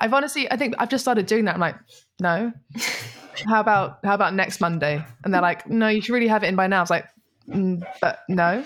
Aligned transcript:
I've 0.00 0.14
honestly, 0.14 0.50
I 0.50 0.56
think 0.56 0.74
I've 0.78 0.88
just 0.88 1.04
started 1.04 1.26
doing 1.26 1.44
that. 1.44 1.54
I'm 1.54 1.60
like, 1.60 1.76
no. 2.20 2.52
how 3.46 3.60
about 3.60 3.98
how 4.04 4.14
about 4.14 4.34
next 4.34 4.60
Monday? 4.60 5.04
And 5.24 5.32
they're 5.32 5.42
like, 5.42 5.68
no, 5.68 5.88
you 5.88 6.00
should 6.00 6.12
really 6.12 6.28
have 6.28 6.42
it 6.42 6.48
in 6.48 6.56
by 6.56 6.66
now. 6.66 6.78
I 6.78 6.80
was 6.82 6.90
like, 6.90 7.06
mm, 7.48 7.82
but 8.00 8.20
no, 8.28 8.64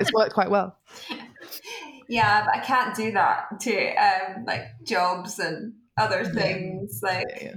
it's 0.00 0.12
worked 0.12 0.34
quite 0.34 0.50
well. 0.50 0.76
Yeah, 2.08 2.44
but 2.44 2.54
I 2.56 2.58
can't 2.60 2.94
do 2.94 3.12
that 3.12 3.60
to 3.60 3.94
um, 3.94 4.44
like 4.44 4.62
jobs 4.84 5.38
and 5.38 5.74
other 5.96 6.24
things. 6.24 7.00
Like, 7.02 7.26
Yeah, 7.30 7.44
yeah. 7.44 7.54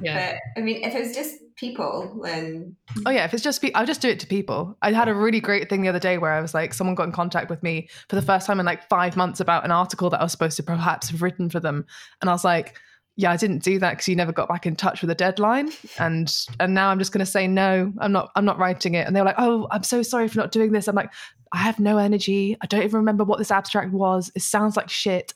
Yeah. 0.00 0.32
but 0.54 0.60
I 0.60 0.64
mean, 0.64 0.82
if 0.82 0.94
it's 0.94 1.14
just 1.14 1.36
people, 1.56 2.20
then 2.22 2.76
Oh 3.04 3.10
yeah, 3.10 3.24
if 3.24 3.34
it's 3.34 3.42
just 3.42 3.60
pe- 3.60 3.72
I'll 3.72 3.86
just 3.86 4.00
do 4.00 4.08
it 4.08 4.20
to 4.20 4.26
people. 4.26 4.76
I 4.82 4.92
had 4.92 5.08
a 5.08 5.14
really 5.14 5.40
great 5.40 5.68
thing 5.68 5.82
the 5.82 5.88
other 5.88 5.98
day 5.98 6.18
where 6.18 6.32
I 6.32 6.40
was 6.40 6.54
like, 6.54 6.72
someone 6.72 6.94
got 6.94 7.04
in 7.04 7.12
contact 7.12 7.50
with 7.50 7.62
me 7.62 7.88
for 8.08 8.16
the 8.16 8.22
first 8.22 8.46
time 8.46 8.60
in 8.60 8.66
like 8.66 8.88
five 8.88 9.16
months 9.16 9.40
about 9.40 9.64
an 9.64 9.72
article 9.72 10.08
that 10.10 10.20
I 10.20 10.22
was 10.22 10.32
supposed 10.32 10.56
to 10.56 10.62
perhaps 10.62 11.10
have 11.10 11.22
written 11.22 11.50
for 11.50 11.60
them, 11.60 11.84
and 12.20 12.30
I 12.30 12.32
was 12.32 12.44
like, 12.44 12.78
yeah, 13.16 13.32
I 13.32 13.36
didn't 13.36 13.64
do 13.64 13.80
that 13.80 13.90
because 13.90 14.06
you 14.06 14.14
never 14.14 14.30
got 14.30 14.48
back 14.48 14.64
in 14.64 14.76
touch 14.76 15.00
with 15.00 15.10
a 15.10 15.14
deadline, 15.14 15.70
and 15.98 16.32
and 16.60 16.74
now 16.74 16.90
I'm 16.90 17.00
just 17.00 17.12
going 17.12 17.24
to 17.24 17.30
say 17.30 17.48
no, 17.48 17.92
I'm 17.98 18.12
not, 18.12 18.30
I'm 18.36 18.44
not 18.44 18.58
writing 18.58 18.94
it, 18.94 19.06
and 19.06 19.14
they 19.14 19.20
were 19.20 19.26
like, 19.26 19.38
oh, 19.38 19.66
I'm 19.70 19.82
so 19.82 20.02
sorry 20.02 20.28
for 20.28 20.38
not 20.38 20.52
doing 20.52 20.70
this. 20.70 20.86
I'm 20.86 20.94
like, 20.94 21.10
I 21.52 21.58
have 21.58 21.80
no 21.80 21.98
energy. 21.98 22.56
I 22.60 22.66
don't 22.66 22.82
even 22.82 22.98
remember 22.98 23.24
what 23.24 23.38
this 23.38 23.50
abstract 23.50 23.92
was. 23.92 24.30
It 24.34 24.42
sounds 24.42 24.76
like 24.76 24.88
shit. 24.88 25.34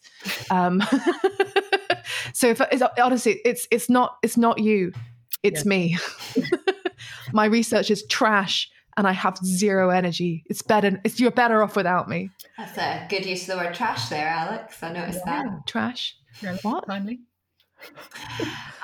Um, 0.51 0.82
so 2.33 2.48
if 2.48 2.61
it's, 2.73 2.83
honestly, 3.01 3.41
it's 3.45 3.66
it's 3.71 3.89
not 3.91 4.16
it's 4.23 4.37
not 4.37 4.59
you, 4.59 4.93
it's 5.43 5.65
Yeah. 5.65 5.69
me. 5.69 5.98
My 7.33 7.47
research 7.47 7.91
is 7.91 8.05
trash, 8.09 8.71
and 8.97 9.07
I 9.07 9.12
have 9.12 9.37
zero 9.45 9.91
energy. 9.91 10.45
It's 10.47 10.62
better. 10.62 11.01
It's 11.05 11.19
you're 11.21 11.30
better 11.30 11.62
off 11.62 11.77
without 11.77 12.09
me. 12.09 12.30
that's 12.59 12.77
a 12.79 13.07
good 13.09 13.25
use 13.27 13.43
of 13.48 13.57
the 13.59 13.65
word 13.65 13.75
trash 13.75 14.09
there, 14.09 14.29
Alex. 14.29 14.83
I 14.83 14.93
noticed 14.93 15.25
that. 15.25 15.47
Trash. 15.66 16.16
Yeah, 16.43 16.57
What? 16.62 16.87
Timely. 16.87 17.21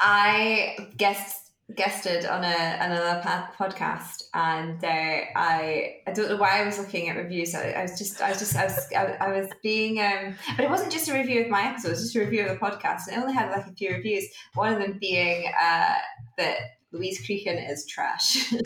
I 0.01 0.77
guest 0.97 1.48
guested 1.75 2.25
on 2.25 2.45
a 2.45 2.79
another 2.81 3.21
podcast, 3.59 4.25
and 4.35 4.83
uh, 4.83 5.21
I 5.37 5.97
I 6.07 6.13
don't 6.13 6.31
know 6.31 6.37
why 6.37 6.63
I 6.63 6.65
was 6.65 6.79
looking 6.79 7.09
at 7.09 7.17
reviews. 7.17 7.55
I, 7.55 7.71
I 7.71 7.83
was 7.83 7.99
just 7.99 8.23
I 8.23 8.31
was 8.31 8.39
just 8.39 8.57
I 8.57 8.65
was 8.65 8.87
I, 8.97 9.05
I 9.21 9.41
was 9.41 9.51
being 9.63 10.01
um, 10.01 10.35
but 10.57 10.65
it 10.65 10.71
wasn't 10.71 10.93
just 10.93 11.09
a 11.09 11.15
review 11.15 11.43
of 11.43 11.51
my 11.51 11.63
episode. 11.63 11.89
It 11.89 11.93
was 11.93 12.03
just 12.03 12.17
a 12.17 12.21
review 12.21 12.47
of 12.47 12.49
the 12.49 12.57
podcast, 12.57 13.09
and 13.09 13.17
it 13.17 13.21
only 13.21 13.35
had 13.35 13.51
like 13.51 13.67
a 13.67 13.73
few 13.73 13.91
reviews. 13.91 14.25
One 14.55 14.73
of 14.73 14.81
them 14.81 14.99
being 14.99 15.47
uh, 15.61 15.95
that 16.39 16.57
Louise 16.93 17.21
Creakin 17.27 17.71
is 17.71 17.87
trash. 17.87 18.53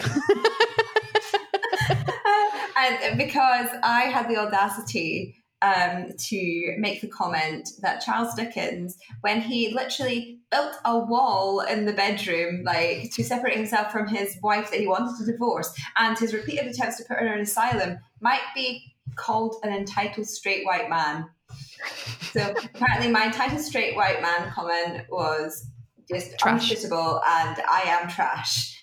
and 2.77 3.19
because 3.19 3.69
I 3.83 4.03
had 4.03 4.29
the 4.29 4.37
audacity 4.37 5.42
um, 5.63 6.09
to 6.17 6.75
make 6.79 7.01
the 7.01 7.07
comment 7.09 7.71
that 7.81 8.03
Charles 8.03 8.35
Dickens, 8.35 8.99
when 9.21 9.41
he 9.41 9.73
literally 9.73 10.39
built 10.51 10.75
a 10.85 10.99
wall 10.99 11.61
in 11.61 11.87
the 11.87 11.93
bedroom, 11.93 12.65
like 12.65 13.13
to 13.15 13.23
separate 13.23 13.57
himself 13.57 13.93
from 13.93 14.09
his 14.09 14.37
wife 14.43 14.71
that 14.71 14.81
he 14.81 14.87
wanted 14.87 15.17
to 15.19 15.31
divorce, 15.31 15.73
and 15.97 16.19
his 16.19 16.35
repeated 16.35 16.67
attempts 16.67 16.97
to 16.99 17.05
put 17.05 17.19
her 17.19 17.27
in 17.27 17.33
an 17.35 17.41
asylum, 17.41 17.99
might 18.21 18.43
be 18.55 18.95
called 19.15 19.57
an 19.63 19.73
entitled 19.73 20.27
straight 20.27 20.67
white 20.67 20.91
man. 20.91 21.29
So 22.33 22.55
apparently, 22.75 23.11
my 23.11 23.27
entitled 23.27 23.61
straight 23.61 23.95
white 23.95 24.21
man 24.21 24.51
comment 24.51 25.05
was 25.11 25.69
just 26.11 26.39
Trash. 26.39 26.71
unsuitable, 26.71 27.21
and 27.27 27.63
I 27.71 27.83
am 27.87 28.09
trash. 28.09 28.82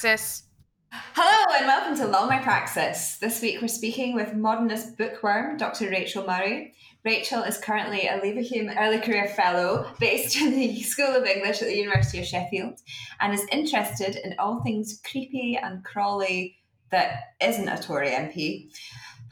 Praxis. 0.00 0.44
Hello 0.92 1.56
and 1.58 1.66
welcome 1.66 1.96
to 1.96 2.06
Law 2.06 2.28
My 2.28 2.38
Praxis. 2.38 3.16
This 3.16 3.42
week 3.42 3.60
we're 3.60 3.66
speaking 3.66 4.14
with 4.14 4.32
modernist 4.32 4.96
bookworm 4.96 5.56
Dr. 5.56 5.90
Rachel 5.90 6.24
Murray. 6.24 6.74
Rachel 7.04 7.42
is 7.42 7.58
currently 7.58 8.06
a 8.06 8.20
Leverhulme 8.20 8.76
Early 8.78 9.00
Career 9.00 9.26
Fellow 9.26 9.90
based 9.98 10.40
in 10.40 10.52
the 10.52 10.80
School 10.82 11.16
of 11.16 11.24
English 11.24 11.62
at 11.62 11.66
the 11.66 11.76
University 11.76 12.20
of 12.20 12.26
Sheffield 12.26 12.78
and 13.20 13.34
is 13.34 13.44
interested 13.50 14.14
in 14.24 14.36
all 14.38 14.62
things 14.62 15.00
creepy 15.04 15.58
and 15.60 15.84
crawly 15.84 16.58
that 16.92 17.34
isn't 17.42 17.68
a 17.68 17.82
Tory 17.82 18.10
MP. 18.10 18.70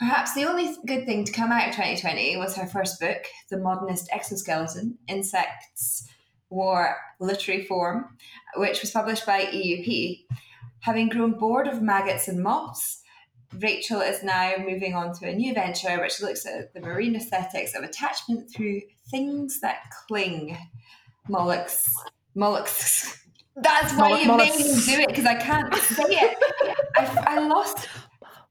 Perhaps 0.00 0.34
the 0.34 0.47
only 0.47 0.75
good 0.84 1.06
thing 1.06 1.25
to 1.26 1.32
come 1.32 1.53
out 1.53 1.69
of 1.69 1.76
2020 1.76 2.38
was 2.38 2.56
her 2.56 2.66
first 2.66 2.99
book, 2.99 3.25
The 3.50 3.59
Modernist 3.59 4.09
Exoskeleton 4.12 4.99
Insects 5.06 6.09
War 6.50 6.97
Literary 7.21 7.65
Form, 7.66 8.16
which 8.56 8.81
was 8.81 8.91
published 8.91 9.26
by 9.26 9.44
EUP. 9.44 10.25
Having 10.86 11.08
grown 11.08 11.32
bored 11.32 11.66
of 11.66 11.82
maggots 11.82 12.28
and 12.28 12.41
moths, 12.41 13.02
Rachel 13.58 14.00
is 14.00 14.22
now 14.22 14.52
moving 14.56 14.94
on 14.94 15.12
to 15.14 15.28
a 15.28 15.34
new 15.34 15.52
venture 15.52 16.00
which 16.00 16.22
looks 16.22 16.47
at 16.47 16.72
the 16.74 16.80
marine 16.80 17.16
aesthetics 17.16 17.74
of 17.74 17.82
attachment 17.82 18.48
through 18.54 18.82
things 19.10 19.58
that 19.62 19.78
cling. 20.06 20.56
Mollusks. 21.28 21.92
Mollusks. 22.36 23.20
That's 23.56 23.94
why 23.94 24.20
you 24.20 24.36
made 24.36 24.54
me 24.54 24.62
do 24.62 25.00
it 25.00 25.08
because 25.08 25.26
I 25.26 25.34
can't 25.34 25.75
say 25.75 26.04
it. 26.06 26.38
I, 26.96 27.34
I 27.34 27.48
lost. 27.48 27.88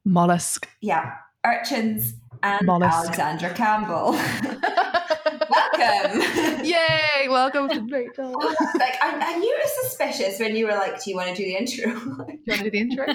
Mollusk. 0.04 0.68
Yeah, 0.82 1.14
urchins 1.42 2.16
and 2.42 2.66
Mollusk. 2.66 2.98
Alexandra 2.98 3.54
Campbell. 3.54 4.12
Welcome. 5.78 6.20
Yay! 6.64 7.28
Welcome 7.28 7.68
to 7.68 7.80
Rachel. 7.90 8.32
Do 8.40 8.46
like 8.78 8.94
I, 9.02 9.34
I 9.34 9.38
knew 9.38 9.54
it 9.54 9.64
was 9.64 9.88
suspicious 9.90 10.38
when 10.40 10.56
you 10.56 10.66
were 10.66 10.72
like, 10.72 11.02
"Do 11.02 11.10
you 11.10 11.16
want 11.16 11.28
to 11.30 11.34
do 11.34 11.44
the 11.44 11.56
intro?" 11.56 11.92
do 12.26 12.38
you 12.44 12.52
want 12.52 12.62
to 12.62 12.64
do 12.64 12.70
the 12.70 12.78
intro? 12.78 13.06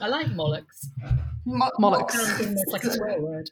I 0.00 0.08
like 0.08 0.28
mollusks. 0.32 0.88
Mo- 1.44 1.70
Mollusks. 1.78 2.14
Sounds 2.14 2.40
almost 2.46 2.72
like 2.72 2.84
a 2.84 2.92
swear 2.92 3.20
word. 3.20 3.50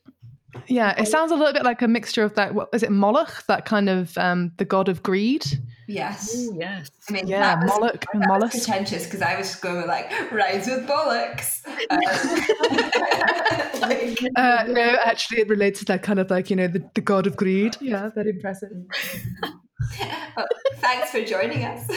Yeah, 0.67 0.99
it 1.01 1.07
sounds 1.07 1.31
a 1.31 1.35
little 1.37 1.53
bit 1.53 1.65
like 1.65 1.83
a 1.83 1.89
mixture 1.89 2.25
of 2.25 2.35
that. 2.35 2.55
What 2.55 2.71
is 2.73 2.83
it? 2.83 2.91
Moloch, 2.91 3.45
that 3.49 3.65
kind 3.65 3.89
of 3.89 4.17
um, 4.17 4.53
the 4.57 4.65
god 4.65 4.89
of 4.89 5.03
greed. 5.03 5.45
Yes. 5.87 6.37
Ooh, 6.37 6.57
yes. 6.59 6.91
I 7.09 7.13
mean, 7.13 7.27
Yeah, 7.27 7.41
that 7.41 7.63
was, 7.63 7.71
Moloch 7.71 8.05
and 8.13 8.23
that 8.23 8.41
was 8.41 8.51
pretentious 8.51 9.05
because 9.05 9.23
I 9.23 9.39
was 9.39 9.55
going 9.57 9.79
with 9.79 9.87
like 9.87 10.11
rhymes 10.31 10.67
with 10.67 10.87
bollocks. 10.87 11.67
Um, 11.91 11.99
like, 13.81 14.19
Uh, 14.37 14.65
no, 14.69 14.97
actually, 15.03 15.41
it 15.41 15.49
relates 15.49 15.79
to 15.81 15.85
that 15.87 16.03
kind 16.03 16.19
of 16.19 16.31
like 16.31 16.51
you 16.51 16.57
know 16.57 16.69
the, 16.69 16.85
the 16.95 17.01
god 17.01 17.27
of 17.27 17.37
greed. 17.37 17.77
Yeah, 17.81 18.11
very 18.15 18.31
impressive. 18.31 18.71
well, 20.37 20.47
thanks 20.77 21.11
for 21.11 21.25
joining 21.25 21.65
us. 21.65 21.89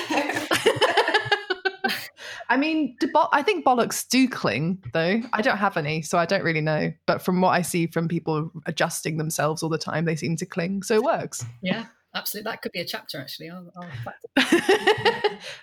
I 2.52 2.58
mean, 2.58 2.98
do 3.00 3.10
bo- 3.14 3.30
I 3.32 3.44
think 3.44 3.64
bollocks 3.64 4.06
do 4.06 4.28
cling, 4.28 4.84
though. 4.92 5.22
I 5.32 5.42
don't 5.42 5.56
have 5.56 5.78
any, 5.78 6.02
so 6.02 6.18
I 6.18 6.26
don't 6.26 6.44
really 6.44 6.60
know. 6.60 6.92
But 7.08 7.22
from 7.22 7.40
what 7.40 7.52
I 7.52 7.62
see 7.62 7.88
from 7.88 8.10
people 8.10 8.52
adjusting 8.66 9.16
themselves 9.16 9.64
all 9.64 9.70
the 9.70 9.78
time, 9.78 10.04
they 10.04 10.18
seem 10.18 10.36
to 10.36 10.46
cling, 10.46 10.84
so 10.84 10.96
it 10.96 11.04
works. 11.04 11.46
Yeah, 11.62 11.86
absolutely. 12.14 12.52
That 12.52 12.62
could 12.62 12.74
be 12.74 12.82
a 12.82 12.86
chapter, 12.86 13.22
actually. 13.22 13.52
I'll, 13.52 13.72
I'll 13.78 14.14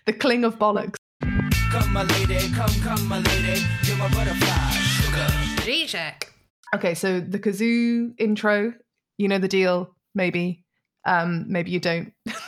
the 0.07 0.15
cling 0.15 0.45
of 0.45 0.59
bollocks. 0.59 0.95
Come, 1.21 1.93
my 1.93 2.05
lady, 2.05 2.39
come, 2.55 2.73
come, 2.81 3.07
my 3.07 3.19
lady. 3.19 3.61
You're 3.83 3.99
my 3.99 4.09
butterfly, 4.09 4.71
sugar. 4.71 5.27
Okay, 6.75 6.95
so 6.95 7.21
the 7.21 7.39
kazoo 7.39 8.15
intro, 8.17 8.73
you 9.19 9.29
know 9.29 9.37
the 9.39 9.47
deal, 9.47 9.95
maybe. 10.15 10.65
Um, 11.05 11.45
maybe 11.49 11.71
you 11.71 11.81
don't. 11.81 12.15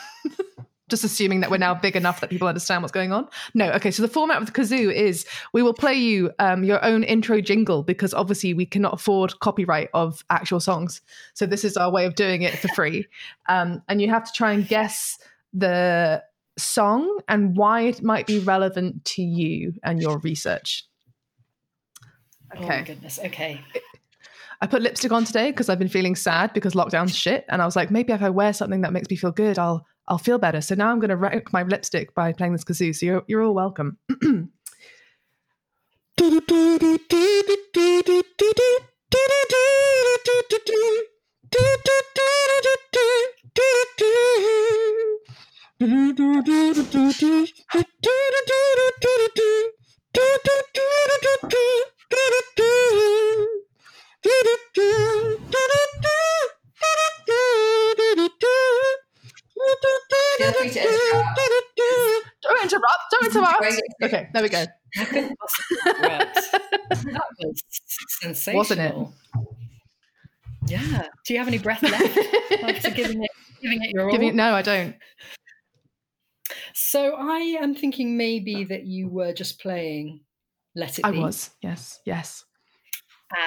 Just 0.91 1.05
assuming 1.05 1.39
that 1.39 1.49
we're 1.49 1.57
now 1.57 1.73
big 1.73 1.95
enough 1.95 2.19
that 2.19 2.29
people 2.29 2.49
understand 2.49 2.83
what's 2.83 2.91
going 2.91 3.13
on. 3.13 3.27
No, 3.53 3.71
okay, 3.71 3.91
so 3.91 4.01
the 4.01 4.09
format 4.09 4.41
of 4.41 4.45
the 4.45 4.51
kazoo 4.51 4.93
is 4.93 5.25
we 5.53 5.63
will 5.63 5.73
play 5.73 5.93
you 5.93 6.31
um, 6.37 6.65
your 6.65 6.83
own 6.83 7.03
intro 7.03 7.39
jingle 7.39 7.81
because 7.81 8.13
obviously 8.13 8.53
we 8.53 8.65
cannot 8.65 8.93
afford 8.93 9.39
copyright 9.39 9.89
of 9.93 10.25
actual 10.29 10.59
songs. 10.59 11.01
So 11.33 11.45
this 11.45 11.63
is 11.63 11.77
our 11.77 11.89
way 11.89 12.05
of 12.05 12.15
doing 12.15 12.41
it 12.41 12.59
for 12.59 12.67
free. 12.75 13.07
Um, 13.47 13.81
and 13.87 14.01
you 14.01 14.09
have 14.09 14.25
to 14.25 14.31
try 14.35 14.51
and 14.51 14.67
guess 14.67 15.17
the 15.53 16.21
song 16.57 17.21
and 17.29 17.55
why 17.55 17.83
it 17.83 18.03
might 18.03 18.27
be 18.27 18.39
relevant 18.39 19.05
to 19.05 19.21
you 19.21 19.73
and 19.83 20.01
your 20.01 20.19
research. 20.19 20.85
Oh, 22.55 22.67
my 22.67 22.81
goodness. 22.81 23.17
Okay. 23.23 23.61
I 24.61 24.67
put 24.67 24.81
lipstick 24.81 25.11
on 25.11 25.23
today 25.23 25.49
because 25.51 25.69
I've 25.69 25.79
been 25.79 25.89
feeling 25.89 26.15
sad 26.15 26.53
because 26.53 26.73
lockdown's 26.73 27.15
shit, 27.15 27.45
and 27.49 27.61
I 27.61 27.65
was 27.65 27.75
like, 27.75 27.89
maybe 27.89 28.13
if 28.13 28.21
I 28.21 28.29
wear 28.29 28.53
something 28.53 28.81
that 28.81 28.93
makes 28.93 29.09
me 29.09 29.15
feel 29.15 29.31
good, 29.31 29.57
I'll 29.57 29.87
I'll 30.11 30.17
feel 30.17 30.37
better. 30.37 30.59
So 30.59 30.75
now 30.75 30.91
I'm 30.91 30.99
going 30.99 31.09
to 31.09 31.15
wreck 31.15 31.53
my 31.53 31.63
lipstick 31.63 32.13
by 32.13 32.33
playing 32.33 32.51
this 32.51 32.65
kazoo. 32.65 32.93
So 32.93 33.05
you're, 33.05 33.23
you're 33.27 33.43
all 33.43 33.53
welcome. 33.53 33.97
feel 60.37 60.53
free 60.53 60.69
to 60.69 60.79
interrupt. 60.81 61.39
Don't 62.41 62.63
interrupt. 62.63 63.03
Don't 63.11 63.25
interrupt. 63.25 63.81
Okay, 64.03 64.29
there 64.33 64.43
we 64.43 64.49
go. 64.49 64.65
I 64.97 65.05
couldn't 65.05 65.37
possibly 65.39 65.77
interrupt. 65.87 66.51
that 66.91 67.23
was 67.39 67.61
sensational. 68.21 68.57
Wasn't 68.57 68.79
it? 68.81 68.95
Yeah. 70.67 71.07
Do 71.25 71.33
you 71.33 71.39
have 71.39 71.47
any 71.47 71.57
breath 71.57 71.81
left 71.83 72.17
after 72.63 72.91
giving 72.91 73.23
it, 73.23 73.31
giving 73.61 73.83
it 73.83 73.91
your 73.93 74.09
all? 74.09 74.21
It, 74.21 74.35
no, 74.35 74.53
I 74.53 74.61
don't. 74.61 74.95
So 76.73 77.15
I 77.15 77.57
am 77.61 77.75
thinking 77.75 78.17
maybe 78.17 78.63
that 78.65 78.85
you 78.85 79.07
were 79.07 79.33
just 79.33 79.59
playing 79.59 80.21
Let 80.75 80.99
It 80.99 81.05
I 81.05 81.11
Be. 81.11 81.17
I 81.17 81.21
was. 81.21 81.51
Yes, 81.61 81.99
yes. 82.05 82.45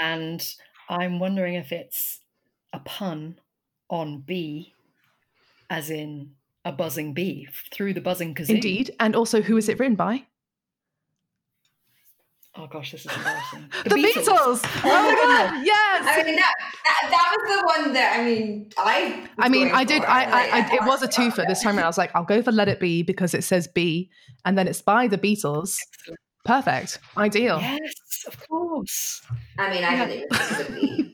And 0.01 0.47
I'm 0.89 1.19
wondering 1.19 1.55
if 1.55 1.73
it's 1.73 2.21
a 2.73 2.81
pun 2.81 3.39
on 3.89 4.21
bee, 4.21 4.74
as 5.71 5.91
in 5.91 6.33
a 6.65 6.73
buzzing 6.73 7.15
bee 7.15 7.47
through 7.73 7.95
the 7.95 8.01
buzzing 8.01 8.35
kazoo. 8.35 8.51
Indeed. 8.51 8.91
And 8.99 9.15
also, 9.15 9.41
who 9.43 9.57
is 9.57 9.69
it 9.69 9.79
written 9.79 9.95
by? 9.97 10.25
Oh 12.57 12.69
gosh, 12.69 12.93
this 12.93 13.05
is 13.05 13.11
embarrassing. 13.17 13.69
The, 13.85 13.97
Beatles. 13.97 14.61
Oh 14.65 14.81
my 14.85 15.17
oh 15.19 15.27
god! 15.27 15.67
Yes. 15.67 16.05
I 16.07 16.23
mean, 16.25 16.37
that, 16.37 16.55
that, 16.85 17.09
that 17.11 17.37
was 17.37 17.57
the 17.57 17.65
one 17.83 17.93
that, 17.95 18.17
I 18.17 18.23
mean, 18.25 18.71
I. 18.79 19.29
I 19.39 19.49
mean, 19.49 19.73
I 19.73 19.83
did. 19.83 20.03
for. 20.03 20.09
I, 20.09 20.23
I, 20.25 20.61
I, 20.61 20.75
it 20.75 20.85
was 20.87 21.03
a 21.03 21.07
about 21.07 21.17
twofer 21.17 21.45
this 21.49 21.63
time 21.63 21.75
around. 21.77 21.85
I 21.85 21.89
was 21.89 21.99
like, 21.99 22.15
I'll 22.15 22.23
go 22.25 22.43
for 22.43 22.53
Let 22.53 22.69
It 22.69 22.79
Be 22.79 23.03
because 23.03 23.35
it 23.35 23.43
says 23.43 23.67
B, 23.67 24.09
and 24.45 24.57
then 24.57 24.69
it's 24.69 24.81
by 24.81 25.09
the 25.09 25.19
Beatles. 25.19 25.79
Perfect, 26.45 27.01
ideal. 27.17 27.59
Yes, 27.61 28.25
of 28.29 28.49
course. 28.49 29.21
I 29.59 29.71
mean, 29.71 29.83
I 29.83 30.07
didn't 30.07 30.13
even 30.13 30.29
think 30.31 30.61
of 30.61 30.67
the 30.67 30.73
bee. 30.73 31.13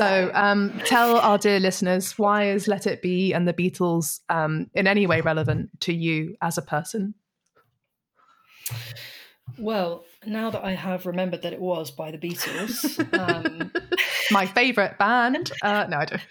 So, 0.00 0.30
um, 0.32 0.72
tell 0.86 1.18
our 1.18 1.36
dear 1.36 1.60
listeners 1.60 2.18
why 2.18 2.48
is 2.48 2.66
Let 2.66 2.86
It 2.86 3.02
Be 3.02 3.34
and 3.34 3.46
the 3.46 3.52
Beatles 3.52 4.20
um, 4.30 4.70
in 4.72 4.86
any 4.86 5.06
way 5.06 5.20
relevant 5.20 5.78
to 5.80 5.92
you 5.92 6.38
as 6.40 6.56
a 6.56 6.62
person? 6.62 7.14
Well, 9.58 10.04
now 10.24 10.50
that 10.50 10.64
I 10.64 10.72
have 10.72 11.04
remembered 11.06 11.42
that 11.42 11.52
it 11.52 11.60
was 11.60 11.90
by 11.90 12.10
the 12.10 12.18
Beatles, 12.18 12.98
um, 13.18 13.72
My 14.30 14.46
favorite 14.46 14.98
band. 14.98 15.52
Uh, 15.62 15.86
no, 15.88 15.98
I 15.98 16.04
don't. 16.06 16.22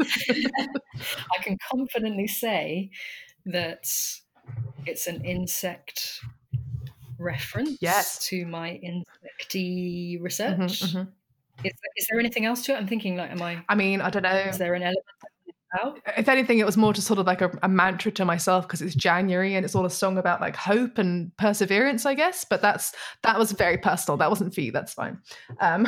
I 0.30 1.42
can 1.42 1.58
confidently 1.70 2.26
say 2.26 2.90
that 3.46 3.86
it's 4.86 5.06
an 5.06 5.24
insect 5.24 6.20
reference 7.18 7.78
Yes. 7.80 8.26
to 8.28 8.46
my 8.46 8.80
insecty 8.82 10.20
research. 10.20 10.82
Mhm, 10.82 10.88
mhm. 10.94 11.12
Is, 11.64 11.72
is 11.96 12.06
there 12.10 12.20
anything 12.20 12.44
else 12.44 12.62
to 12.66 12.72
it? 12.72 12.76
I'm 12.76 12.86
thinking, 12.86 13.16
like, 13.16 13.30
am 13.30 13.42
I? 13.42 13.62
I 13.68 13.74
mean, 13.74 14.00
I 14.00 14.10
don't 14.10 14.22
know. 14.22 14.30
Is 14.30 14.58
there 14.58 14.74
an 14.74 14.82
element 14.82 15.04
that 15.22 15.28
I 15.28 15.46
missed 15.46 15.84
out? 16.06 16.18
If 16.18 16.28
anything, 16.28 16.58
it 16.60 16.66
was 16.66 16.76
more 16.76 16.92
just 16.92 17.06
sort 17.08 17.18
of 17.18 17.26
like 17.26 17.40
a, 17.40 17.50
a 17.62 17.68
mantra 17.68 18.12
to 18.12 18.24
myself 18.24 18.66
because 18.66 18.80
it's 18.80 18.94
January 18.94 19.54
and 19.56 19.64
it's 19.64 19.74
all 19.74 19.84
a 19.84 19.90
song 19.90 20.18
about 20.18 20.40
like 20.40 20.54
hope 20.54 20.98
and 20.98 21.36
perseverance, 21.36 22.06
I 22.06 22.14
guess. 22.14 22.44
But 22.48 22.62
that's 22.62 22.92
that 23.22 23.38
was 23.38 23.50
very 23.52 23.76
personal. 23.76 24.16
That 24.18 24.30
wasn't 24.30 24.54
for 24.54 24.60
you. 24.60 24.70
That's 24.70 24.94
fine. 24.94 25.18
Um, 25.60 25.86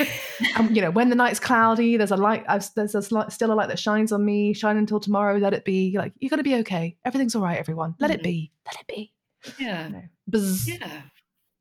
um, 0.56 0.74
you 0.74 0.80
know, 0.80 0.90
when 0.90 1.10
the 1.10 1.14
night's 1.16 1.38
cloudy, 1.40 1.96
there's 1.98 2.10
a 2.10 2.16
light. 2.16 2.44
I've, 2.48 2.64
there's 2.74 2.94
a, 2.94 2.98
sli- 3.00 3.30
still 3.30 3.52
a 3.52 3.54
light 3.54 3.68
that 3.68 3.78
shines 3.78 4.12
on 4.12 4.24
me. 4.24 4.54
Shine 4.54 4.76
until 4.78 4.98
tomorrow. 4.98 5.36
Let 5.36 5.52
it 5.52 5.64
be. 5.66 5.94
Like 5.96 6.14
you're 6.20 6.30
gonna 6.30 6.42
be 6.42 6.56
okay. 6.56 6.96
Everything's 7.04 7.34
all 7.36 7.42
right. 7.42 7.58
Everyone, 7.58 7.94
let 8.00 8.10
it 8.10 8.20
Mhm. 8.20 8.24
be. 8.24 8.52
Let 8.66 8.80
it 8.80 8.86
be. 8.86 9.12
Yeah, 9.58 9.88
No. 9.88 10.02
Buzz. 10.26 10.70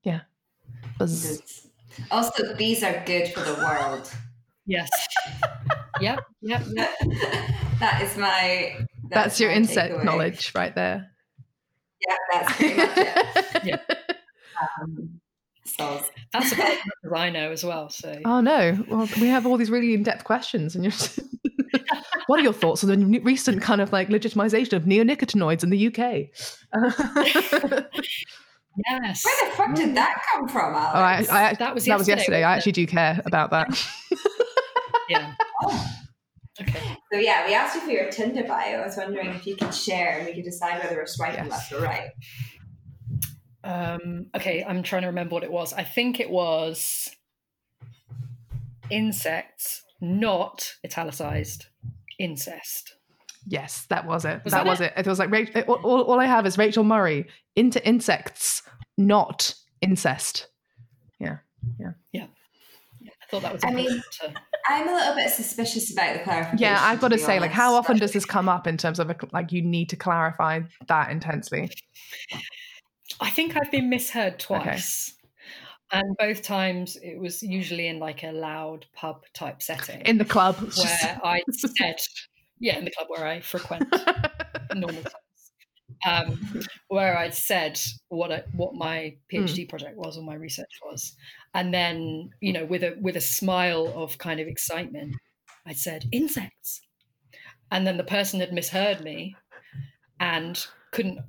yeah, 0.04 0.22
Buzz. 0.98 1.68
Also, 2.10 2.56
bees 2.56 2.84
are 2.84 3.04
good 3.06 3.30
for 3.34 3.42
the 3.42 3.54
world. 3.56 4.12
yes, 4.66 4.90
yep, 6.00 6.20
yep, 6.42 6.64
yep. 6.74 6.90
that 7.80 8.02
is 8.02 8.18
my. 8.18 8.78
That's, 9.10 9.40
your 9.40 9.50
my 9.50 9.58
insect 9.58 9.94
takeaway. 9.94 10.04
knowledge 10.06 10.52
right 10.56 10.74
there. 10.74 11.12
Yeah, 12.08 12.16
that's 12.34 12.56
pretty 12.58 12.76
much 12.76 12.98
it. 12.98 13.64
Yeah. 13.64 13.78
Um, 14.82 15.20
soz. 15.68 16.04
That's 16.34 16.52
about 16.54 16.70
as 16.70 16.78
much 16.78 17.06
as 17.06 17.12
I 17.14 17.30
know 17.30 17.52
as 17.52 17.64
well. 17.64 17.90
So 17.90 18.20
Oh 18.26 18.42
no! 18.42 18.84
Well, 18.90 19.10
we 19.20 19.28
have 19.28 19.46
all 19.46 19.58
these 19.58 19.70
really 19.70 19.94
in-depth 19.94 20.24
questions, 20.24 20.76
and 20.76 20.84
you're. 20.84 20.94
what 22.28 22.40
are 22.40 22.44
your 22.44 22.54
thoughts 22.54 22.84
on 22.84 22.90
the 23.12 23.20
recent 23.20 23.62
kind 23.62 23.82
of 23.82 23.92
like 23.92 24.10
legitimization 24.10 24.74
of 24.74 24.84
neonicotinoids 24.84 25.64
in 25.64 25.70
the 25.70 25.88
UK? 25.88 26.30
Yes, 28.90 29.26
Where 29.26 29.50
the 29.50 29.56
fuck 29.56 29.76
did 29.76 29.96
that 29.96 30.22
come 30.32 30.48
from, 30.48 30.74
oh, 30.74 30.78
I, 30.78 31.26
I, 31.30 31.54
That 31.56 31.76
was 31.76 31.86
that 31.86 31.98
was 31.98 32.08
yesterday, 32.08 32.18
yesterday. 32.40 32.44
I 32.44 32.56
actually 32.56 32.72
do 32.72 32.88
care 32.88 33.22
about 33.26 33.52
that. 33.52 33.88
yeah. 35.10 35.34
Oh. 35.64 35.98
Okay. 36.62 36.80
So 37.12 37.20
yeah, 37.20 37.46
we 37.48 37.54
asked 37.54 37.76
you 37.76 37.82
for 37.82 37.92
your 37.92 38.10
Tinder 38.10 38.44
bio. 38.44 38.78
I 38.82 38.86
was 38.86 38.96
wondering 38.98 39.30
if 39.30 39.46
you 39.46 39.56
could 39.56 39.74
share 39.74 40.18
and 40.20 40.28
we 40.28 40.34
could 40.36 40.44
decide 40.46 40.82
whether 40.84 40.96
we're 40.96 41.06
swiping 41.06 41.46
Yes. 41.46 41.50
left 41.50 41.74
or 41.74 41.82
right. 41.82 42.10
Um, 43.64 44.28
okay, 44.36 44.64
I'm 44.64 44.84
trying 44.84 45.02
to 45.04 45.08
remember 45.08 45.34
what 45.36 45.44
it 45.44 45.52
was. 45.52 45.74
I 45.74 45.84
think 45.84 46.20
it 46.20 46.30
was 46.30 47.10
insects, 48.90 49.84
not 50.00 50.76
italicized 50.86 51.68
incest. 52.20 52.96
Yes, 53.48 53.86
that 53.90 54.06
was 54.06 54.26
it. 54.26 54.42
Was 54.44 54.52
that, 54.54 54.64
that 54.64 54.70
was 54.70 54.82
it? 54.82 54.94
It 54.96 55.08
was 55.08 55.20
like 55.20 55.68
all, 55.68 55.76
all, 55.84 56.02
all 56.04 56.20
I 56.20 56.26
have 56.26 56.46
is 56.46 56.58
Rachel 56.58 56.84
Murray 56.84 57.28
into 57.56 57.86
insects, 57.88 58.64
not 58.98 59.54
incest. 59.82 60.48
Yeah, 61.20 61.38
yeah, 61.80 61.92
yeah. 62.12 62.26
I 63.04 63.26
thought 63.30 63.42
that 63.44 63.54
was. 63.54 63.64
I 63.64 63.72
mean- 63.72 63.88
to- 63.90 64.34
I'm 64.68 64.88
a 64.88 64.94
little 64.94 65.16
bit 65.16 65.30
suspicious 65.32 65.92
about 65.92 66.14
the 66.14 66.20
clarification. 66.24 66.60
Yeah, 66.60 66.78
I've 66.80 67.02
got 67.02 67.08
to 67.10 67.16
be 67.16 67.22
say, 67.22 67.40
like, 67.40 67.50
how 67.52 67.74
often 67.74 67.98
does 67.98 68.12
this 68.14 68.26
come 68.26 68.48
up 68.48 68.68
in 68.68 68.78
terms 68.78 69.00
of 69.00 69.10
a, 69.10 69.16
like 69.32 69.52
you 69.52 69.64
need 69.64 69.90
to 69.90 69.96
clarify 69.96 70.62
that 70.88 71.10
intensely? 71.10 71.72
I 73.20 73.30
think 73.32 73.58
I've 73.58 73.72
been 73.72 73.90
misheard 73.90 74.38
twice. 74.40 75.16
And 75.92 76.16
both 76.18 76.44
times 76.44 76.96
it 77.02 77.20
was 77.20 77.42
usually 77.44 77.88
in 77.88 78.00
like 78.00 78.24
a 78.24 78.32
loud 78.32 78.86
pub 78.96 79.24
type 79.34 79.62
setting 79.62 80.02
In 80.02 80.20
the 80.20 80.26
club, 80.26 80.58
it's 80.62 80.82
just- 80.82 81.04
where 81.04 81.20
I 81.26 81.42
said, 81.52 81.98
yeah, 82.62 82.78
in 82.78 82.86
the 82.86 82.92
club 82.92 83.08
where 83.10 83.26
I 83.26 83.42
frequent 83.42 83.84
normal 84.76 85.02
times, 85.02 85.18
um, 86.06 86.64
where 86.88 87.18
I'd 87.18 87.34
said 87.34 87.80
what 88.10 88.32
I, 88.32 88.44
what 88.54 88.76
my 88.76 89.16
PhD 89.34 89.68
project 89.68 89.98
was 89.98 90.18
or 90.18 90.24
my 90.24 90.36
research 90.36 90.80
was, 90.86 91.16
and 91.54 91.74
then 91.74 92.30
you 92.40 92.54
know 92.54 92.64
with 92.64 92.84
a 92.84 92.96
with 93.02 93.18
a 93.18 93.22
smile 93.22 93.92
of 93.96 94.18
kind 94.20 94.40
of 94.40 94.48
excitement, 94.48 95.16
I 95.66 95.74
said 95.74 96.06
insects, 96.12 96.82
and 97.72 97.86
then 97.86 97.98
the 97.98 98.04
person 98.04 98.40
had 98.40 98.54
misheard 98.54 99.04
me, 99.04 99.36
and 100.20 100.64
couldn't 100.92 101.20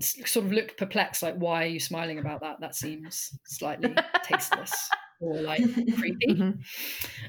sort 0.00 0.44
of 0.44 0.52
looked 0.52 0.76
perplexed, 0.76 1.22
like 1.22 1.36
why 1.36 1.64
are 1.64 1.68
you 1.68 1.80
smiling 1.80 2.18
about 2.18 2.42
that? 2.42 2.60
That 2.60 2.76
seems 2.76 3.36
slightly 3.46 3.96
tasteless 4.22 4.90
or 5.20 5.40
like 5.42 5.62
creepy. 5.96 6.26
Mhm. 6.28 6.64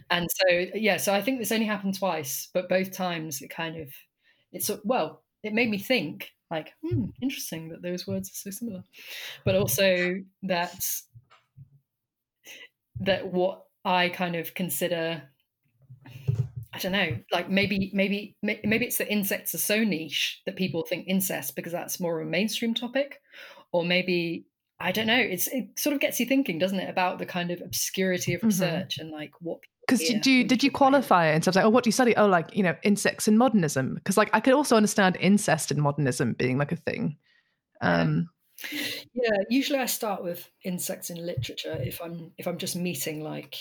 And 0.10 0.28
so 0.32 0.48
yeah, 0.76 0.98
so 0.98 1.14
I 1.14 1.22
think 1.22 1.40
this 1.40 1.52
only 1.52 1.66
happened 1.66 1.98
twice, 1.98 2.50
but 2.54 2.70
both 2.70 2.92
times 2.92 3.42
it 3.42 3.50
kind 3.50 3.78
of 3.78 3.90
it's 4.52 4.70
well, 4.84 5.24
it 5.44 5.54
made 5.54 5.70
me 5.70 5.78
think 5.80 6.32
like, 6.52 6.74
hmm, 6.84 7.06
interesting 7.22 7.70
that 7.70 7.82
those 7.82 8.08
words 8.08 8.30
are 8.30 8.34
so 8.36 8.52
similar. 8.52 8.84
But 9.46 9.56
also 9.56 10.16
that 10.44 10.86
that 13.00 13.32
what 13.32 13.66
I 13.84 14.10
kind 14.10 14.36
of 14.36 14.54
consider 14.54 15.24
I 16.74 16.78
don't 16.80 16.92
know, 16.92 17.20
like 17.32 17.50
maybe 17.50 17.90
maybe 17.94 18.36
maybe 18.42 18.86
it's 18.86 18.98
that 18.98 19.10
insects 19.10 19.56
are 19.56 19.60
so 19.60 19.84
niche 19.86 20.42
that 20.46 20.58
people 20.58 20.84
think 20.84 21.08
incest 21.08 21.56
because 21.56 21.72
that's 21.72 22.02
more 22.02 22.20
of 22.20 22.28
a 22.28 22.30
mainstream 22.30 22.74
topic, 22.74 23.22
or 23.72 23.86
maybe 23.86 24.46
I 24.86 24.92
don't 24.92 25.08
know. 25.08 25.18
It's 25.18 25.48
it 25.48 25.80
sort 25.80 25.96
of 25.96 26.00
gets 26.00 26.20
you 26.20 26.28
thinking, 26.28 26.60
doesn't 26.60 26.80
it, 26.80 26.90
about 26.90 27.18
the 27.18 27.26
kind 27.26 27.50
of 27.50 27.60
obscurity 27.60 28.36
of 28.36 28.42
Mhm. 28.42 28.46
research 28.46 29.00
and 29.00 29.10
like 29.10 29.32
what 29.42 29.60
Because 29.88 30.00
do 30.22 30.32
you, 30.32 30.44
did 30.48 30.64
you 30.64 30.70
qualify 30.72 31.28
it 31.28 31.36
in 31.36 31.42
terms 31.42 31.56
of 31.58 31.62
like, 31.62 31.66
oh, 31.66 31.70
what 31.70 31.84
do 31.84 31.88
you 31.88 31.92
study? 31.92 32.16
Oh, 32.16 32.28
like 32.28 32.56
you 32.56 32.62
know, 32.62 32.76
insects 32.84 33.28
in 33.28 33.36
modernism. 33.36 33.96
Because 33.96 34.16
like 34.16 34.30
I 34.32 34.40
could 34.40 34.54
also 34.54 34.76
understand 34.76 35.18
incest 35.20 35.72
in 35.72 35.82
modernism 35.82 36.34
being 36.34 36.60
like 36.60 36.72
a 36.72 36.76
thing. 36.76 37.18
Um, 37.82 38.30
Yeah, 39.14 39.38
usually 39.50 39.80
I 39.80 39.86
start 39.88 40.24
with 40.24 40.48
insects 40.64 41.10
in 41.10 41.18
literature 41.26 41.78
if 41.82 42.00
I'm 42.02 42.32
if 42.38 42.48
I'm 42.48 42.58
just 42.58 42.76
meeting 42.76 43.24
like 43.24 43.56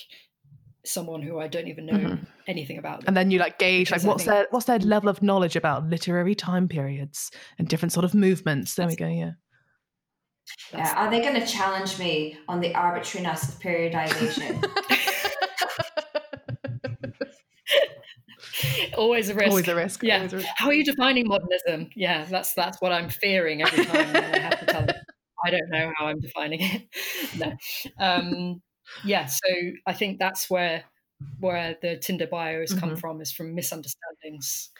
someone 0.85 1.23
who 1.23 1.41
I 1.41 1.49
don't 1.49 1.69
even 1.69 1.87
know 1.87 1.95
Mhm. 1.95 2.27
anything 2.47 2.79
about. 2.79 3.01
Them. 3.01 3.09
and 3.09 3.17
then 3.17 3.31
you 3.31 3.39
like 3.39 3.59
gauge 3.59 3.91
like 3.91 4.03
Because 4.03 4.07
what's 4.07 4.25
their 4.25 4.47
what's 4.51 4.67
their 4.67 4.79
level 4.79 5.09
of 5.09 5.23
knowledge 5.23 5.57
about 5.57 5.89
literary 5.89 6.35
time 6.35 6.69
periods 6.69 7.31
and 7.59 7.67
different 7.67 7.93
sort 7.93 8.05
of 8.05 8.15
movements. 8.15 8.75
There 8.75 8.87
we 8.87 8.97
go. 8.97 9.09
Yeah. 9.09 9.33
Yeah, 10.73 10.93
are 10.97 11.11
they 11.11 11.21
going 11.21 11.41
to 11.41 11.47
challenge 11.47 11.99
me 11.99 12.39
on 12.49 12.61
the 12.61 12.75
arbitrariness 12.75 13.49
of 13.49 13.61
periodization? 13.61 14.65
always 18.97 19.29
a 19.29 19.35
risk. 19.35 19.49
Always 19.49 19.69
a 19.69 19.75
risk. 19.75 20.03
Yeah. 20.03 20.17
always 20.17 20.33
a 20.33 20.37
risk. 20.39 20.49
How 20.57 20.67
are 20.67 20.75
you 20.75 20.85
defining 20.85 21.29
modernism? 21.29 21.91
Yeah, 21.95 22.25
that's 22.25 22.55
that's 22.55 22.81
what 22.81 22.93
I'm 22.93 23.09
fearing 23.09 23.63
every 23.63 23.85
time 23.85 24.17
I 24.17 24.39
have 24.39 24.61
to 24.61 24.67
tell 24.67 24.87
them. 24.87 24.97
I 25.45 25.51
don't 25.51 25.71
know 25.71 25.93
how 25.97 26.07
I'm 26.07 26.21
defining 26.21 26.61
it. 26.63 26.83
no. 27.39 27.53
Um, 27.99 28.63
yeah, 29.05 29.27
so 29.27 29.49
I 29.87 29.93
think 29.93 30.19
that's 30.19 30.51
where 30.51 30.85
where 31.41 31.77
the 31.81 31.97
Tinder 31.99 32.27
bio 32.27 32.61
has 32.61 32.75
come 32.75 32.97
from 32.97 33.21
is 33.21 33.33
from 33.33 33.55
misunderstandings 33.55 34.71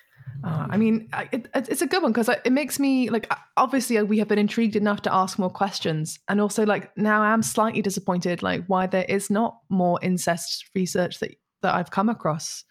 Uh, 0.43 0.67
I 0.69 0.77
mean, 0.77 1.09
it, 1.33 1.49
it- 1.55 1.69
it's 1.69 1.83
a 1.83 1.87
good 1.87 2.03
one 2.03 2.13
because 2.13 2.29
it 2.29 2.53
makes 2.53 2.79
me 2.81 3.09
like. 3.11 3.33
Obviously, 3.57 4.03
we 4.03 4.19
have 4.19 4.27
been 4.29 4.39
intrigued 4.39 4.75
enough 4.77 5.03
to 5.03 5.15
ask 5.15 5.39
more 5.39 5.51
questions, 5.51 6.19
and 6.29 6.41
also 6.41 6.67
like 6.67 6.95
now 6.97 7.23
I'm 7.23 7.43
slightly 7.43 7.83
disappointed, 7.83 8.43
like 8.43 8.65
why 8.67 8.87
there 8.89 9.05
is 9.09 9.31
not 9.31 9.59
more 9.69 9.99
incest 10.03 10.71
research 10.75 11.21
that 11.21 11.31
that 11.63 11.75
I've 11.75 11.91
come 11.91 12.09
across. 12.09 12.65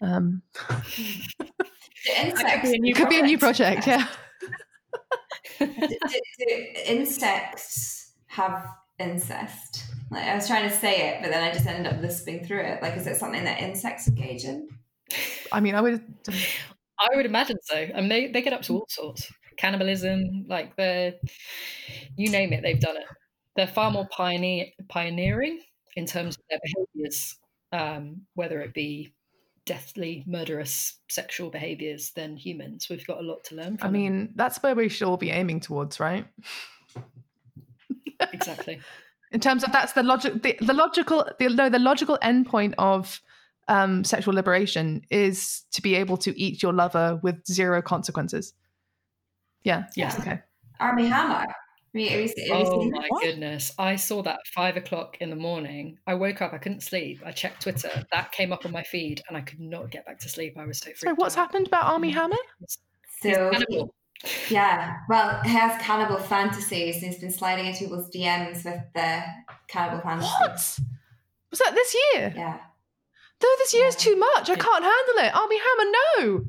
Um, 0.00 0.42
The 0.68 0.74
could 2.16 2.26
insects. 2.28 2.70
be 2.70 2.76
a 2.76 2.78
new 2.78 2.94
could 2.94 3.08
be 3.08 3.18
a 3.20 3.22
new 3.22 3.38
project, 3.38 3.86
yeah. 3.86 4.06
do, 5.58 5.66
do, 5.66 5.88
do 6.38 6.66
insects 6.86 8.12
have 8.26 8.66
incest? 8.98 9.84
Like 10.10 10.24
I 10.24 10.34
was 10.34 10.46
trying 10.46 10.68
to 10.68 10.74
say 10.74 11.08
it, 11.10 11.22
but 11.22 11.30
then 11.30 11.42
I 11.42 11.52
just 11.52 11.66
ended 11.66 11.92
up 11.92 12.00
lisping 12.00 12.44
through 12.44 12.60
it. 12.62 12.82
Like, 12.82 12.96
is 12.96 13.06
it 13.06 13.16
something 13.16 13.44
that 13.44 13.60
insects 13.60 14.08
engage 14.08 14.44
in? 14.44 14.68
I 15.52 15.60
mean, 15.60 15.74
I 15.74 15.80
would. 15.80 16.02
I 17.02 17.16
would 17.16 17.26
imagine 17.26 17.58
so. 17.62 17.76
And 17.76 18.10
they, 18.10 18.28
they 18.28 18.42
get 18.42 18.52
up 18.52 18.62
to 18.62 18.74
all 18.74 18.86
sorts. 18.88 19.30
Cannibalism, 19.56 20.46
like 20.48 20.76
the 20.76 21.14
you 22.16 22.30
name 22.30 22.52
it, 22.52 22.62
they've 22.62 22.80
done 22.80 22.96
it. 22.96 23.04
They're 23.56 23.66
far 23.66 23.90
more 23.90 24.08
pioneer 24.08 24.66
pioneering 24.88 25.60
in 25.94 26.06
terms 26.06 26.36
of 26.36 26.42
their 26.48 26.58
behaviors, 26.64 27.36
um, 27.70 28.22
whether 28.34 28.60
it 28.60 28.72
be 28.72 29.12
deathly 29.66 30.24
murderous 30.26 30.98
sexual 31.08 31.50
behaviors 31.50 32.12
than 32.12 32.36
humans. 32.36 32.88
We've 32.88 33.06
got 33.06 33.18
a 33.18 33.22
lot 33.22 33.44
to 33.44 33.54
learn 33.56 33.76
from 33.76 33.88
I 33.88 33.92
them. 33.92 34.00
mean, 34.00 34.32
that's 34.34 34.62
where 34.62 34.74
we 34.74 34.88
should 34.88 35.06
all 35.06 35.18
be 35.18 35.30
aiming 35.30 35.60
towards, 35.60 36.00
right? 36.00 36.26
exactly. 38.32 38.80
in 39.32 39.40
terms 39.40 39.64
of 39.64 39.72
that's 39.72 39.92
the 39.94 40.02
logic 40.02 40.42
the, 40.42 40.56
the 40.60 40.74
logical 40.74 41.26
the, 41.38 41.48
no 41.48 41.68
the 41.68 41.78
logical 41.78 42.18
endpoint 42.22 42.74
of 42.78 43.20
um 43.68 44.04
sexual 44.04 44.34
liberation 44.34 45.02
is 45.10 45.62
to 45.72 45.80
be 45.82 45.94
able 45.94 46.16
to 46.16 46.38
eat 46.38 46.62
your 46.62 46.72
lover 46.72 47.20
with 47.22 47.44
zero 47.46 47.80
consequences 47.82 48.54
yeah 49.62 49.84
Yes. 49.96 50.18
okay 50.18 50.40
Armie 50.80 51.06
Hammer. 51.06 51.46
Have 51.94 52.00
you, 52.02 52.08
have 52.08 52.20
you 52.20 52.28
seen, 52.28 52.48
have 52.52 52.60
you 52.60 52.66
Oh 52.72 52.90
my 52.90 53.06
What? 53.08 53.22
goodness. 53.22 53.72
I 53.78 53.94
saw 53.94 54.20
that 54.22 54.34
at 54.36 54.46
five 54.52 54.76
o'clock 54.76 55.18
in 55.20 55.30
the 55.30 55.36
morning. 55.36 55.98
I 56.08 56.14
woke 56.14 56.42
up, 56.42 56.52
I 56.52 56.58
couldn't 56.58 56.82
sleep. 56.82 57.20
I 57.24 57.30
checked 57.30 57.62
Twitter. 57.62 57.90
That 58.10 58.32
came 58.32 58.52
up 58.52 58.64
on 58.64 58.72
my 58.72 58.82
feed 58.82 59.22
and 59.28 59.36
I 59.36 59.42
could 59.42 59.60
not 59.60 59.90
get 59.90 60.04
back 60.06 60.18
to 60.20 60.28
sleep. 60.28 60.56
I 60.58 60.64
was 60.66 60.78
so 60.78 60.86
freaked 60.86 61.00
so 61.02 61.14
what's 61.14 61.36
out. 61.36 61.42
happened 61.42 61.66
about 61.68 61.84
armie 61.84 62.10
hammer 62.10 62.34
So 63.20 63.52
yeah, 64.50 64.96
well, 65.08 65.40
he 65.44 65.50
has 65.50 65.80
cannibal 65.82 66.16
fantasies, 66.18 66.96
and 66.96 67.04
he's 67.12 67.20
been 67.20 67.30
sliding 67.32 67.66
into 67.66 67.80
people's 67.80 68.08
DMs 68.10 68.64
with 68.64 68.80
the 68.94 69.22
cannibal 69.68 70.00
fantasies. 70.00 70.80
what 70.80 71.50
was 71.50 71.58
that 71.60 71.74
this 71.74 71.94
year 72.14 72.32
Yeah. 72.36 72.58
Though 73.42 73.54
this 73.58 73.74
year 73.74 73.86
is 73.86 73.94
Yeah. 73.96 74.12
too 74.12 74.16
much 74.16 74.48
i 74.50 74.54
can't 74.56 74.84
handle 74.84 75.24
it 75.24 75.34
armie 75.34 75.58
hammer 75.58 75.90
no 76.16 76.44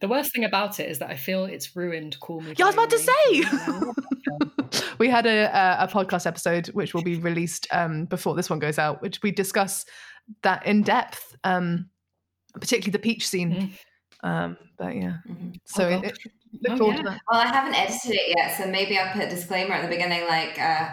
The 0.00 0.08
worst 0.08 0.32
thing 0.32 0.44
about 0.44 0.78
it 0.78 0.90
is 0.90 0.98
that 0.98 1.08
I 1.10 1.16
feel 1.16 1.46
it's 1.46 1.74
ruined 1.74 2.20
Call 2.20 2.40
Me. 2.42 2.52
Yeah, 2.58 2.66
I 2.66 2.68
was 2.68 2.74
about 2.74 2.90
to 2.90 2.98
say. 2.98 3.12
Name. 3.32 3.44
I 3.46 3.78
love 3.78 3.96
that 3.96 4.74
film. 4.74 4.94
we 4.98 5.08
had 5.08 5.24
a, 5.26 5.44
a 5.46 5.84
a 5.84 5.88
podcast 5.88 6.26
episode 6.26 6.66
which 6.68 6.92
will 6.92 7.02
be 7.02 7.16
released 7.18 7.66
um 7.72 8.04
before 8.04 8.34
this 8.34 8.50
one 8.50 8.58
goes 8.58 8.78
out 8.78 9.00
which 9.00 9.22
we 9.22 9.30
discuss 9.30 9.86
that 10.42 10.66
in 10.66 10.82
depth 10.82 11.34
um 11.44 11.88
particularly 12.60 12.92
the 12.92 12.98
peach 12.98 13.26
scene 13.26 13.72
um 14.22 14.56
but 14.76 14.94
yeah 14.94 15.16
Mhm. 15.28 15.54
so 15.64 15.84
Oh, 15.88 15.98
it, 16.00 16.04
it, 16.04 16.18
look 16.62 16.72
Oh, 16.72 16.76
forward 16.78 16.96
yeah. 16.96 17.02
to 17.02 17.08
that 17.10 17.20
Well, 17.30 17.40
I 17.40 17.46
haven't 17.46 17.74
edited 17.74 18.12
it 18.20 18.34
yet, 18.36 18.56
so 18.58 18.66
maybe 18.66 18.98
I'll 18.98 19.12
put 19.12 19.22
a 19.22 19.28
disclaimer 19.30 19.74
at 19.74 19.82
the 19.82 19.88
beginning, 19.88 20.26
like 20.28 20.58
uh, 20.60 20.88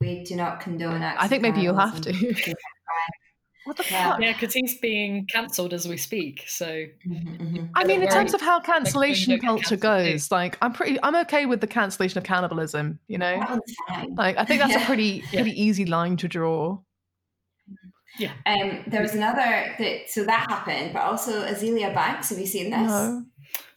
we 0.00 0.24
do 0.24 0.34
not 0.36 0.60
condone 0.60 1.02
acts. 1.02 1.22
I 1.22 1.28
think 1.28 1.40
of 1.44 1.52
maybe 1.54 1.62
you'll 1.62 1.76
have 1.78 2.00
to. 2.02 2.12
What 3.64 3.76
the 3.76 3.84
Yeah. 3.90 4.10
fuck? 4.12 4.20
Yeah, 4.22 4.32
because 4.32 4.54
he's 4.54 4.78
being 4.78 5.26
cancelled 5.26 5.74
as 5.74 5.86
we 5.86 5.98
speak. 5.98 6.44
So 6.48 6.66
Mhm, 6.66 7.38
mhm. 7.38 7.70
I 7.74 7.84
mean, 7.84 8.02
in 8.02 8.08
terms 8.08 8.32
of 8.32 8.40
how 8.40 8.58
cancellation 8.58 9.32
don't 9.32 9.40
culture 9.42 9.76
cancelled 9.76 9.80
too. 10.06 10.12
goes, 10.12 10.30
like 10.30 10.56
I'm 10.62 10.72
pretty, 10.72 10.98
I'm 11.02 11.14
okay 11.16 11.44
with 11.44 11.60
the 11.60 11.66
cancellation 11.66 12.16
of 12.16 12.24
cannibalism. 12.24 12.98
You 13.06 13.18
know, 13.18 13.38
That 13.38 13.50
one's 13.50 13.74
fine. 13.86 14.14
like 14.14 14.38
I 14.38 14.44
think 14.46 14.60
that's 14.62 14.74
a 14.74 14.78
Yeah. 14.80 14.86
pretty, 14.86 15.22
Yeah. 15.30 15.42
pretty 15.42 15.62
easy 15.62 15.84
line 15.84 16.16
to 16.16 16.26
draw. 16.26 16.78
Yeah. 18.18 18.32
Um, 18.46 18.82
there 18.86 19.02
was 19.02 19.14
another 19.14 19.74
that 19.78 20.08
so 20.08 20.24
that 20.24 20.46
happened, 20.50 20.94
but 20.94 21.02
also 21.02 21.44
Azealia 21.46 21.94
Banks. 21.94 22.30
Have 22.30 22.38
you 22.38 22.46
seen 22.46 22.70
this? 22.70 22.80
No. 22.88 23.24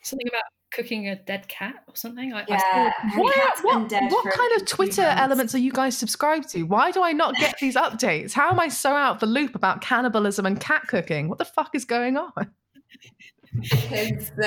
something 0.01 0.27
about 0.27 0.43
cooking 0.73 1.07
a 1.09 1.15
dead 1.15 1.47
cat 1.47 1.75
or 1.87 1.95
something. 1.95 2.33
I, 2.33 2.41
I 2.41 2.45
Yeah. 2.49 2.59
saw- 2.59 2.91
Her 3.09 3.21
What, 3.21 3.35
what, 3.63 3.91
what 4.11 4.33
kind 4.33 4.51
of 4.61 4.65
Twitter 4.65 5.01
months. 5.03 5.21
elements 5.21 5.55
are 5.55 5.59
you 5.59 5.71
guys 5.71 5.97
subscribed 5.97 6.49
to? 6.49 6.63
Why 6.63 6.91
do 6.91 7.03
I 7.03 7.13
not 7.13 7.35
get 7.35 7.55
these 7.61 7.75
updates? 7.75 8.33
How 8.33 8.49
am 8.51 8.59
I 8.59 8.67
so 8.67 8.91
out 8.91 9.15
of 9.15 9.19
the 9.19 9.25
loop 9.27 9.55
about 9.55 9.81
cannibalism 9.81 10.45
and 10.45 10.59
cat 10.59 10.83
cooking? 10.87 11.29
What 11.29 11.37
the 11.37 11.45
fuck 11.45 11.75
is 11.75 11.85
going 11.85 12.17
on? 12.17 12.31
Because 13.55 14.31
uh, 14.43 14.45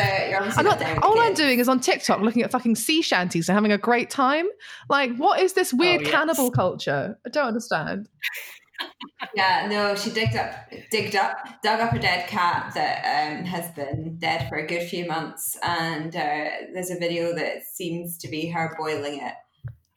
I'm 0.59 0.65
not 0.65 0.65
not, 0.65 0.79
there 0.81 0.95
with 0.97 1.05
all 1.05 1.21
I'm 1.21 1.35
doing 1.35 1.61
is 1.61 1.69
on 1.69 1.79
TikTok 1.79 2.23
looking 2.23 2.43
at 2.43 2.51
fucking 2.51 2.75
sea 2.75 3.03
shanties 3.03 3.49
and 3.49 3.55
having 3.55 3.71
a 3.71 3.79
great 3.79 4.11
time. 4.11 4.47
Like, 4.89 5.15
what 5.17 5.39
is 5.39 5.53
this 5.53 5.73
weird 5.73 6.01
Oh, 6.01 6.05
yes. 6.05 6.11
cannibal 6.11 6.51
culture? 6.51 7.17
I 7.25 7.29
don't 7.31 7.47
understand. 7.47 8.09
Yeah, 9.37 9.67
no, 9.69 9.95
she 9.95 10.11
digged 10.11 10.35
up, 10.35 10.55
digged 10.91 11.15
up, 11.15 11.37
dug 11.63 11.81
up 11.81 11.93
a 11.93 11.99
dead 11.99 12.27
cat 12.27 12.73
that 12.75 13.05
um, 13.05 13.45
has 13.45 13.71
been 13.73 14.17
dead 14.19 14.49
for 14.49 14.57
a 14.57 14.67
good 14.67 14.89
few 14.89 15.07
months, 15.07 15.59
and 15.63 16.17
uh, 16.17 16.49
there's 16.73 16.91
a 16.91 16.99
video 16.99 17.35
that 17.35 17.65
seems 17.71 18.17
to 18.17 18.29
be 18.29 18.49
her 18.49 18.75
boiling 18.79 19.21
it. 19.21 19.35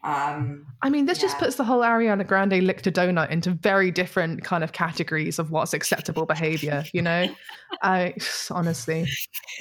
Um, 0.04 0.66
I 0.82 0.90
mean, 0.90 1.06
this 1.06 1.20
just 1.20 1.38
puts 1.38 1.56
the 1.56 1.64
whole 1.64 1.82
Ariana 1.82 2.28
Grande 2.28 2.62
licked 2.64 2.88
a 2.88 2.92
donut 2.92 3.30
into 3.32 3.52
very 3.52 3.92
different 3.92 4.44
kind 4.44 4.62
of 4.62 4.74
categories 4.74 5.40
of 5.40 5.52
what's 5.52 5.74
acceptable 5.74 6.26
behavior. 6.26 6.84
You 6.94 7.02
know, 7.02 7.28
I 7.82 8.16
honestly 8.52 9.08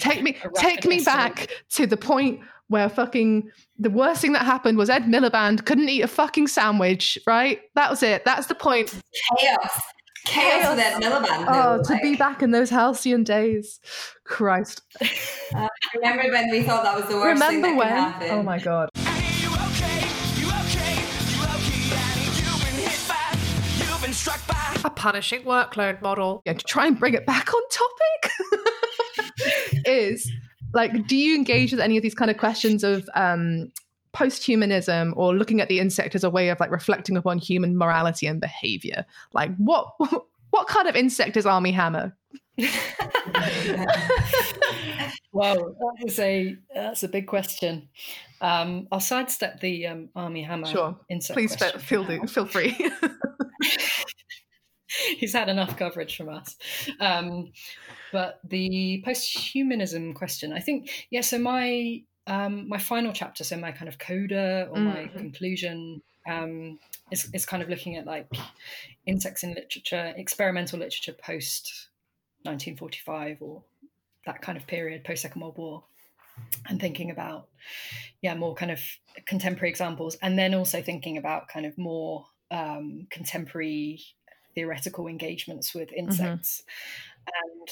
take 0.01 0.23
me 0.23 0.37
take 0.57 0.85
me 0.87 1.05
back 1.05 1.51
to 1.71 1.87
the 1.87 1.97
point 1.97 2.41
where 2.69 2.89
fucking 2.89 3.51
the 3.79 3.91
worst 3.91 4.21
thing 4.21 4.33
that 4.33 4.45
happened 4.45 4.79
was 4.79 4.91
Ed 4.91 5.05
Miliband 5.05 5.65
couldn't 5.65 5.89
eat 5.89 6.03
a 6.03 6.09
fucking 6.09 6.47
sandwich. 6.49 7.19
Right, 7.27 7.61
that 7.75 7.91
was 7.91 8.03
it. 8.03 8.25
That's 8.25 8.47
the 8.47 8.55
point. 8.55 8.95
chaos, 9.39 9.81
chaos, 10.27 10.69
with 10.69 10.77
that 10.79 11.01
Miliband. 11.03 11.47
Oh, 11.49 11.77
though, 11.79 11.83
to 11.97 11.99
be 12.03 12.17
back 12.17 12.43
in 12.43 12.51
those 12.51 12.71
halcyon 12.71 13.25
days, 13.25 13.81
Christ! 14.25 14.83
Uh, 15.57 15.67
remember 15.95 16.31
when 16.31 16.51
we 16.51 16.63
thought 16.63 16.83
that 16.85 16.95
was 16.95 17.07
the 17.09 17.17
worst 17.17 17.43
thing 17.43 17.63
that 17.63 17.75
when? 17.75 17.89
could 17.89 17.97
happen? 17.97 18.31
Oh 18.33 18.43
my 18.43 18.59
god. 18.59 18.91
You 18.97 19.49
okay? 19.49 20.05
You 20.37 20.47
okay? 20.47 20.95
You 21.33 21.41
okay, 21.41 21.89
You've 22.37 22.61
been 22.61 22.85
hit 22.85 23.09
by, 23.09 23.39
you've 23.79 24.03
been 24.03 24.13
struck 24.13 24.47
by. 24.47 24.77
a 24.85 24.91
punishing 24.91 25.43
workload 25.45 26.03
model. 26.03 26.43
Yeah, 26.45 26.53
to 26.53 26.65
try 26.67 26.87
and 26.87 26.99
bring 26.99 27.15
it 27.15 27.25
back 27.25 27.49
on 27.55 27.63
topic 27.71 28.33
is 29.87 30.31
like, 30.73 31.07
do 31.07 31.17
you 31.17 31.35
engage 31.35 31.73
with 31.73 31.81
any 31.81 31.97
of 31.97 32.03
these 32.03 32.15
kind 32.15 32.31
of 32.31 32.37
questions 32.37 32.85
of 32.85 33.09
um, 33.15 33.73
post-humanism 34.13 35.15
or 35.17 35.35
looking 35.35 35.61
at 35.61 35.69
the 35.69 35.81
insect 35.81 36.15
as 36.15 36.25
a 36.25 36.31
way 36.31 36.49
of 36.51 36.61
like 36.61 36.71
reflecting 36.71 37.17
upon 37.17 37.39
human 37.39 37.77
morality 37.77 38.27
and 38.27 38.41
behavior? 38.41 39.05
Like, 39.33 39.57
what 39.57 39.95
what 40.51 40.69
kind 40.69 40.89
of 40.89 40.97
insect 40.97 41.37
is 41.37 41.47
Armie 41.47 41.73
Hammer? 41.73 42.17
Well, 45.33 45.77
that 45.79 46.09
is 46.09 46.19
a 46.19 46.57
that's 46.75 47.03
a 47.05 47.09
big 47.09 47.27
question. 47.29 47.89
Um, 48.41 48.89
I'll 48.91 48.99
sidestep 48.99 49.61
the 49.61 49.87
um, 49.87 50.09
armie 50.17 50.43
hammer. 50.43 50.67
Sure. 50.67 50.97
insect 51.09 51.37
Please 51.37 51.55
feel 51.55 51.79
feel, 51.79 52.05
do, 52.05 52.27
feel 52.27 52.47
free. 52.47 52.77
He's 55.19 55.33
had 55.35 55.49
enough 55.49 55.77
coverage 55.77 56.17
from 56.17 56.31
us. 56.31 56.57
Um, 56.99 57.53
but 58.13 58.41
the 58.45 59.03
post-humanism 59.05 60.15
question, 60.15 60.53
I 60.53 60.61
think, 60.61 61.07
yeah. 61.11 61.21
So 61.23 61.39
my 61.39 62.03
um, 62.27 62.69
my 62.69 62.79
final 62.79 63.13
chapter, 63.13 63.43
so 63.43 63.57
my 63.57 63.73
kind 63.73 63.89
of 63.89 63.99
coda 63.99 64.69
or 64.71 64.79
my 64.81 65.07
Mhm. 65.07 65.19
conclusion, 65.19 66.03
um, 66.27 66.79
is 67.11 67.31
is 67.33 67.47
kind 67.47 67.63
of 67.63 67.69
looking 67.71 67.97
at 67.97 68.05
like 68.07 68.29
insects 69.07 69.43
in 69.43 69.55
literature, 69.55 70.13
experimental 70.17 70.79
literature 70.79 71.15
post 71.15 71.89
1945 72.45 73.41
or 73.41 73.63
that 74.27 74.43
kind 74.43 74.59
of 74.59 74.67
period, 74.67 75.05
post 75.05 75.23
Second 75.23 75.41
World 75.41 75.57
War, 75.57 75.85
and 76.69 76.79
thinking 76.81 77.11
about 77.11 77.49
yeah 78.21 78.35
more 78.35 78.55
kind 78.55 78.71
of 78.71 78.81
contemporary 79.25 79.71
examples, 79.71 80.17
and 80.21 80.39
then 80.39 80.55
also 80.55 80.83
thinking 80.83 81.17
about 81.17 81.49
kind 81.49 81.65
of 81.67 81.79
more 81.79 82.27
um, 82.51 83.07
contemporary 83.11 84.01
theoretical 84.55 85.07
engagements 85.07 85.75
with 85.75 85.93
insects. 85.93 86.63
And 87.27 87.69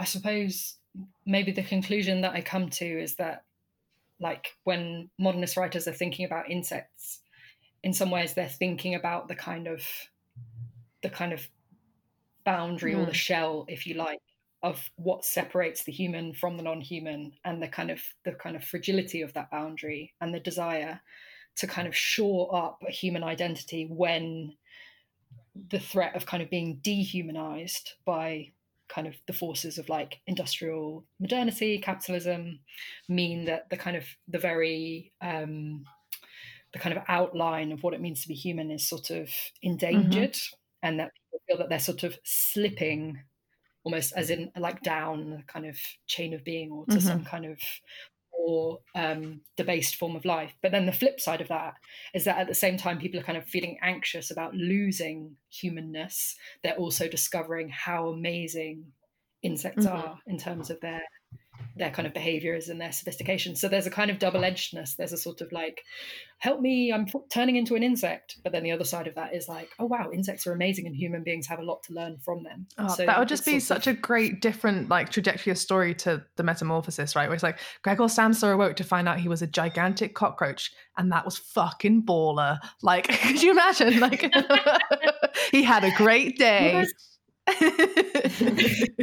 I 0.00 0.04
suppose 0.04 0.78
maybe 1.26 1.52
the 1.52 1.62
conclusion 1.62 2.22
that 2.22 2.32
I 2.32 2.40
come 2.40 2.70
to 2.70 2.86
is 2.86 3.16
that, 3.16 3.44
like, 4.18 4.56
when 4.64 5.10
modernist 5.18 5.58
writers 5.58 5.86
are 5.86 5.92
thinking 5.92 6.24
about 6.24 6.50
insects, 6.50 7.20
in 7.82 7.92
some 7.92 8.10
ways 8.10 8.32
they're 8.32 8.48
thinking 8.48 8.94
about 8.94 9.28
the 9.28 9.34
kind 9.36 9.66
of 9.68 9.84
the 11.02 11.10
kind 11.10 11.32
of 11.32 11.48
boundary 12.44 12.94
or 12.94 13.04
the 13.06 13.12
Mm. 13.12 13.26
shell, 13.26 13.64
if 13.68 13.86
you 13.86 13.94
like, 13.94 14.20
of 14.62 14.90
what 14.96 15.24
separates 15.24 15.84
the 15.84 15.92
human 15.92 16.32
from 16.34 16.56
the 16.56 16.62
non-human 16.62 17.32
and 17.44 17.62
the 17.62 17.68
kind 17.68 17.90
of 17.90 18.02
the 18.24 18.32
kind 18.32 18.56
of 18.56 18.64
fragility 18.64 19.20
of 19.22 19.32
that 19.34 19.50
boundary 19.50 20.14
and 20.20 20.34
the 20.34 20.40
desire 20.40 21.00
to 21.56 21.66
kind 21.66 21.86
of 21.88 21.96
shore 21.96 22.54
up 22.54 22.82
a 22.86 22.90
human 22.90 23.22
identity 23.22 23.86
when 23.86 24.56
the 25.54 25.78
threat 25.80 26.16
of 26.16 26.24
kind 26.26 26.42
of 26.42 26.50
being 26.50 26.76
dehumanized 26.82 27.94
by 28.04 28.52
kind 28.90 29.08
of 29.08 29.16
the 29.26 29.34
forces 29.34 29.78
of 29.78 29.88
like 29.88 30.20
industrial 30.26 31.06
modernity, 31.20 31.78
capitalism, 31.80 32.60
mean 33.08 33.46
that 33.46 33.70
the 33.70 33.78
kind 33.78 33.96
of 33.96 34.06
the 34.28 34.38
very 34.40 35.14
um, 35.22 35.86
the 36.72 36.78
kind 36.78 36.96
of 36.96 37.04
outline 37.08 37.72
of 37.72 37.82
what 37.82 37.94
it 37.94 38.00
means 38.00 38.22
to 38.22 38.28
be 38.28 38.34
human 38.34 38.70
is 38.70 38.88
sort 38.88 39.10
of 39.10 39.30
endangered, 39.62 40.36
and 40.82 41.00
that 41.00 41.12
people 41.14 41.40
feel 41.48 41.58
that 41.58 41.68
they're 41.68 41.78
sort 41.80 42.02
of 42.04 42.18
slipping 42.24 43.22
almost 43.84 44.12
as 44.16 44.30
in 44.30 44.52
like 44.58 44.82
down 44.82 45.30
the 45.30 45.42
kind 45.44 45.66
of 45.66 45.78
chain 46.06 46.34
of 46.34 46.44
being 46.44 46.70
or 46.72 46.86
to 46.88 47.00
Mhm. 47.00 47.00
some 47.00 47.24
kind 47.24 47.46
of 47.46 47.60
more 48.46 48.80
um, 48.94 49.42
debased 49.56 49.96
form 49.96 50.16
of 50.16 50.24
life. 50.24 50.54
But 50.62 50.72
then 50.72 50.86
the 50.86 50.92
flip 50.92 51.20
side 51.20 51.40
of 51.40 51.48
that 51.48 51.74
is 52.14 52.24
that 52.24 52.38
at 52.38 52.48
the 52.48 52.54
same 52.54 52.76
time, 52.76 52.98
people 52.98 53.20
are 53.20 53.24
kind 53.24 53.38
of 53.38 53.46
feeling 53.46 53.78
anxious 53.82 54.30
about 54.30 54.54
losing 54.54 55.36
humanness. 55.50 56.36
They're 56.62 56.76
also 56.76 57.08
discovering 57.08 57.68
how 57.68 58.08
amazing 58.08 58.92
insects 59.42 59.84
Mhm. 59.84 59.86
are 59.86 60.18
in 60.26 60.38
terms 60.38 60.70
of 60.70 60.80
their 60.80 61.02
their 61.80 61.90
kind 61.90 62.06
of 62.06 62.12
mm. 62.12 62.14
behaviors 62.14 62.68
and 62.68 62.80
their 62.80 62.92
sophistication. 62.92 63.56
So 63.56 63.68
there's 63.68 63.86
a 63.86 63.90
kind 63.90 64.10
of 64.10 64.18
double 64.20 64.40
edgedness. 64.40 64.94
There's 64.94 65.12
a 65.12 65.16
sort 65.16 65.40
of 65.40 65.50
like, 65.50 65.82
help 66.38 66.60
me, 66.60 66.92
I'm 66.92 67.06
turning 67.30 67.56
into 67.56 67.74
an 67.74 67.82
insect. 67.82 68.36
But 68.44 68.52
then 68.52 68.62
the 68.62 68.70
other 68.70 68.84
side 68.84 69.08
of 69.08 69.16
that 69.16 69.34
is 69.34 69.48
like, 69.48 69.70
oh 69.78 69.86
wow, 69.86 70.10
insects 70.12 70.46
are 70.46 70.52
amazing 70.52 70.86
and 70.86 70.94
human 70.94 71.24
beings 71.24 71.46
have 71.48 71.58
a 71.58 71.64
lot 71.64 71.82
to 71.84 71.92
learn 71.92 72.18
from 72.18 72.44
them. 72.44 72.66
Oh, 72.78 72.88
so 72.88 73.06
that 73.06 73.18
would 73.18 73.28
just 73.28 73.44
be 73.44 73.58
such 73.58 73.86
of- 73.86 73.96
a 73.96 73.98
great 73.98 74.40
different 74.40 74.88
like 74.88 75.10
trajectory 75.10 75.50
of 75.50 75.58
story 75.58 75.94
to 75.96 76.22
the 76.36 76.42
metamorphosis, 76.42 77.16
right? 77.16 77.28
Where 77.28 77.34
it's 77.34 77.42
like 77.42 77.58
Gregor 77.82 78.04
Samsa 78.04 78.52
awoke 78.52 78.76
to 78.76 78.84
find 78.84 79.08
out 79.08 79.18
he 79.18 79.28
was 79.28 79.42
a 79.42 79.46
gigantic 79.46 80.14
cockroach, 80.14 80.72
and 80.96 81.10
that 81.12 81.24
was 81.24 81.38
fucking 81.38 82.04
baller. 82.04 82.58
Like, 82.82 83.08
could 83.22 83.42
you 83.42 83.50
imagine? 83.50 84.00
Like, 84.00 84.32
he 85.50 85.62
had 85.62 85.84
a 85.84 85.90
great 85.96 86.38
day. 86.38 86.86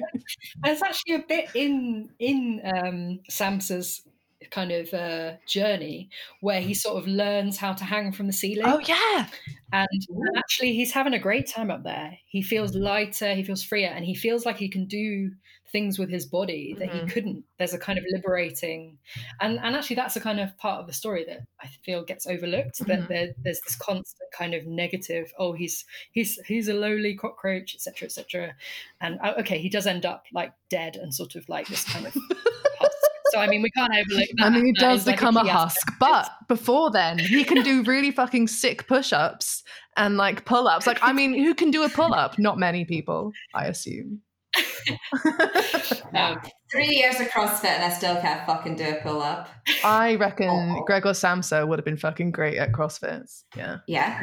There's 0.64 0.82
actually 0.82 1.16
a 1.16 1.24
bit 1.28 1.50
in 1.54 2.10
in 2.20 2.62
um, 2.64 3.20
Samsa's 3.30 4.04
kind 4.52 4.72
of 4.72 4.94
uh, 4.94 5.34
journey 5.48 6.10
where 6.42 6.62
he 6.62 6.74
sort 6.74 6.98
of 6.98 7.08
learns 7.08 7.58
how 7.58 7.74
to 7.74 7.84
hang 7.84 8.12
from 8.12 8.28
the 8.28 8.34
ceiling. 8.34 8.66
oh 8.68 8.80
yeah, 8.80 9.28
and, 9.74 9.88
and 9.92 10.38
actually 10.38 10.74
he's 10.74 10.92
having 10.92 11.14
a 11.14 11.20
great 11.20 11.48
time 11.48 11.70
up 11.72 11.84
there 11.84 12.18
he 12.26 12.42
feels 12.42 12.74
lighter 12.76 13.34
he 13.34 13.44
feels 13.44 13.64
freer 13.64 13.90
and 13.90 14.06
he 14.06 14.16
feels 14.16 14.46
like 14.46 14.58
he 14.58 14.70
can 14.70 14.86
do 14.86 15.32
things 15.74 16.00
with 16.00 16.10
his 16.10 16.26
body 16.26 16.74
that 16.80 16.90
Mhm. 16.90 17.02
he 17.02 17.08
couldn't 17.12 17.44
there's 17.58 17.74
a 17.74 17.78
kind 17.78 18.00
of 18.00 18.06
liberating 18.10 18.98
and 19.42 19.60
and 19.60 19.76
actually 19.76 19.98
that's 19.98 20.16
a 20.16 20.22
kind 20.22 20.40
of 20.40 20.58
part 20.58 20.80
of 20.80 20.88
the 20.88 20.94
story 20.94 21.26
that 21.26 21.42
i 21.62 21.68
feel 21.84 22.06
gets 22.06 22.26
overlooked 22.26 22.80
Mhm. 22.80 22.88
that 22.88 23.08
there, 23.10 23.28
there's 23.44 23.60
this 23.62 23.76
constant 23.76 24.32
kind 24.32 24.54
of 24.54 24.66
negative 24.66 25.34
oh 25.38 25.52
he's 25.52 25.84
he's 26.14 26.40
he's 26.48 26.70
a 26.70 26.74
lowly 26.74 27.16
cockroach 27.16 27.76
etc 27.76 28.06
etc 28.06 28.56
and 29.02 29.20
uh, 29.22 29.34
okay 29.38 29.58
he 29.60 29.68
does 29.68 29.86
end 29.88 30.06
up 30.06 30.24
like 30.32 30.54
dead 30.70 30.96
and 30.96 31.14
sort 31.14 31.36
of 31.36 31.48
like 31.50 31.68
this 31.68 31.84
kind 31.84 32.08
of. 32.08 32.16
So 33.38 33.42
i 33.44 33.48
mean 33.48 33.62
we 33.62 33.70
can't 33.72 33.92
overlook 33.94 34.28
that 34.38 34.46
I 34.46 34.50
mean, 34.50 34.66
he 34.66 34.72
That 34.74 34.80
does 34.80 35.02
is, 35.02 35.08
like, 35.08 35.16
become 35.18 35.38
a 35.38 35.44
key 35.44 35.50
aspect 35.50 35.90
husk, 35.90 35.94
but 36.00 36.32
before 36.48 36.92
then, 36.92 37.20
he 37.20 37.44
can 37.44 37.62
do 37.64 37.84
really 37.84 38.12
fucking 38.12 38.48
sick 38.48 38.88
push-ups 38.88 39.64
and 39.98 40.18
like 40.18 40.46
pull-ups. 40.46 40.88
Like, 40.88 41.00
I 41.02 41.12
mean, 41.14 41.34
who 41.34 41.54
can 41.54 41.72
do 41.72 41.84
a 41.84 41.90
pull-up? 41.90 42.38
Not 42.40 42.58
many 42.58 42.86
people, 42.86 43.32
I 43.54 43.66
assume. 43.66 44.22
um, 46.16 46.40
Three 46.72 46.88
years 46.96 47.20
of 47.20 47.28
CrossFit 47.28 47.66
and 47.66 47.84
I 47.84 47.90
still 47.90 48.16
can't 48.22 48.46
fucking 48.46 48.76
do 48.76 48.86
a 48.90 49.02
pull 49.02 49.22
up. 49.22 49.50
I 49.84 50.16
reckon 50.16 50.50
Oh. 50.50 50.84
Gregor 50.86 51.12
Samsa 51.14 51.68
would 51.68 51.80
have 51.80 51.86
been 51.86 51.98
fucking 51.98 52.32
great 52.32 52.58
at 52.58 52.72
CrossFit. 52.72 53.44
Yeah. 53.56 53.78
Yeah. 53.88 54.22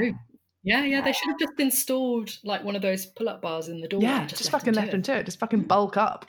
Yeah, 0.62 0.82
yeah, 0.84 1.02
they 1.02 1.12
should 1.12 1.28
have 1.28 1.38
just 1.38 1.58
installed 1.58 2.38
like 2.42 2.64
one 2.64 2.74
of 2.74 2.80
those 2.80 3.04
pull-up 3.04 3.42
bars 3.42 3.68
in 3.68 3.80
the 3.82 3.88
door. 3.88 4.00
Yeah, 4.00 4.20
and 4.20 4.28
just, 4.28 4.44
left 4.44 4.52
fucking 4.64 4.74
left 4.74 4.88
to 4.90 4.94
him 4.94 5.00
it. 5.00 5.04
to 5.04 5.16
it. 5.18 5.26
Just 5.26 5.38
fucking 5.38 5.64
bulk 5.64 5.98
up. 5.98 6.26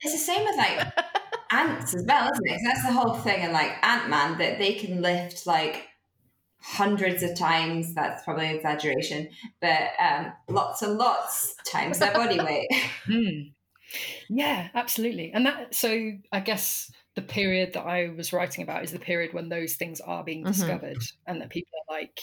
It's 0.00 0.12
the 0.12 0.18
same 0.18 0.44
with 0.44 0.56
like 0.56 0.78
ants 1.52 1.94
as 1.94 2.04
well, 2.06 2.30
isn't 2.32 2.46
it? 2.48 2.60
that's 2.64 2.84
the 2.86 2.92
whole 2.92 3.14
thing 3.14 3.42
And 3.42 3.52
like 3.52 3.72
Ant 3.84 4.08
Man 4.08 4.38
that 4.38 4.58
they 4.58 4.74
can 4.74 5.02
lift 5.02 5.46
like 5.46 5.88
hundreds 6.60 7.22
of 7.22 7.36
times. 7.36 7.94
That's 7.94 8.22
probably 8.24 8.46
an 8.48 8.56
exaggeration, 8.56 9.28
but 9.60 9.90
um, 9.98 10.32
lots 10.48 10.82
and 10.82 10.96
lots 10.98 11.54
times 11.66 11.98
their 11.98 12.12
body 12.12 12.38
weight. 12.44 12.68
Hmm. 13.04 13.50
Yeah, 14.30 14.68
absolutely. 14.74 15.32
And 15.32 15.44
that, 15.46 15.74
so 15.74 16.12
I 16.32 16.40
guess 16.40 16.90
the 17.14 17.22
period 17.22 17.74
that 17.74 17.82
I 17.82 18.08
was 18.16 18.32
writing 18.32 18.62
about 18.62 18.84
is 18.84 18.90
the 18.92 18.98
period 18.98 19.34
when 19.34 19.48
those 19.50 19.74
things 19.74 20.00
are 20.00 20.24
being 20.24 20.44
Mhm. 20.44 20.48
discovered 20.52 20.98
and 21.26 21.40
that 21.42 21.50
people 21.50 21.72
are 21.88 21.94
like 22.00 22.20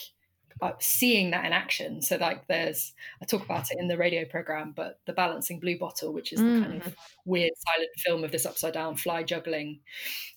Uh, 0.62 0.72
seeing 0.78 1.30
that 1.30 1.44
in 1.44 1.52
action. 1.52 2.02
So, 2.02 2.16
like, 2.16 2.46
there's, 2.46 2.92
I 3.22 3.24
talk 3.24 3.44
about 3.44 3.70
it 3.70 3.78
in 3.78 3.88
the 3.88 3.96
radio 3.96 4.24
program, 4.24 4.72
but 4.76 5.00
the 5.06 5.12
Balancing 5.12 5.58
Blue 5.58 5.78
Bottle, 5.78 6.12
which 6.12 6.32
is 6.32 6.40
the 6.40 6.44
kind 6.62 6.74
of 6.74 6.82
mm. 6.82 6.94
weird 7.24 7.52
silent 7.56 7.90
film 7.96 8.24
of 8.24 8.30
this 8.30 8.44
upside 8.44 8.74
down 8.74 8.96
fly 8.96 9.22
juggling, 9.22 9.80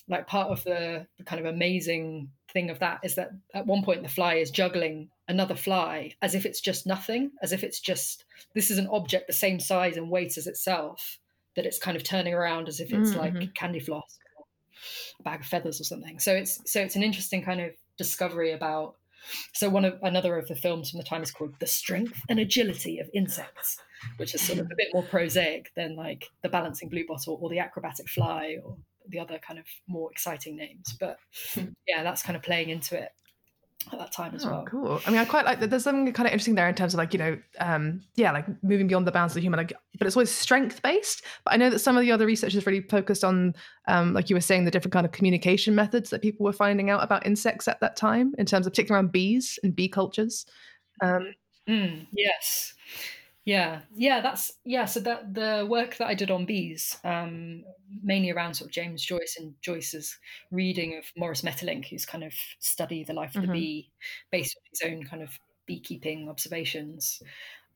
like, 0.07 0.27
part 0.27 0.49
of 0.49 0.63
the, 0.63 1.05
the 1.17 1.23
kind 1.23 1.45
of 1.45 1.53
amazing 1.53 2.29
thing 2.53 2.69
of 2.69 2.79
that 2.79 2.99
is 3.03 3.15
that 3.15 3.31
at 3.53 3.65
one 3.65 3.83
point 3.83 4.03
the 4.03 4.09
fly 4.09 4.36
is 4.36 4.51
juggling 4.51 5.09
another 5.27 5.55
fly 5.55 6.13
as 6.21 6.36
if 6.36 6.45
it's 6.45 6.62
just 6.62 6.86
nothing, 6.86 7.31
as 7.41 7.51
if 7.51 7.63
it's 7.63 7.79
just, 7.81 8.23
this 8.55 8.71
is 8.71 8.77
an 8.77 8.88
object 8.88 9.27
the 9.27 9.33
same 9.33 9.59
size 9.59 9.97
and 9.97 10.09
weight 10.09 10.38
as 10.38 10.47
itself 10.47 11.19
that 11.55 11.65
it's 11.65 11.79
kind 11.79 11.97
of 11.97 12.03
turning 12.03 12.33
around 12.33 12.67
as 12.67 12.79
if 12.79 12.91
it's 12.93 13.12
Mhm. 13.12 13.17
like 13.17 13.33
mm-hmm. 13.33 13.51
candy 13.53 13.79
floss 13.79 14.19
a 15.19 15.23
bag 15.23 15.41
of 15.41 15.45
feathers 15.45 15.79
or 15.79 15.83
something. 15.83 16.19
So 16.19 16.33
it's 16.33 16.59
so 16.71 16.81
it's 16.81 16.95
an 16.95 17.03
interesting 17.03 17.43
kind 17.43 17.62
of 17.62 17.71
discovery 17.97 18.51
about. 18.51 18.95
So 19.53 19.69
one 19.69 19.86
of 19.86 19.99
another 20.01 20.38
of 20.38 20.47
the 20.47 20.55
films 20.55 20.89
from 20.89 20.99
the 20.99 21.05
time 21.05 21.23
is 21.23 21.31
called 21.31 21.53
"The 21.59 21.67
Strength 21.67 22.21
and 22.29 22.39
Agility 22.39 22.99
of 22.99 23.09
Insects," 23.13 23.77
which 24.17 24.36
is 24.36 24.41
sort 24.41 24.59
of 24.59 24.65
a 24.65 24.75
bit 24.77 24.89
more 24.93 25.03
prosaic 25.03 25.71
than 25.75 25.95
like 25.95 26.29
the 26.41 26.49
balancing 26.49 26.89
blue 26.89 27.05
bottle 27.07 27.39
or 27.41 27.49
the 27.49 27.59
acrobatic 27.59 28.09
fly 28.09 28.57
or 28.63 28.77
the 29.09 29.19
other 29.19 29.39
kind 29.39 29.59
of 29.59 29.65
more 29.88 30.12
exciting 30.12 30.55
names. 30.55 30.95
But 30.99 31.17
yeah, 31.88 32.03
that's 32.03 32.23
kind 32.23 32.36
of 32.36 32.43
playing 32.43 32.69
into 32.69 32.97
it 32.97 33.12
at 33.91 33.99
that 33.99 34.11
time 34.11 34.33
as 34.35 34.45
Oh, 34.45 34.49
well. 34.51 34.65
cool. 34.65 35.01
I 35.05 35.09
mean, 35.11 35.19
I 35.19 35.25
quite 35.25 35.45
like 35.45 35.59
that. 35.59 35.69
There's 35.69 35.83
something 35.83 36.11
kind 36.13 36.27
of 36.27 36.33
interesting 36.33 36.55
there 36.55 36.69
in 36.69 36.75
terms 36.75 36.93
of 36.93 36.97
like, 36.97 37.13
you 37.13 37.19
know, 37.19 37.37
um, 37.59 38.01
yeah, 38.15 38.31
like 38.31 38.45
moving 38.63 38.87
beyond 38.87 39.05
the 39.05 39.11
bounds 39.11 39.31
of 39.33 39.35
the 39.35 39.41
human, 39.41 39.57
like, 39.57 39.73
but 39.99 40.07
it's 40.07 40.15
always 40.15 40.31
strength 40.31 40.81
based. 40.81 41.23
But 41.43 41.53
I 41.53 41.57
know 41.57 41.69
that 41.69 41.79
some 41.79 41.97
of 41.97 42.01
the 42.01 42.11
other 42.11 42.25
research 42.25 42.55
is 42.55 42.65
really 42.65 42.81
focused 42.81 43.23
on, 43.23 43.53
um, 43.87 44.13
like 44.13 44.29
you 44.29 44.35
were 44.35 44.41
saying, 44.41 44.65
the 44.65 44.71
different 44.71 44.93
kind 44.93 45.05
of 45.05 45.11
communication 45.11 45.75
methods 45.75 46.09
that 46.11 46.21
people 46.21 46.45
were 46.45 46.53
finding 46.53 46.89
out 46.89 47.03
about 47.03 47.25
insects 47.25 47.67
at 47.67 47.79
that 47.81 47.95
time, 47.95 48.33
in 48.37 48.45
terms 48.45 48.65
of 48.65 48.73
particularly 48.73 49.03
around 49.03 49.11
bees 49.11 49.59
and 49.63 49.75
bee 49.75 49.89
cultures. 49.89 50.45
Um, 51.01 51.33
Mm, 51.67 52.07
yes. 52.11 52.73
Yeah. 53.45 53.82
Yeah, 53.93 54.21
that's 54.21 54.53
yeah, 54.63 54.86
so 54.86 54.99
that 55.01 55.34
the 55.34 55.67
work 55.69 55.97
that 55.97 56.08
I 56.08 56.13
did 56.13 56.32
on 56.32 56.45
bees, 56.45 56.97
um, 57.03 57.63
mainly 58.01 58.32
around 58.32 58.53
sort 58.53 58.69
of 58.69 58.73
James 58.73 59.03
Joyce 59.03 59.36
and 59.38 59.53
Joyce's 59.62 60.17
reading 60.51 60.97
of 60.97 61.06
Maurice 61.17 61.41
Maeterlinck, 61.41 61.86
who's 61.89 62.06
kind 62.06 62.23
of 62.23 62.34
study 62.60 63.03
the 63.03 63.13
life 63.13 63.36
of 63.36 63.41
the 63.41 63.47
bee 63.49 63.91
based 64.32 64.58
on 64.58 64.63
his 64.69 64.82
own 64.93 65.03
kind 65.03 65.21
of 65.21 65.38
beekeeping 65.65 66.29
observations, 66.29 67.21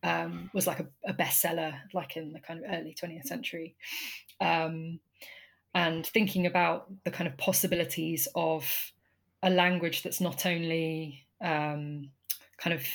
um, 0.03 0.49
was 0.53 0.67
like 0.67 0.80
a, 0.80 0.88
a 1.08 1.13
bestseller, 1.13 1.80
like 1.93 2.17
in 2.17 2.34
the 2.34 2.39
kind 2.39 2.63
of 2.63 2.71
early 2.73 2.93
20th 2.93 3.25
century. 3.27 3.75
Um, 4.41 4.99
and 5.75 6.06
thinking 6.06 6.45
about 6.45 6.88
the 7.03 7.12
kind 7.12 7.27
of 7.27 7.38
possibilities 7.38 8.27
of 8.36 8.93
a 9.43 9.49
language 9.49 10.03
that's 10.03 10.21
not 10.21 10.45
only 10.45 11.25
um, 11.41 12.10
kind 12.58 12.73
of 12.73 12.86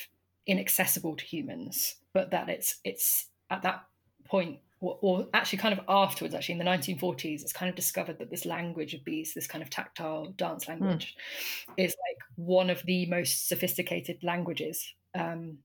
inaccessible 0.47 1.17
to 1.17 1.25
humans, 1.25 1.97
but 2.15 2.31
that 2.31 2.49
it's 2.49 2.77
it's 2.85 3.27
at 3.51 3.63
that 3.63 3.85
point, 4.25 4.59
or, 4.81 4.99
or 5.03 5.27
actually 5.35 5.59
kind 5.59 5.79
of 5.79 5.85
afterwards, 5.89 6.35
actually 6.35 6.55
in 6.55 6.59
the 6.59 6.65
1940s, 6.65 7.43
it's 7.43 7.53
kind 7.53 7.69
of 7.69 7.77
discovered 7.77 8.19
that 8.19 8.31
this 8.31 8.47
language 8.47 8.95
of 8.95 9.05
bees, 9.05 9.35
this 9.35 9.47
kind 9.47 9.63
of 9.63 9.71
tactile 9.71 10.33
dance 10.37 10.69
language, 10.69 11.17
is 11.77 11.95
like 12.09 12.19
one 12.37 12.71
of 12.71 12.83
the 12.85 13.07
most 13.07 13.49
sophisticated 13.49 14.19
languages 14.23 14.95
um, 15.15 15.59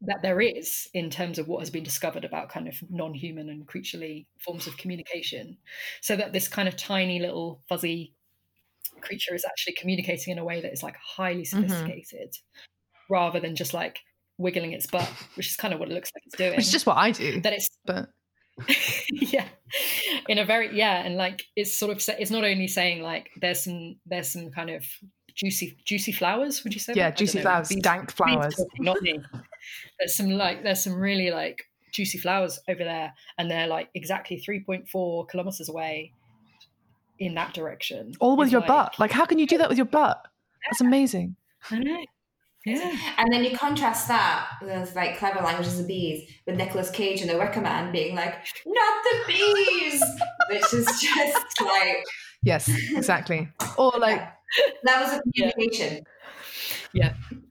that 0.00 0.20
there 0.22 0.40
is 0.40 0.88
in 0.94 1.10
terms 1.10 1.38
of 1.38 1.48
what 1.48 1.60
has 1.60 1.70
been 1.70 1.82
discovered 1.82 2.24
about 2.24 2.50
kind 2.50 2.68
of 2.68 2.74
non-human 2.88 3.48
and 3.48 3.66
creaturely 3.66 4.28
forms 4.38 4.66
of 4.66 4.76
communication. 4.76 5.56
So 6.00 6.14
that 6.16 6.32
this 6.32 6.46
kind 6.48 6.68
of 6.68 6.76
tiny 6.76 7.18
little 7.18 7.62
fuzzy 7.68 8.14
creature 9.00 9.34
is 9.34 9.44
actually 9.44 9.74
communicating 9.74 10.32
in 10.32 10.38
a 10.38 10.44
way 10.44 10.60
that 10.60 10.72
is 10.72 10.82
like 10.82 10.96
highly 10.96 11.44
sophisticated 11.44 12.34
rather 13.10 13.40
than 13.40 13.56
just 13.56 13.74
like 13.74 14.00
wiggling 14.38 14.72
its 14.72 14.86
butt, 14.86 15.08
which 15.34 15.48
is 15.48 15.56
kind 15.56 15.74
of 15.74 15.80
what 15.80 15.90
it 15.90 15.94
looks 15.94 16.10
like 16.14 16.22
it's 16.26 16.36
doing. 16.36 16.52
which 16.52 16.66
is 16.66 16.72
just 16.72 16.86
what 16.86 16.96
I 16.96 17.10
do. 17.10 17.40
that 17.42 17.52
it's 17.52 17.68
But 17.84 18.08
yeah 19.12 19.46
in 20.28 20.38
a 20.38 20.44
very 20.44 20.76
yeah 20.76 21.04
and 21.04 21.16
like 21.16 21.44
it's 21.54 21.78
sort 21.78 21.92
of 21.92 22.02
it's 22.18 22.30
not 22.30 22.42
only 22.42 22.66
saying 22.66 23.02
like 23.02 23.30
there's 23.40 23.62
some 23.62 23.96
there's 24.06 24.32
some 24.32 24.50
kind 24.50 24.68
of 24.70 24.84
juicy 25.36 25.76
juicy 25.84 26.10
flowers 26.10 26.64
would 26.64 26.74
you 26.74 26.80
say 26.80 26.92
yeah, 26.96 27.12
juicy 27.12 27.38
know, 27.38 27.42
flowers, 27.42 27.68
dank 27.68 28.10
flowers. 28.10 28.56
talking, 28.56 28.84
not 28.84 29.00
me 29.00 29.20
there's 30.00 30.16
some 30.16 30.30
like 30.30 30.64
there's 30.64 30.82
some 30.82 30.94
really 30.94 31.30
like 31.30 31.68
juicy 31.92 32.18
flowers 32.18 32.58
over 32.68 32.82
there 32.82 33.12
and 33.38 33.48
they're 33.50 33.68
like 33.68 33.90
exactly 33.94 34.42
3.4 34.44 35.28
kilometers 35.28 35.68
away 35.68 36.12
in 37.18 37.34
that 37.34 37.54
direction 37.54 38.14
All 38.20 38.36
with 38.36 38.46
It's 38.46 38.52
your 38.52 38.62
butt. 38.62 38.98
Like, 38.98 39.10
how 39.10 39.24
can 39.24 39.38
you 39.38 39.46
do 39.46 39.58
that 39.58 39.68
with 39.68 39.78
your 39.78 39.86
butt? 39.86 40.24
That's 40.64 40.80
amazing. 40.80 41.36
I 41.70 41.78
know. 41.78 42.04
Yeah. 42.76 42.96
And 43.18 43.32
then 43.32 43.44
you 43.44 43.56
contrast 43.56 44.08
that 44.08 44.48
with 44.62 44.94
like 44.94 45.18
clever 45.18 45.40
languages 45.40 45.78
of 45.80 45.86
bees 45.86 46.28
with 46.46 46.56
Nicolas 46.56 46.90
Cage 46.90 47.20
and 47.20 47.30
the 47.30 47.36
Wicker 47.38 47.60
Man 47.60 47.92
being 47.92 48.14
like, 48.14 48.34
not 48.66 49.04
the 49.04 49.18
bees, 49.26 50.02
which 50.50 50.74
is 50.74 50.86
just 51.00 51.60
like 51.62 52.04
Yes, 52.42 52.68
exactly. 52.94 53.48
Or 53.76 53.92
like, 53.98 54.20
that 54.84 55.02
was 55.02 55.18
a 55.18 55.22
communication. 55.22 56.04
Yeah. 56.92 57.14
communication. 57.28 57.44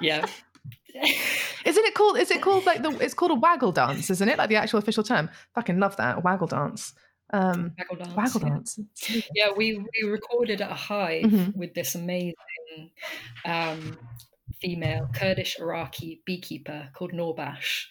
Yeah. 0.00 0.26
isn't 1.64 1.84
it 1.84 1.94
called? 1.94 2.18
Is 2.18 2.30
it 2.30 2.42
called 2.42 2.64
like 2.66 2.82
the? 2.82 2.90
It's 3.02 3.14
called 3.14 3.30
a 3.30 3.34
waggle 3.34 3.72
dance, 3.72 4.10
isn't 4.10 4.28
it? 4.28 4.38
Like 4.38 4.48
the 4.48 4.56
actual 4.56 4.78
official 4.78 5.02
term. 5.02 5.28
Fucking 5.54 5.78
love 5.78 5.96
that 5.96 6.22
waggle 6.22 6.46
dance. 6.46 6.92
Um, 7.32 7.72
Waggle 7.76 7.96
dance. 7.96 8.14
waggle 8.14 8.40
yeah. 8.42 8.48
dance. 8.48 8.78
Yeah, 9.34 9.48
we, 9.56 9.78
we 9.78 10.08
recorded 10.08 10.60
at 10.60 10.70
a 10.70 10.74
hive 10.74 11.24
Mhm. 11.24 11.56
with 11.56 11.74
this 11.74 11.94
amazing 11.96 12.34
um, 13.44 13.98
female 14.60 15.08
Kurdish 15.14 15.58
Iraqi 15.58 16.22
beekeeper 16.24 16.88
called 16.94 17.12
Norbash, 17.12 17.86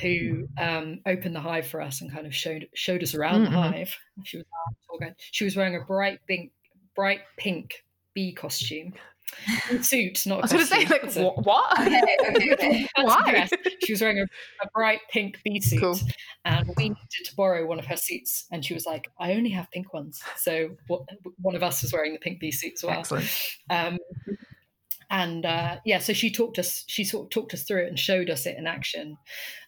who 0.00 0.48
um, 0.58 1.00
opened 1.06 1.34
the 1.34 1.40
hive 1.40 1.66
for 1.66 1.80
us 1.80 2.00
and 2.00 2.10
kind 2.12 2.26
of 2.26 2.34
showed 2.34 2.68
showed 2.74 3.02
us 3.02 3.14
around 3.14 3.40
Mhm. 3.46 3.50
the 3.50 3.60
hive. 3.60 3.96
She 4.24 4.36
was 4.38 4.46
our 4.46 4.74
tour 4.88 4.98
guide. 5.08 5.16
She 5.18 5.44
was 5.44 5.56
wearing 5.56 5.76
a 5.76 5.80
bright 5.84 6.20
pink 6.26 6.52
bright 6.94 7.20
pink 7.36 7.84
bee 8.14 8.32
costume. 8.32 8.94
Suit, 9.82 10.26
not 10.26 10.36
a 10.36 10.38
I 10.38 10.42
was 10.42 10.52
going 10.52 10.64
to 10.64 10.70
say 10.70 10.84
like 10.86 11.04
It's 11.04 11.16
a- 11.18 11.22
what? 11.24 11.44
what? 11.44 11.78
Okay, 11.80 12.16
okay, 12.28 12.52
okay. 12.54 12.88
Why? 13.02 13.48
She 13.84 13.92
was 13.92 14.00
wearing 14.00 14.18
a, 14.18 14.24
a 14.64 14.70
bright 14.74 15.00
pink 15.10 15.38
bee 15.44 15.60
suit, 15.60 15.80
Cool. 15.80 15.98
and 16.44 16.68
we 16.76 16.84
needed 16.90 17.24
to 17.24 17.36
borrow 17.36 17.66
one 17.66 17.78
of 17.78 17.86
her 17.86 17.96
suits. 17.96 18.46
And 18.50 18.64
she 18.64 18.74
was 18.74 18.84
like, 18.86 19.08
"I 19.18 19.32
only 19.34 19.50
have 19.50 19.70
pink 19.70 19.92
ones." 19.94 20.20
So 20.36 20.70
what, 20.86 21.02
one 21.40 21.54
of 21.54 21.62
us 21.62 21.82
was 21.82 21.92
wearing 21.92 22.12
the 22.12 22.18
pink 22.18 22.40
bee 22.40 22.50
suit 22.50 22.74
as 22.74 22.82
well. 22.84 22.98
Excellent. 22.98 23.30
Um, 23.70 23.98
and 25.10 25.46
uh, 25.46 25.76
yeah, 25.84 25.98
so 26.00 26.12
she 26.12 26.30
talked 26.30 26.58
us. 26.58 26.84
She 26.86 27.04
sort 27.04 27.26
of 27.26 27.30
talked 27.30 27.54
us 27.54 27.62
through 27.62 27.84
it 27.84 27.88
and 27.88 27.98
showed 27.98 28.28
us 28.30 28.44
it 28.46 28.56
in 28.58 28.66
action. 28.66 29.16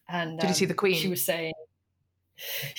And 0.09 0.39
Did 0.39 0.49
you 0.49 0.55
see 0.55 0.65
um, 0.67 0.69
the 0.71 0.75
Queen? 0.75 0.95
She 0.97 1.09
was 1.09 1.25
saying, 1.25 1.53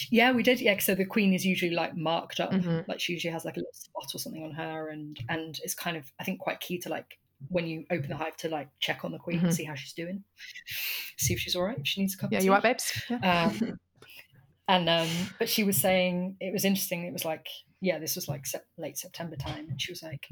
"Yeah, 0.10 0.32
we 0.32 0.44
did. 0.44 0.60
Yeah, 0.62 0.78
so 0.80 0.96
the 0.96 1.06
Queen 1.06 1.34
is 1.34 1.46
usually 1.46 1.72
like 1.72 1.96
marked 1.96 2.40
up. 2.40 2.52
Mhm. 2.52 2.88
Like 2.88 3.00
she 3.00 3.14
usually 3.14 3.32
has 3.34 3.46
like 3.46 3.58
a 3.58 3.60
little 3.60 3.74
spot 3.74 4.10
or 4.14 4.20
something 4.20 4.44
on 4.44 4.52
her, 4.52 4.90
and 4.90 5.18
and 5.30 5.60
it's 5.64 5.74
kind 5.76 5.98
of 5.98 6.12
I 6.20 6.24
think 6.24 6.40
quite 6.40 6.60
key 6.60 6.78
to 6.80 6.90
like 6.90 7.18
when 7.50 7.66
you 7.68 7.86
open 7.90 8.08
the 8.10 8.16
hive 8.16 8.38
to 8.38 8.50
like 8.50 8.70
check 8.80 9.04
on 9.04 9.12
the 9.12 9.18
Queen, 9.18 9.40
Mhm. 9.42 9.54
see 9.54 9.64
how 9.64 9.74
she's 9.76 9.94
doing, 9.94 10.24
see 11.18 11.34
if 11.34 11.40
she's 11.40 11.56
all 11.56 11.64
right. 11.64 11.78
If 11.80 11.88
she 11.88 12.02
needs 12.02 12.14
a 12.14 12.18
cup. 12.18 12.32
Yeah, 12.32 12.42
you 12.42 12.52
right, 12.52 12.62
babes? 12.62 13.02
Yeah. 13.10 13.52
Um, 13.52 13.80
and 14.68 14.88
um, 14.90 15.08
but 15.40 15.50
she 15.50 15.64
was 15.64 15.78
saying 15.78 16.38
it 16.40 16.54
was 16.54 16.66
interesting. 16.66 17.04
It 17.06 17.14
was 17.14 17.26
like, 17.26 17.48
yeah, 17.82 17.98
this 18.00 18.16
was 18.16 18.28
like 18.28 18.46
sep- 18.46 18.68
late 18.78 18.98
September 18.98 19.36
time, 19.36 19.68
and 19.70 19.82
she 19.82 19.92
was 19.92 20.04
like, 20.04 20.28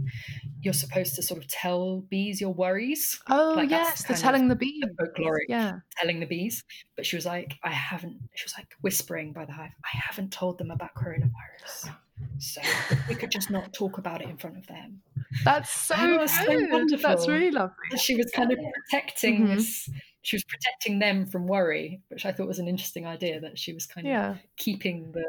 "You're 0.61 0.73
supposed 0.73 1.15
to 1.15 1.23
sort 1.23 1.41
of 1.43 1.47
tell 1.49 2.01
bees 2.01 2.39
your 2.39 2.53
worries, 2.53 3.19
Oh 3.27 3.53
like, 3.55 3.69
yes, 3.71 4.03
the 4.03 4.13
telling 4.13 4.47
the 4.47 4.55
bee. 4.55 4.81
the 4.81 4.89
folkloric 5.03 5.45
Yeah. 5.49 5.79
telling 5.97 6.19
the 6.19 6.27
bees." 6.27 6.63
But 6.95 7.05
she 7.05 7.15
was 7.15 7.25
like, 7.25 7.55
"I 7.63 7.71
haven't." 7.71 8.17
She 8.35 8.45
was 8.45 8.53
like 8.57 8.67
whispering 8.81 9.33
by 9.33 9.45
the 9.45 9.51
hive, 9.53 9.71
"I 9.83 9.97
haven't 9.97 10.31
told 10.31 10.57
them 10.59 10.71
about 10.71 10.93
coronavirus." 10.95 11.93
So 12.37 12.61
we 13.07 13.15
could 13.15 13.31
just 13.31 13.49
not 13.49 13.73
talk 13.73 13.97
about 13.97 14.21
it 14.21 14.29
in 14.29 14.37
front 14.37 14.57
of 14.57 14.67
them. 14.67 15.01
That's 15.45 15.69
so 15.71 15.95
that's 15.95 16.37
so 16.37 16.45
good. 16.45 16.99
That's 17.01 17.27
really 17.27 17.49
lovely. 17.51 17.97
She 17.97 18.15
was 18.15 18.29
kind 18.35 18.51
of 18.51 18.59
protecting 18.91 19.47
Mhm. 19.47 19.55
this. 19.55 19.89
She 20.21 20.35
was 20.35 20.43
protecting 20.43 20.99
them 20.99 21.25
from 21.25 21.47
worry, 21.47 22.01
which 22.09 22.25
I 22.25 22.33
thought 22.33 22.47
was 22.47 22.59
an 22.59 22.67
interesting 22.67 23.07
idea. 23.07 23.39
That 23.39 23.57
she 23.57 23.73
was 23.73 23.85
kind 23.85 24.05
of 24.05 24.11
Yeah. 24.11 24.37
keeping 24.57 25.11
the 25.13 25.25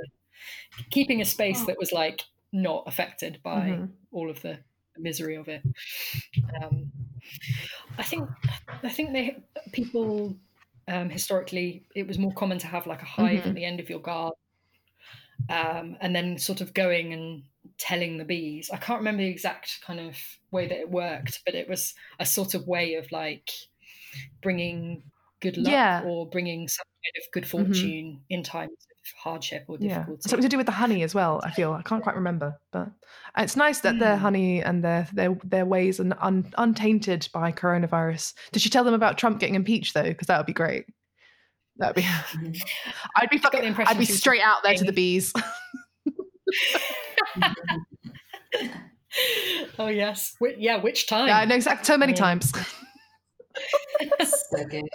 keeping 0.90 1.20
a 1.20 1.24
space 1.24 1.61
Oh. 1.62 1.66
that 1.66 1.79
was 1.79 1.92
like 1.92 2.22
not 2.53 2.85
affected 2.87 3.40
by 3.42 3.61
Mhm. 3.70 3.92
all 4.12 4.31
of 4.31 4.42
the 4.42 4.59
misery 4.98 5.37
of 5.37 5.48
it. 5.48 5.62
Um, 6.62 6.92
I 7.98 8.03
think 8.03 8.29
I 8.83 8.88
think 8.88 9.12
they 9.12 9.37
people 9.72 10.37
um, 10.88 11.09
historically 11.11 11.85
it 11.94 12.07
was 12.07 12.18
more 12.18 12.33
common 12.35 12.59
to 12.59 12.66
have 12.66 12.87
like 12.87 13.03
a 13.03 13.07
hive 13.07 13.42
Mhm. 13.42 13.46
at 13.48 13.55
the 13.55 13.64
end 13.64 13.81
of 13.81 13.88
your 13.88 14.00
garden, 14.00 14.37
um, 15.48 15.96
and 16.00 16.14
then 16.14 16.38
sort 16.38 16.61
of 16.61 16.74
going 16.74 17.12
and 17.12 17.44
telling 17.79 18.18
the 18.18 18.24
bees. 18.24 18.70
I 18.70 18.76
can't 18.79 18.98
remember 19.00 19.22
the 19.22 19.29
exact 19.31 19.81
kind 19.83 20.00
of 20.00 20.16
way 20.50 20.66
that 20.66 20.79
it 20.79 20.90
worked, 20.90 21.40
but 21.44 21.55
it 21.55 21.68
was 21.68 21.94
a 22.18 22.26
sort 22.26 22.55
of 22.55 22.66
way 22.66 22.94
of 22.94 23.11
like 23.12 23.50
bringing 24.42 25.05
good 25.40 25.57
luck 25.57 25.72
Yeah. 25.72 26.03
or 26.05 26.29
bringing 26.29 26.68
some 26.68 26.85
kind 27.05 27.24
of 27.24 27.33
good 27.33 27.46
fortune 27.46 28.24
in 28.29 28.42
times 28.42 28.72
of 28.72 28.89
hardship 29.16 29.64
or 29.68 29.77
Yeah. 29.81 30.05
Something 30.20 30.42
to 30.42 30.49
do 30.49 30.57
with 30.57 30.66
the 30.66 30.73
honey 30.73 31.03
as 31.03 31.14
well, 31.14 31.40
I 31.44 31.51
feel. 31.51 31.73
I 31.73 31.83
can't 31.83 32.03
quite 32.03 32.16
remember. 32.16 32.59
But 32.73 32.88
it's 33.38 33.57
nice 33.57 33.81
that 33.81 33.99
their 33.99 34.16
Mm. 34.16 34.20
honey 34.20 34.62
and 34.62 34.83
their 34.85 35.09
their 35.12 35.35
their 35.44 35.64
ways 35.66 36.01
are 36.01 36.07
un, 36.20 36.53
untainted 36.59 37.29
by 37.33 37.53
coronavirus. 37.53 38.35
Did 38.53 38.62
she 38.62 38.70
tell 38.70 38.85
them 38.85 38.94
about 38.94 39.18
Trump 39.18 39.38
getting 39.40 39.55
impeached 39.55 39.94
though? 39.94 40.03
Because 40.03 40.27
that 40.29 40.37
would 40.38 40.46
be 40.46 40.53
great. 40.53 40.87
That'd 41.77 41.96
be 41.96 42.03
I'd 43.16 43.31
be 43.31 43.38
fucking 43.38 43.64
I'd 43.64 43.99
be 43.99 44.05
she 44.05 44.12
was 44.12 44.18
straight 44.18 44.42
out 44.42 44.62
there 44.62 44.75
to 44.75 44.85
the 44.85 44.92
bees. 44.92 45.33
oh 49.79 49.88
yes, 49.88 50.37
Wh- 50.40 50.59
yeah. 50.59 50.77
Which 50.81 51.07
time? 51.09 51.29
yeah, 51.29 51.38
I 51.38 51.44
know 51.44 51.55
exactly 51.57 51.85
so 51.85 51.96
many 51.96 52.12
Yeah. 52.12 52.18
times. 52.18 52.53
so 54.51 54.64
good. 54.64 54.88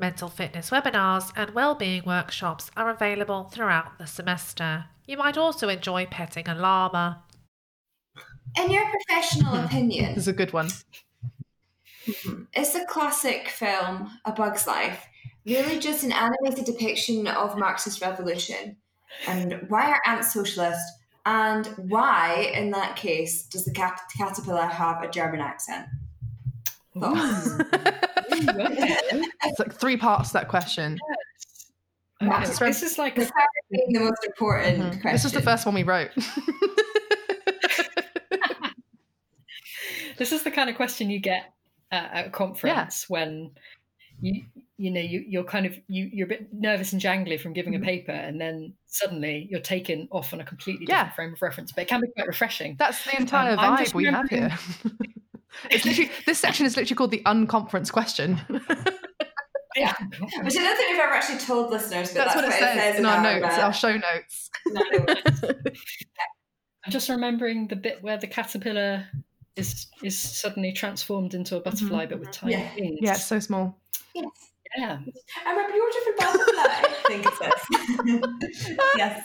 Mental 0.00 0.30
fitness 0.30 0.70
webinars 0.70 1.30
and 1.36 1.50
well-being 1.50 2.04
workshops 2.06 2.70
are 2.74 2.88
available 2.88 3.44
throughout 3.44 3.98
the 3.98 4.06
semester. 4.06 4.86
You 5.06 5.18
might 5.18 5.36
also 5.36 5.68
enjoy 5.68 6.06
petting 6.06 6.48
a 6.48 6.54
llama. 6.54 7.22
In 8.58 8.70
your 8.70 8.86
professional 8.88 9.58
hmm. 9.58 9.66
opinion, 9.66 10.14
This 10.14 10.24
is 10.24 10.28
a 10.28 10.32
good 10.32 10.54
one. 10.54 10.68
Mm-hmm. 12.06 12.44
is 12.56 12.72
the 12.72 12.86
classic 12.88 13.48
film 13.50 14.10
A 14.24 14.32
Bug's 14.32 14.66
Life 14.66 15.06
really 15.44 15.78
just 15.78 16.02
an 16.02 16.12
animated 16.12 16.64
depiction 16.64 17.26
of 17.26 17.58
Marxist 17.58 18.00
revolution? 18.00 18.78
And 19.28 19.66
why 19.68 19.90
are 19.90 20.00
ants 20.06 20.32
socialist? 20.32 20.80
And 21.26 21.66
why, 21.76 22.50
in 22.54 22.70
that 22.70 22.96
case, 22.96 23.42
does 23.42 23.66
the 23.66 23.72
cat- 23.72 24.00
caterpillar 24.16 24.62
have 24.62 25.02
a 25.02 25.10
German 25.10 25.40
accent? 25.40 25.88
Thoughts? 28.44 28.58
Okay. 28.58 29.22
it's 29.44 29.58
like 29.58 29.72
three 29.74 29.96
parts 29.96 30.30
to 30.30 30.32
that 30.34 30.48
question. 30.48 30.98
Okay, 32.22 32.30
That's 32.30 32.58
This 32.58 32.82
is 32.82 32.98
like 32.98 33.14
The 33.14 33.24
third 33.24 33.32
the 33.70 33.98
most 34.00 34.24
important 34.24 34.78
Mhm. 34.78 34.90
question. 35.00 35.12
This 35.12 35.24
is 35.24 35.32
the 35.32 35.40
first 35.42 35.64
one 35.66 35.74
we 35.74 35.82
wrote. 35.84 36.10
this 40.18 40.32
is 40.32 40.42
the 40.42 40.50
kind 40.50 40.68
of 40.68 40.76
question 40.76 41.10
you 41.10 41.18
get 41.20 41.52
at, 41.90 42.10
at 42.12 42.26
a 42.26 42.30
conference 42.30 43.08
when 43.08 43.50
you 44.20 44.42
you 44.76 44.90
know 44.90 45.00
you, 45.00 45.24
you're 45.26 45.44
kind 45.44 45.64
of 45.66 45.74
you 45.88 46.08
you're 46.12 46.26
a 46.26 46.28
bit 46.28 46.52
nervous 46.52 46.92
and 46.92 47.00
jangly 47.00 47.40
from 47.40 47.52
giving 47.54 47.74
a 47.74 47.78
paper 47.80 48.12
and 48.12 48.38
then 48.40 48.72
suddenly 48.86 49.46
you're 49.50 49.60
taken 49.60 50.06
off 50.10 50.32
on 50.34 50.40
a 50.40 50.44
completely 50.44 50.84
different 50.86 51.08
Yeah. 51.08 51.12
frame 51.14 51.32
of 51.32 51.40
reference 51.42 51.72
but 51.72 51.82
it 51.82 51.88
can 51.88 52.00
be 52.02 52.08
quite 52.08 52.26
refreshing 52.26 52.76
That's 52.78 53.02
the 53.04 53.16
entire 53.18 53.52
Um, 53.52 53.58
vibe 53.78 53.94
we 53.94 54.04
have 54.06 54.28
here. 54.28 54.50
it's 55.70 55.84
literally 55.84 56.10
this 56.26 56.38
section 56.38 56.66
is 56.66 56.76
literally 56.76 56.96
called 56.96 57.10
the 57.10 57.22
unconference 57.26 57.90
question. 57.92 58.40
yeah 59.76 59.94
Which 60.42 60.56
I 60.56 60.62
don't 60.62 60.76
think 60.76 60.90
we've 60.90 60.98
ever 61.00 61.12
actually 61.12 61.38
told 61.38 61.70
listeners, 61.70 62.08
but 62.12 62.24
That's, 62.24 62.34
that's, 62.34 62.36
what 62.36 62.44
it 62.46 62.52
says, 62.52 62.98
in 62.98 63.06
our 63.06 63.22
notes, 63.22 63.58
our 63.58 63.72
show 63.72 63.96
notes. 63.96 64.50
uh, 64.76 65.54
i'm 66.84 66.90
just 66.92 67.08
remembering 67.10 67.68
the 67.68 67.76
bit 67.76 68.02
where 68.02 68.16
the 68.16 68.26
caterpillar 68.26 69.06
is 69.56 69.86
is 70.02 70.18
suddenly 70.18 70.72
transformed 70.72 71.34
into 71.34 71.56
a 71.56 71.60
butterfly 71.60 72.06
but 72.06 72.18
with 72.20 72.30
tiny 72.30 72.52
Yeah. 72.54 72.70
wings 72.74 72.98
Yeah, 73.02 73.12
it's 73.12 73.24
so 73.26 73.38
small. 73.38 73.78
Yes. 74.14 74.26
Yeah 74.78 74.98
I'm 75.46 75.58
a 75.58 75.68
beautiful 75.72 76.12
butterfly. 76.18 76.64
I 76.64 76.96
think 77.06 77.26
it 77.26 77.34
says. 77.34 78.80
yes. 78.96 79.22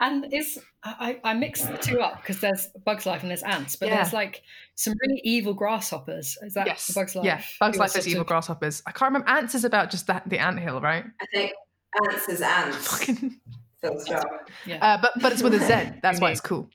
And 0.00 0.26
it's 0.32 0.58
I, 0.84 1.20
I 1.24 1.34
mix 1.34 1.62
the 1.64 1.76
two 1.78 2.00
up 2.00 2.20
because 2.22 2.40
there's 2.40 2.68
Bugs 2.84 3.06
Life 3.06 3.22
and 3.22 3.30
there's 3.30 3.42
ants, 3.42 3.76
but 3.76 3.88
Yeah. 3.88 3.96
there's 3.96 4.12
like 4.12 4.42
some 4.74 4.94
really 5.06 5.20
evil 5.24 5.54
grasshoppers. 5.54 6.36
Is 6.42 6.54
that 6.54 6.66
yes. 6.66 6.86
the 6.88 6.92
Bugs 6.94 7.14
Life? 7.14 7.24
Yeah, 7.24 7.42
Bugs 7.60 7.76
Who 7.76 7.80
Life 7.82 7.94
are 7.94 7.98
is 7.98 8.08
evil 8.08 8.22
of- 8.22 8.26
grasshoppers. 8.26 8.82
I 8.86 8.90
can't 8.92 9.10
remember. 9.12 9.28
Ants 9.28 9.54
is 9.54 9.64
about 9.64 9.90
just 9.90 10.06
that 10.08 10.28
the 10.28 10.38
anthill, 10.38 10.80
right? 10.80 11.04
I 11.20 11.26
think 11.32 11.52
ants 12.10 12.28
is 12.28 12.40
ants. 12.42 12.86
Fucking- 12.98 13.40
Full 13.82 13.98
stop. 14.00 14.48
Yeah. 14.66 14.78
uh, 14.84 14.98
but 15.02 15.12
but 15.20 15.32
it's 15.32 15.42
with 15.42 15.54
a 15.54 15.58
Z. 15.58 15.98
That's 16.02 16.20
why 16.20 16.30
it's 16.30 16.40
cool. 16.40 16.68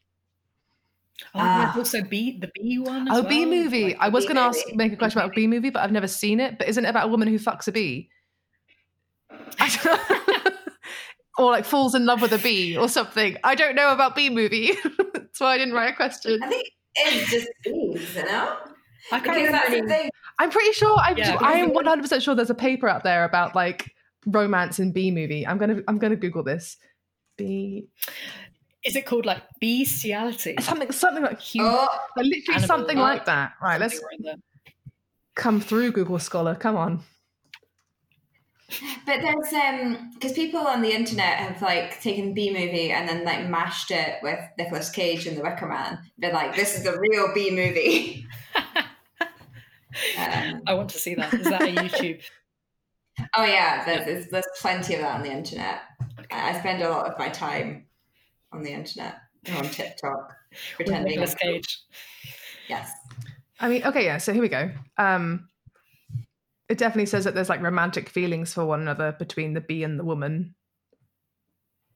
oh, 1.34 1.40
Ah. 1.40 1.72
there's 1.74 1.78
also 1.94 2.08
B, 2.08 2.38
the 2.40 2.50
B 2.54 2.80
one. 2.80 3.08
As 3.10 3.20
Oh, 3.20 3.24
bee 3.24 3.46
well. 3.46 3.64
movie. 3.64 3.84
Like, 3.86 3.98
I 4.00 4.10
was 4.10 4.26
going 4.26 4.36
to 4.36 4.42
ask, 4.42 4.60
make 4.74 4.92
a 4.92 4.98
question 4.98 5.20
about 5.22 5.32
a 5.32 5.34
bee 5.34 5.48
movie, 5.48 5.70
but 5.70 5.84
I've 5.84 5.92
never 5.94 6.08
seen 6.08 6.40
it. 6.42 6.58
But 6.58 6.68
isn't 6.68 6.84
it 6.84 6.90
about 6.90 7.06
a 7.06 7.08
woman 7.08 7.28
who 7.30 7.40
fucks 7.40 7.68
a 7.70 7.72
bee? 7.72 8.10
I 9.60 9.70
don't- 9.84 10.57
or 11.38 11.52
like 11.52 11.66
falls 11.66 11.94
in 11.96 12.06
love 12.06 12.22
with 12.22 12.34
a 12.34 12.38
bee 12.40 12.76
or 12.78 12.90
something. 12.90 13.38
I 13.44 13.56
don't 13.56 13.76
know 13.76 13.92
about 13.92 14.16
bee 14.16 14.30
movie. 14.30 14.72
That's 15.14 15.40
why 15.40 15.54
I 15.54 15.58
didn't 15.58 15.74
write 15.74 15.94
a 15.94 15.96
question. 15.96 16.40
I 16.44 16.48
think 16.48 16.68
it's 16.96 17.32
just 17.32 17.48
bees, 17.64 18.16
you 18.16 18.24
know? 18.26 18.58
I 19.12 19.20
can't 19.20 19.24
Because 19.24 19.36
remember 19.38 19.52
that's 19.58 19.70
the 19.70 19.78
any. 19.78 19.88
thing. 19.88 20.10
I'm 20.40 20.50
pretty 20.50 20.72
sure. 20.74 20.98
I'm, 21.00 21.18
Yeah, 21.18 21.38
I 21.40 21.54
am 21.60 21.74
100 21.74 22.02
percent 22.02 22.24
sure 22.24 22.36
there's 22.36 22.50
a 22.50 22.56
paper 22.56 22.88
out 22.90 23.04
there 23.04 23.24
about 23.24 23.56
like 23.56 23.92
romance 24.26 24.80
and 24.80 24.94
bee 24.94 25.12
movie. 25.12 25.46
I'm 25.48 25.58
gonna 25.58 25.82
I'm 25.88 25.98
gonna 25.98 26.16
Google 26.18 26.44
this. 26.44 26.76
Bee 27.38 27.88
Is 28.84 28.96
it 28.96 29.06
called 29.06 29.26
like 29.26 29.44
bestiality? 29.62 30.56
something 30.60 30.92
something 30.92 31.24
like 31.24 31.40
human, 31.40 31.72
Oh, 31.74 31.88
like 32.18 32.26
literally 32.26 32.66
something 32.66 32.98
life. 32.98 33.18
like 33.20 33.26
that. 33.28 33.54
Right, 33.62 33.80
let's 33.80 34.00
Something 34.00 34.42
come 35.36 35.62
through 35.62 35.92
Google 35.92 36.20
Scholar. 36.20 36.56
Come 36.56 36.76
on. 36.76 37.04
But 39.06 39.22
there's 39.22 39.54
um 39.54 40.12
because 40.14 40.34
people 40.34 40.60
on 40.60 40.82
the 40.82 40.94
internet 40.94 41.38
have 41.38 41.62
like 41.62 42.02
taken 42.02 42.34
B 42.34 42.52
movie 42.52 42.92
and 42.92 43.08
then 43.08 43.24
like 43.24 43.48
mashed 43.48 43.92
it 43.92 44.16
with 44.22 44.40
Nicolas 44.58 44.90
Cage 44.90 45.26
and 45.26 45.38
The 45.38 45.42
Wicker 45.42 45.68
Man. 45.68 46.00
Been 46.20 46.34
like, 46.34 46.56
this 46.56 46.76
is 46.76 46.84
the 46.84 46.98
real 47.00 47.34
B 47.34 47.52
movie. 47.52 48.28
Um, 50.18 50.62
I 50.68 50.76
want 50.76 50.90
to 50.90 51.00
see 51.00 51.16
that. 51.16 51.34
Is 51.34 51.50
that 51.50 51.62
a 51.64 51.74
YouTube? 51.74 52.22
oh 53.36 53.46
yeah, 53.46 53.84
there's, 53.86 54.06
there's 54.06 54.28
there's 54.28 54.46
plenty 54.60 54.94
of 54.96 55.02
that 55.02 55.16
on 55.16 55.24
the 55.24 55.32
internet. 55.32 55.82
I 56.32 56.52
I 56.52 56.60
spend 56.60 56.84
a 56.84 56.90
lot 56.90 57.08
of 57.08 57.18
my 57.18 57.30
time 57.30 57.86
on 58.52 58.64
the 58.64 58.72
internet 58.72 59.16
on 59.56 59.64
TikTok 59.64 60.36
pretending. 60.76 61.12
Nicolas 61.12 61.36
Cage. 61.36 61.82
Yes. 62.70 62.92
I 63.60 63.70
mean, 63.70 63.84
okay, 63.86 64.06
yeah. 64.06 64.18
So 64.18 64.34
here 64.34 64.42
we 64.42 64.50
go. 64.50 64.70
Um, 64.98 65.48
it 66.70 66.78
definitely 66.78 67.06
says 67.06 67.24
that 67.24 67.34
there's 67.36 67.50
like 67.50 67.62
romantic 67.62 68.10
feelings 68.10 68.54
for 68.54 68.66
one 68.66 68.82
another 68.82 69.14
between 69.14 69.54
the 69.54 69.62
bee 69.62 69.84
and 69.84 70.00
the 70.00 70.04
woman. 70.04 70.56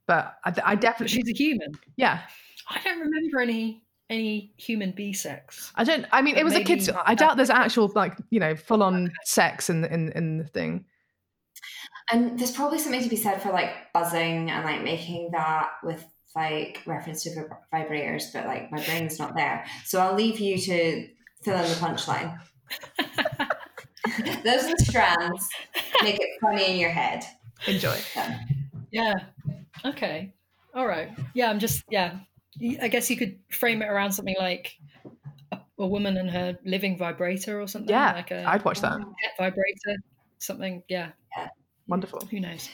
But 0.07 0.35
I, 0.45 0.53
I 0.63 0.75
definitely, 0.75 1.09
she's 1.09 1.29
a 1.29 1.37
human. 1.37 1.73
yeah. 1.95 2.21
I 2.69 2.79
don't 2.83 2.99
remember 2.99 3.39
any 3.39 3.83
any 4.09 4.53
human 4.57 4.91
bee 4.91 5.13
sex. 5.13 5.71
I 5.75 5.83
don't. 5.83 6.05
I 6.11 6.21
mean, 6.21 6.35
it 6.35 6.39
But 6.39 6.45
was 6.45 6.55
a 6.55 6.63
kids. 6.63 6.89
I 7.05 7.15
doubt 7.15 7.37
there's 7.37 7.49
actual 7.49 7.91
like 7.95 8.17
you 8.29 8.39
know 8.39 8.55
full 8.55 8.83
on 8.83 9.11
sex 9.23 9.69
in 9.69 9.81
the 9.81 9.91
in 9.93 10.11
in 10.11 10.37
the 10.37 10.43
thing. 10.43 10.85
And 12.11 12.37
there's 12.37 12.51
probably 12.51 12.77
something 12.77 13.01
to 13.01 13.09
be 13.09 13.15
said 13.15 13.41
for 13.41 13.51
like 13.51 13.71
buzzing 13.93 14.51
and 14.51 14.65
like 14.65 14.83
making 14.83 15.31
that 15.31 15.69
with 15.83 16.03
like 16.35 16.81
reference 16.85 17.23
to 17.23 17.45
vibrators, 17.73 18.33
but 18.33 18.45
like 18.45 18.71
my 18.71 18.83
brain's 18.83 19.17
not 19.17 19.35
there. 19.35 19.65
So 19.85 19.99
I'll 19.99 20.15
leave 20.15 20.39
you 20.39 20.57
to 20.57 21.07
fill 21.43 21.55
in 21.55 21.69
the 21.69 21.75
punchline. 21.75 22.39
Those 24.43 24.63
are 24.63 24.75
the 24.77 24.85
strands. 24.87 25.49
Make 26.03 26.19
it 26.19 26.29
funny 26.41 26.71
in 26.71 26.79
your 26.79 26.89
head. 26.89 27.23
Enjoy. 27.67 27.97
Done. 28.15 28.39
Yeah. 28.91 29.13
Okay. 29.85 30.33
All 30.73 30.87
right. 30.87 31.09
Yeah, 31.33 31.49
I'm 31.49 31.59
just 31.59 31.83
yeah. 31.89 32.19
I 32.81 32.87
guess 32.89 33.09
you 33.09 33.17
could 33.17 33.39
frame 33.49 33.81
it 33.81 33.85
around 33.85 34.11
something 34.11 34.35
like 34.37 34.73
a, 35.51 35.59
a 35.79 35.87
woman 35.87 36.17
and 36.17 36.29
her 36.29 36.57
living 36.65 36.97
vibrator 36.97 37.61
or 37.61 37.67
something. 37.67 37.89
Yeah, 37.89 38.13
like 38.13 38.31
a 38.31 38.43
I'd 38.43 38.65
watch 38.65 38.81
that. 38.81 38.99
pet 38.99 39.31
vibrator. 39.37 40.01
Something. 40.39 40.83
Yeah. 40.89 41.11
Wonderful. 41.87 42.21
Who 42.29 42.39
knows? 42.39 42.69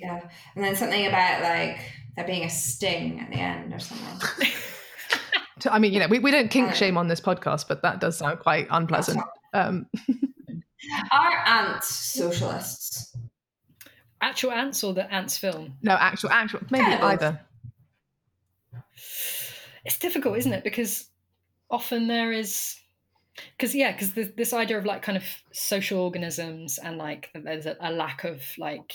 Yeah. 0.00 0.20
And 0.54 0.64
then 0.64 0.76
something 0.76 1.06
about 1.06 1.42
like 1.42 1.80
there 2.16 2.26
being 2.26 2.44
a 2.44 2.50
sting 2.50 3.20
at 3.20 3.30
the 3.30 3.36
end 3.36 3.72
or 3.72 3.78
something. 3.78 4.28
I 5.70 5.78
mean, 5.78 5.92
you 5.92 6.00
know, 6.00 6.06
we, 6.06 6.18
we 6.18 6.30
don't 6.30 6.50
kink 6.50 6.74
shame 6.74 6.96
on 6.96 7.08
this 7.08 7.20
podcast, 7.20 7.66
but 7.68 7.82
that 7.82 8.00
does 8.00 8.18
sound 8.18 8.38
quite 8.38 8.68
unpleasant. 8.70 9.20
Um, 9.52 9.86
Are 11.10 11.36
ants 11.46 11.88
socialists? 11.88 13.16
Actual 14.20 14.52
ants 14.52 14.82
or 14.82 14.94
the 14.94 15.12
ants 15.12 15.38
film? 15.38 15.76
no, 15.82 15.92
actual, 15.92 16.30
actual, 16.30 16.60
maybe 16.70 16.90
Yeah, 16.90 17.00
both. 17.00 17.10
either. 17.22 17.40
It's 19.84 19.98
difficult, 19.98 20.36
isn't 20.38 20.52
it? 20.52 20.64
Because 20.64 21.08
often 21.70 22.08
there 22.08 22.32
is 22.32 22.78
because 23.56 23.74
yeah 23.74 23.92
because 23.92 24.12
this, 24.14 24.30
this 24.36 24.52
idea 24.52 24.78
of 24.78 24.84
like 24.84 25.02
kind 25.02 25.16
of 25.16 25.24
social 25.52 26.00
organisms 26.00 26.78
and 26.78 26.98
like 26.98 27.30
there's 27.34 27.66
a, 27.66 27.76
a 27.80 27.92
lack 27.92 28.24
of 28.24 28.42
like 28.58 28.94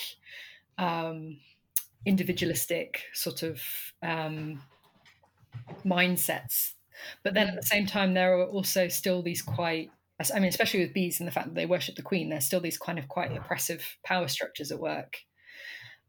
um 0.78 1.38
individualistic 2.06 3.04
sort 3.14 3.44
of 3.44 3.62
um 4.02 4.62
mindsets 5.86 6.74
but 7.24 7.34
then 7.34 7.48
at 7.48 7.56
the 7.56 7.64
same 7.66 7.86
time 7.86 8.14
there 8.14 8.38
are 8.38 8.46
also 8.46 8.88
still 8.88 9.22
these 9.22 9.42
quite 9.42 9.92
i 10.34 10.40
mean 10.40 10.50
especially 10.50 10.82
with 10.82 10.94
bees 10.94 11.20
and 11.20 11.28
the 11.28 11.32
fact 11.32 11.48
that 11.48 11.56
they 11.56 11.66
worship 11.66 11.96
the 11.96 12.02
queen 12.02 12.30
there's 12.30 12.46
still 12.46 12.62
these 12.62 12.78
kind 12.78 13.00
of 13.00 13.08
quite 13.08 13.36
oppressive 13.36 13.98
power 14.06 14.28
structures 14.28 14.72
at 14.72 14.80
work. 14.80 15.18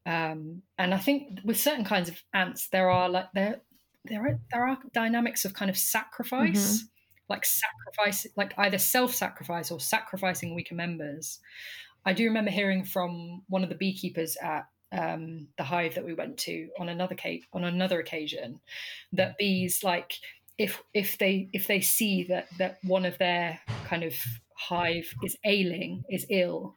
Um 0.06 0.62
and 0.78 0.92
i 0.92 0.98
think 0.98 1.40
with 1.44 1.58
certain 1.58 1.84
kinds 1.84 2.08
of 2.08 2.22
ants 2.34 2.68
there 2.68 2.90
are 2.90 3.08
like 3.08 3.26
there 3.34 3.62
there 4.04 4.26
are 4.26 4.38
there 4.52 4.66
are 4.66 4.78
dynamics 4.92 5.44
of 5.44 5.54
kind 5.54 5.70
of 5.70 5.78
sacrifice 5.78 6.84
like 7.28 7.44
sacrifice 7.44 8.26
like 8.36 8.54
either 8.58 8.78
self-sacrifice 8.78 9.70
or 9.70 9.80
sacrificing 9.80 10.54
weaker 10.54 10.74
members. 10.74 11.40
I 12.04 12.12
do 12.12 12.24
remember 12.24 12.50
hearing 12.50 12.84
from 12.84 13.42
one 13.48 13.62
of 13.62 13.70
the 13.70 13.74
beekeepers 13.74 14.36
at 14.42 14.66
um, 14.92 15.48
the 15.56 15.64
hive 15.64 15.94
that 15.94 16.04
we 16.04 16.14
went 16.14 16.36
to 16.38 16.68
on 16.78 16.88
another 16.88 17.16
ca- 17.18 17.42
on 17.52 17.64
another 17.64 17.98
occasion 17.98 18.60
that 19.12 19.38
bees 19.38 19.82
like 19.82 20.12
if 20.58 20.82
if 20.92 21.18
they 21.18 21.48
if 21.52 21.66
they 21.66 21.80
see 21.80 22.24
that 22.24 22.46
that 22.58 22.78
one 22.82 23.04
of 23.04 23.18
their 23.18 23.58
kind 23.86 24.04
of 24.04 24.14
hive 24.56 25.12
is 25.22 25.36
ailing 25.44 26.04
is 26.08 26.26
ill 26.30 26.76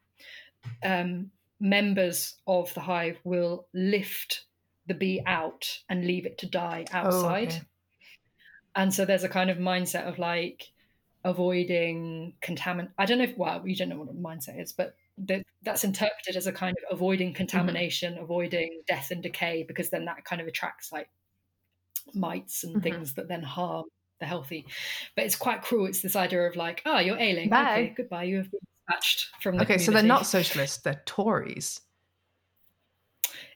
um, 0.83 1.31
members 1.59 2.35
of 2.45 2.73
the 2.73 2.81
hive 2.81 3.17
will 3.23 3.67
lift 3.73 4.45
the 4.87 4.93
bee 4.93 5.21
out 5.25 5.79
and 5.89 6.05
leave 6.05 6.25
it 6.25 6.37
to 6.39 6.45
die 6.45 6.85
outside 6.91 7.49
okay. 7.49 7.61
and 8.75 8.93
so 8.93 9.05
there's 9.05 9.23
a 9.23 9.29
kind 9.29 9.49
of 9.49 9.57
mindset 9.57 10.07
of 10.07 10.17
like 10.17 10.71
avoiding 11.23 12.33
contamin 12.41 12.89
i 12.97 13.05
don't 13.05 13.17
know 13.17 13.23
if 13.25 13.37
well 13.37 13.61
you 13.67 13.75
don't 13.75 13.89
know 13.89 13.97
what 13.97 14.09
a 14.09 14.13
mindset 14.13 14.61
is 14.61 14.71
but 14.71 14.95
that 15.17 15.43
that's 15.63 15.83
interpreted 15.83 16.35
as 16.35 16.47
a 16.47 16.51
kind 16.51 16.77
of 16.77 16.95
avoiding 16.95 17.33
contamination 17.33 18.17
avoiding 18.17 18.81
death 18.87 19.11
and 19.11 19.23
decay 19.23 19.63
because 19.67 19.89
then 19.89 20.05
that 20.05 20.23
kind 20.23 20.41
of 20.41 20.47
attracts 20.47 20.91
like 20.91 21.09
mites 22.15 22.63
and 22.63 22.75
Mhm. 22.77 22.83
things 22.83 23.13
that 23.15 23.27
then 23.27 23.43
harm 23.43 23.85
the 24.19 24.25
healthy 24.25 24.65
but 25.15 25.25
it's 25.25 25.35
quite 25.35 25.61
cruel 25.61 25.85
it's 25.85 26.01
this 26.01 26.15
idea 26.15 26.41
of 26.41 26.55
like 26.55 26.81
oh 26.85 26.97
you're 26.99 27.17
ailing 27.19 27.49
Bye. 27.49 27.61
okay 27.81 27.93
goodbye 27.95 28.23
you 28.23 28.37
have 28.37 28.49
been 28.51 28.59
dispatched 28.87 29.27
from 29.41 29.57
the 29.57 29.63
Okay, 29.63 29.77
so 29.77 29.91
they're 29.91 30.01
not 30.01 30.25
socialists; 30.25 30.77
they're 30.77 31.01
Tories. 31.05 31.81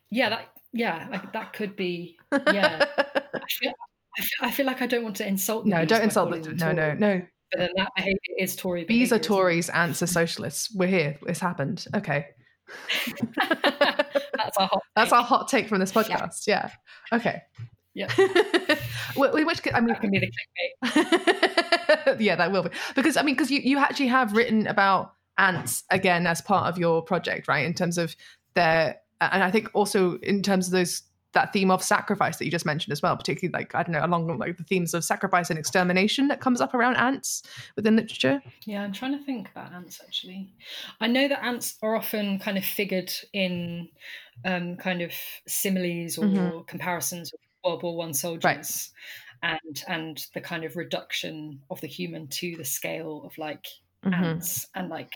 yeah 0.10 0.30
that 0.30 0.50
yeah 0.74 1.22
that 1.34 1.54
could 1.54 1.76
be 1.76 2.18
yeah 2.32 2.86
I 2.94 3.40
feel, 3.50 3.74
I 4.18 4.22
feel, 4.22 4.48
I 4.48 4.52
feel 4.52 4.66
like 4.66 4.82
I 4.82 4.86
don't 4.88 5.04
want 5.04 5.16
to 5.18 5.28
insult. 5.28 5.66
no, 5.66 5.84
don't 5.86 6.04
insult 6.04 6.28
calling 6.30 6.44
them. 6.44 6.58
them 6.58 6.76
No, 6.76 6.94
no, 6.94 6.94
no. 7.16 7.22
But 7.52 7.60
then 7.60 7.70
that 7.76 7.90
behaviour 7.98 8.36
is 8.40 8.56
Tory. 8.56 8.84
Are 8.84 8.86
behaviour, 8.86 9.04
isn't 9.04 9.18
it? 9.18 9.24
Tories, 9.24 9.70
ants 9.70 10.02
are 10.02 10.08
socialists. 10.08 10.74
We're 10.74 10.88
here. 10.88 11.18
It's 11.28 11.40
happened. 11.42 11.86
Okay. 11.94 12.28
That's 13.36 14.58
a 14.58 14.68
hot. 14.68 14.82
That's 14.96 15.12
our 15.12 15.24
hot 15.24 15.48
take 15.50 15.68
from 15.68 15.80
this 15.80 15.92
podcast. 15.92 16.48
Yeah. 16.48 16.70
Okay. 17.12 17.42
Yeah. 17.94 18.08
Wh- 19.16 19.34
which 19.34 19.62
I 19.74 19.80
mean, 19.82 19.88
That 19.90 20.02
can 20.02 20.12
be 20.12 20.20
the 20.20 20.32
clickbait. 20.86 22.20
yeah, 22.20 22.36
that 22.36 22.52
will 22.52 22.64
be 22.64 22.70
because 22.96 23.18
I 23.18 23.22
mean, 23.24 23.36
because 23.36 23.52
you 23.52 23.60
you 23.62 23.78
actually 23.80 24.08
have 24.08 24.34
written 24.34 24.68
about 24.68 25.14
ants 25.38 25.84
again 25.90 26.28
as 26.28 26.42
part 26.42 26.68
of 26.68 26.78
your 26.78 27.02
project, 27.02 27.48
right? 27.48 27.66
In 27.66 27.74
terms 27.74 27.98
of 27.98 28.16
their, 28.54 28.98
and 29.20 29.44
I 29.44 29.52
think 29.52 29.70
also 29.74 30.18
in 30.20 30.42
terms 30.42 30.68
of 30.68 30.72
those 30.74 31.04
that 31.34 31.54
theme 31.54 31.72
of 31.72 31.82
sacrifice 31.82 32.36
that 32.38 32.46
you 32.46 32.52
just 32.52 32.66
mentioned 32.66 32.92
as 32.92 33.02
well, 33.02 33.16
particularly 33.16 33.52
like 33.54 33.74
I 33.76 33.84
don't 33.84 33.94
know 33.94 34.06
along 34.06 34.38
like 34.38 34.58
the 34.58 34.64
themes 34.64 34.94
of 34.94 35.04
sacrifice 35.04 35.50
and 35.50 35.58
extermination 35.60 36.28
that 36.28 36.42
comes 36.42 36.60
up 36.62 36.74
around 36.74 36.96
ants 36.98 37.44
within 37.76 37.96
literature. 37.96 38.42
Yeah, 38.66 38.84
I'm 38.84 38.92
trying 38.94 39.18
to 39.18 39.24
think 39.26 39.50
about 39.50 39.72
ants 39.74 40.00
actually. 40.06 40.54
I 41.00 41.08
know 41.08 41.28
that 41.30 41.44
ants 41.44 41.78
are 41.82 41.96
often 41.96 42.40
kind 42.40 42.58
of 42.58 42.66
figured 42.66 43.12
in 43.34 43.90
um, 44.46 44.76
kind 44.78 45.02
of 45.02 45.12
similes 45.48 46.18
or 46.18 46.26
Mhm. 46.26 46.68
comparisons 46.68 47.32
World 47.64 47.84
War 47.84 47.96
One 47.98 48.14
soldiers, 48.14 48.92
and 49.42 49.84
and 49.88 50.28
the 50.34 50.42
kind 50.42 50.64
of 50.64 50.76
reduction 50.76 51.64
of 51.70 51.82
the 51.82 51.88
human 51.88 52.28
to 52.30 52.56
the 52.58 52.66
scale 52.66 53.24
of 53.26 53.38
like 53.38 53.68
Mhm. 54.04 54.12
ants 54.14 54.68
and 54.76 54.90
like 54.90 55.14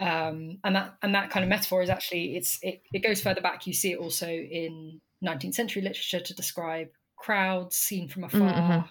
um 0.00 0.58
and 0.64 0.76
that 0.76 0.98
and 1.02 1.14
that 1.14 1.30
kind 1.30 1.42
of 1.44 1.48
metaphor 1.48 1.82
is 1.82 1.90
actually 1.90 2.36
it's 2.36 2.58
it, 2.62 2.82
it 2.92 3.00
goes 3.00 3.22
further 3.22 3.40
back 3.40 3.66
you 3.66 3.72
see 3.72 3.92
it 3.92 3.98
also 3.98 4.28
in 4.28 5.00
19th 5.22 5.54
century 5.54 5.82
literature 5.82 6.20
to 6.20 6.34
describe 6.34 6.88
crowds 7.16 7.76
seen 7.76 8.08
from 8.08 8.24
afar 8.24 8.48
mhm. 8.48 8.88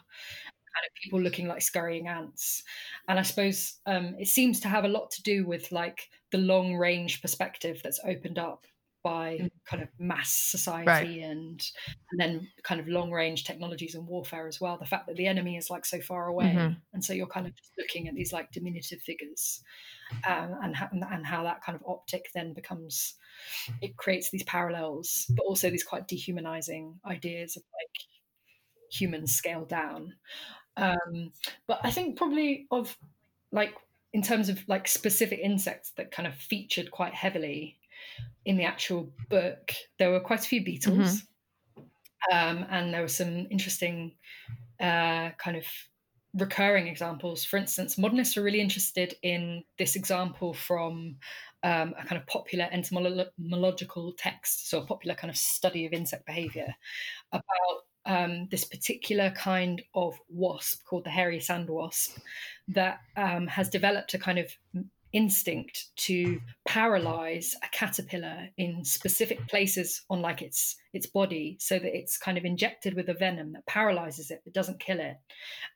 kind 0.75 0.85
of 0.87 0.93
people 1.03 1.21
looking 1.21 1.47
like 1.47 1.61
scurrying 1.61 2.07
ants 2.07 2.63
and 3.07 3.19
i 3.19 3.21
suppose 3.21 3.79
um 3.85 4.15
it 4.19 4.27
seems 4.27 4.59
to 4.59 4.67
have 4.67 4.83
a 4.85 4.89
lot 4.89 5.11
to 5.11 5.21
do 5.23 5.45
with 5.45 5.71
like 5.71 6.09
the 6.31 6.37
long 6.37 6.75
range 6.75 7.21
perspective 7.21 7.81
that's 7.83 7.99
opened 8.05 8.39
up 8.39 8.65
by 9.05 9.45
kind 9.65 9.83
of 9.83 9.89
mass 9.99 10.31
society 10.31 11.21
and 11.21 11.61
and 12.11 12.19
then 12.19 12.49
kind 12.63 12.81
of 12.81 12.87
long 12.89 13.11
range 13.11 13.45
technologies 13.45 13.95
and 13.95 14.07
warfare 14.07 14.47
as 14.49 14.59
well. 14.61 14.77
The 14.79 14.87
fact 14.87 15.07
that 15.07 15.17
the 15.17 15.27
enemy 15.27 15.57
is 15.57 15.69
like 15.69 15.85
so 15.85 16.01
far 16.01 16.27
away 16.27 16.53
Mhm. 16.55 16.81
and 16.93 17.05
so 17.05 17.13
you're 17.13 17.27
kind 17.37 17.47
of 17.47 17.55
just 17.55 17.73
looking 17.77 18.07
at 18.09 18.15
these 18.15 18.33
like 18.33 18.51
diminutive 18.51 19.01
figures 19.01 19.63
um, 20.27 20.55
and, 20.63 20.75
and 21.11 21.25
how 21.25 21.43
that 21.43 21.63
kind 21.63 21.77
of 21.77 21.83
optic 21.87 22.31
then 22.35 22.53
becomes 22.53 23.15
it 23.81 23.97
creates 23.97 24.31
these 24.31 24.43
parallels 24.45 25.25
but 25.31 25.43
also 25.45 25.69
these 25.69 25.83
quite 25.83 26.07
dehumanizing 26.07 26.99
ideas 27.05 27.57
of 27.57 27.63
like 27.79 27.95
humans 28.91 29.35
scaled 29.35 29.69
down. 29.69 30.15
Um, 30.77 31.33
but 31.67 31.79
i 31.83 31.91
think 31.91 32.17
probably 32.17 32.67
of 32.71 32.97
like 33.51 33.75
in 34.13 34.21
terms 34.23 34.49
of 34.49 34.67
like 34.69 34.87
specific 34.87 35.39
insects 35.39 35.91
that 35.97 36.11
kind 36.11 36.27
of 36.27 36.35
featured 36.35 36.91
quite 36.91 37.13
heavily 37.13 37.79
in 38.45 38.57
the 38.57 38.65
actual 38.65 39.11
book, 39.29 39.73
there 39.97 40.11
were 40.11 40.19
quite 40.19 40.39
a 40.39 40.47
few 40.47 40.63
beetles, 40.63 41.23
um, 42.31 42.65
and 42.69 42.93
there 42.93 43.01
were 43.01 43.07
some 43.07 43.47
interesting 43.49 44.15
uh, 44.79 45.29
kind 45.37 45.57
of 45.57 45.65
recurring 46.35 46.87
examples. 46.87 47.45
For 47.45 47.57
instance, 47.57 47.97
modernists 47.97 48.35
were 48.35 48.43
really 48.43 48.61
interested 48.61 49.15
in 49.23 49.63
this 49.77 49.95
example 49.95 50.53
from 50.53 51.15
um, 51.63 51.93
a 51.97 52.05
kind 52.05 52.21
of 52.21 52.27
popular 52.27 52.67
entomological 52.71 54.13
text, 54.17 54.69
so 54.69 54.81
a 54.81 54.85
popular 54.85 55.15
kind 55.15 55.31
of 55.31 55.37
study 55.37 55.85
of 55.85 55.93
insect 55.93 56.25
behavior, 56.25 56.75
about 57.31 57.43
um, 58.05 58.47
this 58.51 58.65
particular 58.65 59.31
kind 59.31 59.81
of 59.95 60.19
wasp 60.29 60.85
called 60.85 61.05
the 61.05 61.09
hairy 61.09 61.39
sand 61.39 61.69
wasp 61.69 62.19
that 62.67 62.99
um, 63.17 63.47
has 63.47 63.69
developed 63.69 64.13
a 64.13 64.19
kind 64.19 64.37
of 64.37 64.51
instinct 65.15 65.95
to 65.95 66.41
paralyze 66.65 67.55
a 67.63 67.67
caterpillar 67.69 68.49
in 68.57 68.83
specific 68.83 69.47
places 69.47 70.01
on 70.09 70.21
like 70.21 70.41
its 70.41 70.75
its 70.93 71.07
body 71.07 71.55
so 71.59 71.79
that 71.79 71.97
it's 71.97 72.17
kind 72.17 72.37
of 72.37 72.43
injected 72.43 72.93
with 72.93 73.07
a 73.07 73.13
venom 73.13 73.53
that 73.53 73.65
paralyzes 73.65 74.29
it 74.29 74.41
but 74.43 74.53
doesn't 74.53 74.79
kill 74.79 74.99
it. 74.99 75.15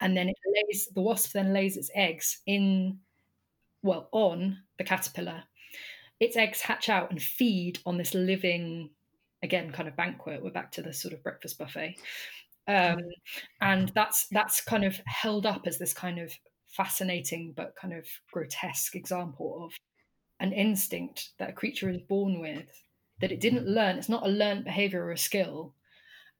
And 0.01 0.15
then 0.15 0.27
it 0.27 0.35
lays 0.45 0.89
the 0.93 1.01
wasp 1.01 1.31
then 1.31 1.53
lays 1.53 1.77
its 1.77 1.89
eggs 1.95 2.41
in 2.45 2.99
well 3.81 4.09
on 4.11 4.57
the 4.77 4.83
caterpillar. 4.83 5.43
Its 6.19 6.35
eggs 6.35 6.59
hatch 6.59 6.89
out 6.89 7.09
and 7.09 7.21
feed 7.21 7.79
on 7.85 7.97
this 7.97 8.13
living 8.13 8.89
again 9.41 9.71
kind 9.71 9.87
of 9.87 9.95
banquet. 9.95 10.43
We're 10.43 10.51
back 10.51 10.73
to 10.73 10.81
the 10.81 10.93
sort 10.93 11.13
of 11.13 11.23
breakfast 11.23 11.57
buffet. 11.57 11.95
Um, 12.67 12.99
and 13.61 13.89
that's 13.95 14.27
that's 14.27 14.61
kind 14.61 14.83
of 14.83 14.99
held 15.05 15.45
up 15.45 15.61
as 15.65 15.79
this 15.79 15.93
kind 15.93 16.19
of 16.19 16.31
fascinating 16.69 17.53
but 17.55 17.75
kind 17.75 17.93
of 17.93 18.05
grotesque 18.31 18.95
example 18.95 19.65
of 19.65 19.73
an 20.39 20.53
instinct 20.53 21.29
that 21.37 21.49
a 21.49 21.53
creature 21.53 21.89
is 21.89 22.01
born 22.07 22.39
with 22.39 22.83
that 23.19 23.31
it 23.31 23.41
didn't 23.41 23.67
learn. 23.67 23.97
It's 23.97 24.09
not 24.09 24.25
a 24.25 24.29
learned 24.29 24.63
behavior 24.63 25.03
or 25.03 25.11
a 25.11 25.17
skill 25.17 25.73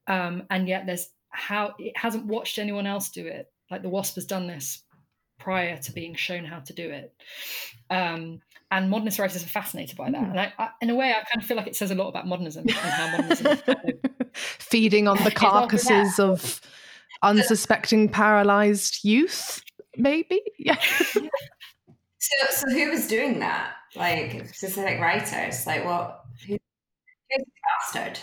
um, 0.08 0.44
and 0.50 0.68
yet 0.68 0.86
there's 0.86 1.10
how 1.30 1.76
it 1.78 1.96
hasn't 1.96 2.26
watched 2.26 2.58
anyone 2.58 2.88
else 2.88 3.10
do 3.10 3.26
it. 3.26 3.52
Like 3.70 3.84
the 3.84 3.90
wasp 3.90 4.16
has 4.16 4.26
done 4.26 4.48
this 4.48 4.84
prior 5.38 5.78
to 5.78 5.92
being 5.92 6.16
shown 6.16 6.44
how 6.44 6.60
to 6.60 6.74
do 6.74 6.90
it. 6.90 7.14
Um, 7.90 8.42
and 8.72 8.90
modernist 8.90 9.20
writers 9.20 9.44
are 9.44 9.48
fascinated 9.48 9.98
by 9.98 10.12
that. 10.12 10.24
And 10.24 10.40
I, 10.40 10.54
I, 10.58 10.70
in 10.82 10.90
a 10.90 10.96
way, 10.96 11.10
I 11.10 11.24
kind 11.24 11.38
of 11.38 11.46
feel 11.46 11.58
like 11.58 11.68
it 11.68 11.76
says 11.76 11.92
a 11.92 11.96
lot 11.96 12.10
about 12.10 12.28
modernism 12.28 12.64
and 12.68 12.72
how 12.72 13.18
modernism 13.18 13.58
feeding 14.34 15.08
on 15.08 15.24
the 15.24 15.32
carcasses 15.36 16.20
of 16.20 16.62
unsuspecting 17.22 18.10
paralyzed 18.10 19.04
youth. 19.04 19.64
Maybe, 20.00 20.42
yeah. 20.58 20.80
so, 21.04 21.22
so 22.52 22.70
who 22.70 22.90
was 22.90 23.08
doing 23.08 23.40
that? 23.40 23.74
Like 23.96 24.48
specific 24.48 25.00
writers? 25.00 25.68
Like 25.68 25.84
what? 25.84 26.22
Who, 26.48 26.54
who's 26.54 26.60
the 27.30 27.46
bastard? 27.94 28.20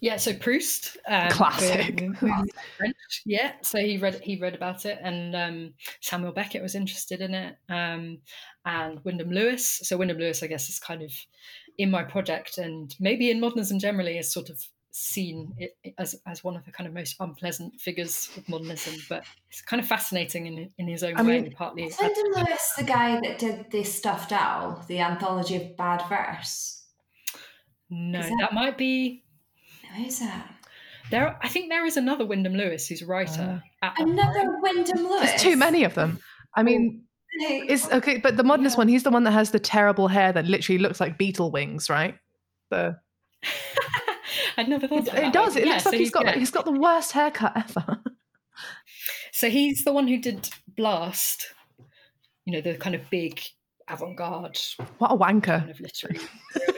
Yeah, 0.00 0.16
so 0.16 0.32
Proust, 0.32 0.96
um, 1.06 1.30
classic. 1.30 2.00
French. 2.18 3.22
Yeah, 3.26 3.52
so 3.62 3.78
he 3.78 3.98
read 3.98 4.20
he 4.22 4.40
read 4.40 4.54
about 4.54 4.86
it, 4.86 4.98
and 5.02 5.36
um, 5.36 5.74
Samuel 6.00 6.32
Beckett 6.32 6.62
was 6.62 6.74
interested 6.74 7.20
in 7.20 7.34
it, 7.34 7.56
um, 7.68 8.18
and 8.64 9.04
Wyndham 9.04 9.30
Lewis. 9.30 9.80
So 9.82 9.98
Wyndham 9.98 10.18
Lewis, 10.18 10.42
I 10.42 10.46
guess, 10.46 10.70
is 10.70 10.78
kind 10.78 11.02
of 11.02 11.12
in 11.76 11.90
my 11.90 12.02
project, 12.02 12.56
and 12.56 12.94
maybe 12.98 13.30
in 13.30 13.40
modernism 13.40 13.78
generally, 13.78 14.16
is 14.16 14.32
sort 14.32 14.48
of 14.48 14.58
seen 14.96 15.52
as 15.98 16.14
as 16.24 16.44
one 16.44 16.54
of 16.54 16.64
the 16.64 16.70
kind 16.70 16.86
of 16.86 16.94
most 16.94 17.16
unpleasant 17.18 17.80
figures 17.80 18.30
of 18.36 18.48
modernism, 18.48 18.94
but 19.08 19.24
it's 19.50 19.60
kind 19.60 19.80
of 19.82 19.88
fascinating 19.88 20.46
in 20.46 20.70
in 20.78 20.86
his 20.86 21.02
own 21.02 21.16
I 21.16 21.22
way. 21.22 21.40
Mean, 21.40 21.52
partly, 21.52 21.90
Wyndham 22.00 22.32
Lewis, 22.32 22.72
the 22.78 22.84
guy 22.84 23.20
that 23.20 23.38
did 23.40 23.70
the 23.72 23.82
stuffed 23.82 24.30
owl, 24.30 24.84
the 24.86 25.00
anthology 25.00 25.56
of 25.56 25.76
bad 25.76 26.02
verse. 26.08 26.84
No, 27.90 28.22
that, 28.22 28.36
that 28.40 28.54
might 28.54 28.78
be 28.78 29.24
who's 29.96 30.20
that? 30.20 30.48
There, 31.10 31.36
I 31.42 31.48
think 31.48 31.70
there 31.70 31.84
is 31.84 31.96
another 31.96 32.24
Wyndham 32.24 32.54
Lewis 32.54 32.86
who's 32.86 33.02
a 33.02 33.06
writer. 33.06 33.62
Uh, 33.82 33.90
another 33.98 34.58
Wyndham 34.62 35.04
Lewis. 35.04 35.28
There's 35.28 35.42
too 35.42 35.56
many 35.56 35.84
of 35.84 35.94
them. 35.94 36.20
I 36.54 36.62
mean, 36.62 37.02
is 37.66 37.88
okay, 37.90 38.18
but 38.18 38.36
the 38.36 38.44
modernist 38.44 38.76
yeah. 38.76 38.78
one, 38.78 38.88
he's 38.88 39.02
the 39.02 39.10
one 39.10 39.24
that 39.24 39.32
has 39.32 39.50
the 39.50 39.58
terrible 39.58 40.06
hair 40.06 40.32
that 40.32 40.46
literally 40.46 40.78
looks 40.78 41.00
like 41.00 41.18
beetle 41.18 41.50
wings, 41.50 41.90
right? 41.90 42.14
The 42.70 42.96
I'd 44.58 44.68
never 44.68 44.86
thought 44.86 45.08
it, 45.08 45.14
it 45.14 45.32
does. 45.32 45.56
It 45.56 45.66
yeah, 45.66 45.72
looks 45.72 45.86
like 45.86 45.94
so 45.94 45.98
he's 45.98 46.10
got 46.10 46.24
yeah. 46.24 46.34
he's 46.34 46.50
got 46.50 46.64
the 46.64 46.72
worst 46.72 47.12
haircut 47.12 47.52
ever. 47.56 48.00
so 49.32 49.48
he's 49.48 49.84
the 49.84 49.92
one 49.92 50.08
who 50.08 50.18
did 50.18 50.48
Blast. 50.76 51.46
You 52.44 52.52
know, 52.52 52.60
the 52.60 52.74
kind 52.74 52.94
of 52.94 53.08
big 53.10 53.40
avant-garde. 53.88 54.58
What 54.98 55.12
a 55.12 55.16
wanker! 55.16 55.60
Kind 55.60 55.70
of 55.70 55.80
literary. 55.80 56.20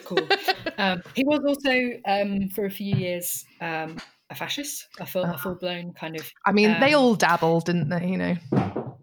cool. 0.05 0.19
Um, 0.79 1.03
he 1.15 1.25
was 1.25 1.41
also 1.43 1.73
um, 2.05 2.51
for 2.51 2.67
a 2.67 2.71
few 2.71 2.95
years 2.95 3.47
um, 3.63 3.97
a 4.29 4.35
fascist, 4.35 4.89
a 5.01 5.07
full, 5.07 5.25
a 5.25 5.33
ah. 5.33 5.37
full-blown 5.39 5.95
kind 5.95 6.21
of. 6.21 6.31
I 6.45 6.53
mean, 6.53 6.79
they 6.81 6.93
um, 6.93 7.03
all 7.03 7.15
dabbled, 7.15 7.65
didn't 7.65 7.89
they? 7.89 8.07
You 8.07 8.19
know. 8.19 8.97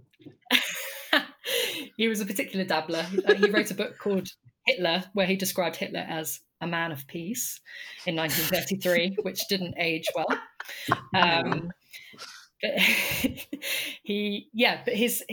he 1.98 2.08
was 2.08 2.22
a 2.22 2.28
particular 2.28 2.64
dabbler. 2.64 3.08
Uh, 3.28 3.34
he 3.34 3.50
wrote 3.50 3.72
a 3.72 3.74
book 3.74 3.98
called 3.98 4.28
Hitler, 4.66 5.04
where 5.14 5.28
he 5.28 5.36
described 5.36 5.76
Hitler 5.76 6.06
as 6.08 6.42
a 6.62 6.68
man 6.68 6.92
of 6.92 7.06
peace 7.08 7.60
in 8.06 8.16
1933, 8.16 9.18
which 9.24 9.48
didn't 9.48 9.76
age 9.78 10.06
well. 10.16 10.28
Um, 11.14 11.72
but 12.62 12.72
he, 14.04 14.48
yeah, 14.54 14.82
but 14.86 14.96
his 14.96 15.24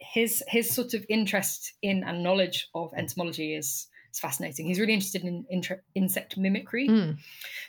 his 0.00 0.42
his 0.48 0.74
sort 0.74 0.94
of 0.94 1.06
interest 1.08 1.72
in 1.80 2.02
and 2.02 2.24
knowledge 2.24 2.68
of 2.74 2.92
entomology 2.94 3.54
is 3.54 3.86
is 4.12 4.18
fascinating. 4.18 4.66
He's 4.66 4.80
really 4.80 4.92
interested 4.92 5.22
in 5.22 5.46
insect 5.94 6.36
mimicry. 6.36 6.88
Mm. 6.88 7.18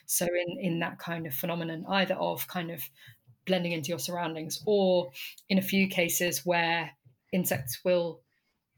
So 0.07 0.25
in 0.25 0.57
in 0.59 0.79
that 0.79 0.97
kind 0.97 1.27
of 1.27 1.35
phenomenon, 1.35 1.85
either 1.87 2.15
of 2.15 2.47
kind 2.47 2.71
of 2.71 2.81
blending 3.45 3.73
into 3.73 3.89
your 3.89 3.99
surroundings, 3.99 4.63
or 4.65 5.11
in 5.47 5.59
a 5.59 5.61
few 5.61 5.87
cases 5.87 6.43
where 6.43 6.89
insects 7.31 7.79
will 7.85 8.21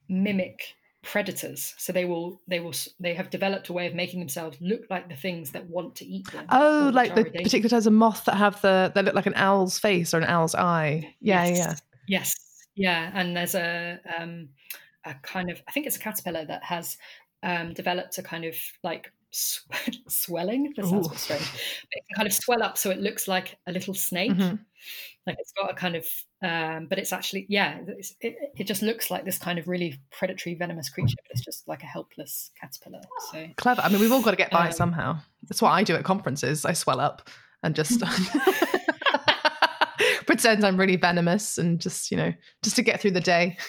mimic 0.10 0.76
predators 1.06 1.76
so 1.78 1.94
they 1.94 2.04
will 2.04 2.42
they 2.48 2.60
will 2.60 2.74
they 3.00 3.14
have 3.14 3.30
developed 3.30 3.70
a 3.70 3.74
way 3.74 3.86
of 3.86 3.94
making 3.94 4.20
themselves 4.20 4.58
look 4.60 4.82
like 4.90 5.08
the 5.08 5.16
things 5.16 5.52
that 5.52 5.70
want 5.70 5.96
to 5.96 6.06
eat 6.06 6.30
them 6.32 6.46
oh 6.50 6.90
like 6.94 7.14
the 7.14 7.24
particular 7.24 7.70
types 7.70 7.86
of 7.86 7.94
moth 7.94 8.26
that 8.26 8.36
have 8.36 8.60
the 8.62 8.92
that 8.96 9.06
look 9.06 9.14
like 9.14 9.28
an 9.28 9.36
owl's 9.36 9.78
face 9.78 10.14
or 10.14 10.18
an 10.18 10.24
owl's 10.26 10.56
eye 10.56 11.14
yeah 11.22 11.46
yes. 11.46 11.58
yeah 11.58 11.76
yes 12.08 12.36
yeah 12.76 13.12
and 13.14 13.38
there's 13.38 13.54
a 13.54 14.00
um 14.20 14.50
a 15.06 15.14
kind 15.22 15.52
of 15.52 15.62
i 15.68 15.72
think 15.72 15.86
it's 15.86 15.96
a 15.96 16.00
caterpillar 16.00 16.44
that 16.44 16.64
has 16.64 16.98
um 17.44 17.72
developed 17.74 18.18
a 18.18 18.24
kind 18.24 18.44
of 18.44 18.56
like 18.84 19.12
swelling. 20.08 20.74
That 20.76 20.86
sounds 20.86 21.20
strange. 21.20 21.42
But 21.42 21.98
it 21.98 22.04
can 22.08 22.16
kind 22.16 22.28
of 22.28 22.34
swell 22.34 22.64
up 22.64 22.78
so 22.78 22.90
it 22.90 23.00
looks 23.00 23.28
like 23.28 23.58
a 23.68 23.72
little 23.72 23.94
snake. 23.94 24.32
Mm-hmm. 24.32 24.56
Like 25.28 25.38
it's 25.40 25.52
got 25.54 25.72
a 25.72 25.74
kind 25.74 25.96
of, 25.96 26.06
um, 26.44 26.88
but 26.88 27.00
it's 27.00 27.12
actually, 27.12 27.48
yeah, 27.50 27.80
it's, 27.88 28.16
it, 28.22 28.36
it 28.56 28.66
just 28.66 28.82
looks 28.82 29.10
like 29.10 29.26
this 29.26 29.38
kind 29.38 29.58
of 29.58 29.68
really 29.68 30.00
predatory, 30.12 30.56
venomous 30.56 30.90
creature, 30.90 31.16
but 31.24 31.32
it's 31.32 31.44
just 31.44 31.68
like 31.68 31.82
a 31.82 31.88
helpless 31.88 32.52
caterpillar. 32.60 33.02
So 33.32 33.48
clever. 33.58 33.82
I 33.82 33.90
mean, 33.90 34.00
we've 34.00 34.12
all 34.12 34.22
got 34.22 34.32
to 34.32 34.38
get 34.38 34.52
by 34.52 34.68
um, 34.68 34.72
somehow. 34.72 35.18
That's 35.44 35.62
what 35.62 35.72
I 35.72 35.84
do 35.84 35.96
at 35.96 36.04
conferences. 36.04 36.64
I 36.66 36.74
swell 36.74 37.00
up 37.00 37.30
and 37.64 37.76
just 37.76 38.04
pretend 40.28 40.66
I'm 40.66 40.78
really 40.78 40.96
venomous 40.96 41.58
and 41.58 41.80
just, 41.80 42.12
you 42.12 42.18
know, 42.18 42.34
just 42.64 42.76
to 42.76 42.82
get 42.82 43.02
through 43.02 43.12
the 43.12 43.22
day. 43.22 43.58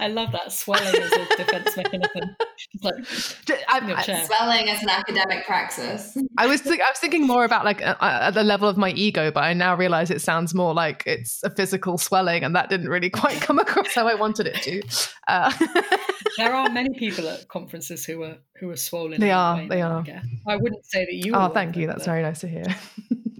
I 0.00 0.08
love 0.08 0.32
that 0.32 0.52
swelling 0.52 0.94
as 0.94 1.12
a 1.12 1.36
defense 1.36 1.76
mechanism. 1.76 2.36
like 2.82 2.94
I, 3.68 4.24
swelling 4.26 4.68
as 4.68 4.82
an 4.82 4.88
academic 4.88 5.46
praxis. 5.46 6.16
I 6.38 6.46
was 6.46 6.60
th- 6.60 6.80
I 6.80 6.90
was 6.90 6.98
thinking 6.98 7.26
more 7.26 7.44
about 7.44 7.64
like 7.64 7.82
uh, 7.82 7.96
uh, 8.00 8.18
at 8.22 8.34
the 8.34 8.44
level 8.44 8.68
of 8.68 8.76
my 8.76 8.90
ego, 8.90 9.30
but 9.30 9.44
I 9.44 9.52
now 9.52 9.76
realize 9.76 10.10
it 10.10 10.20
sounds 10.20 10.54
more 10.54 10.74
like 10.74 11.02
it's 11.06 11.42
a 11.42 11.50
physical 11.50 11.98
swelling, 11.98 12.44
and 12.44 12.54
that 12.56 12.68
didn't 12.68 12.88
really 12.88 13.10
quite 13.10 13.40
come 13.40 13.58
across 13.58 13.94
how 13.94 14.06
I 14.06 14.14
wanted 14.14 14.46
it 14.46 14.62
to. 14.62 14.82
Uh, 15.28 15.52
there 16.38 16.54
are 16.54 16.68
many 16.70 16.98
people 16.98 17.28
at 17.28 17.48
conferences 17.48 18.04
who 18.04 18.22
are 18.22 18.36
who 18.60 18.70
are 18.70 18.76
swollen. 18.76 19.20
They 19.20 19.30
are. 19.30 19.66
They 19.68 19.82
are. 19.82 20.04
I, 20.46 20.54
I 20.54 20.56
wouldn't 20.56 20.84
say 20.86 21.04
that 21.04 21.14
you. 21.14 21.32
Oh, 21.34 21.48
thank 21.48 21.76
you. 21.76 21.86
That's 21.86 22.04
very 22.06 22.22
nice 22.22 22.40
to 22.40 22.48
hear. 22.48 22.64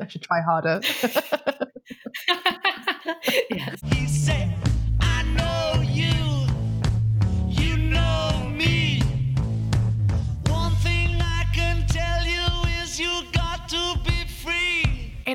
I 0.01 0.07
should 0.07 0.23
try 0.23 0.41
harder. 0.43 0.81
yes. 3.51 4.74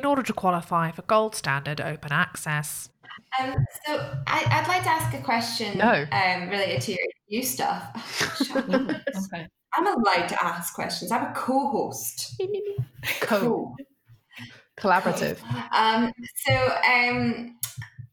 In 0.00 0.06
order 0.06 0.22
to 0.22 0.32
qualify 0.32 0.90
for 0.90 1.02
gold 1.02 1.34
standard 1.34 1.78
open 1.78 2.10
access. 2.10 2.88
Um, 3.38 3.54
so 3.84 4.16
I, 4.26 4.60
would 4.60 4.68
like 4.68 4.82
to 4.84 4.88
ask 4.88 5.14
a 5.14 5.22
question 5.22 5.76
no. 5.76 6.06
um, 6.10 6.48
related 6.48 6.80
to 6.82 6.92
your 6.92 7.06
new 7.28 7.42
stuff. 7.42 8.50
okay. 8.56 9.46
I'm 9.74 9.86
allowed 9.86 10.28
to 10.28 10.42
ask 10.42 10.74
questions. 10.74 11.12
I'm 11.12 11.26
a 11.26 11.32
co-host. 11.34 12.40
Co. 13.20 13.76
Collaborative. 14.78 15.38
Um, 15.72 16.12
so 16.46 16.54
um, 16.92 17.56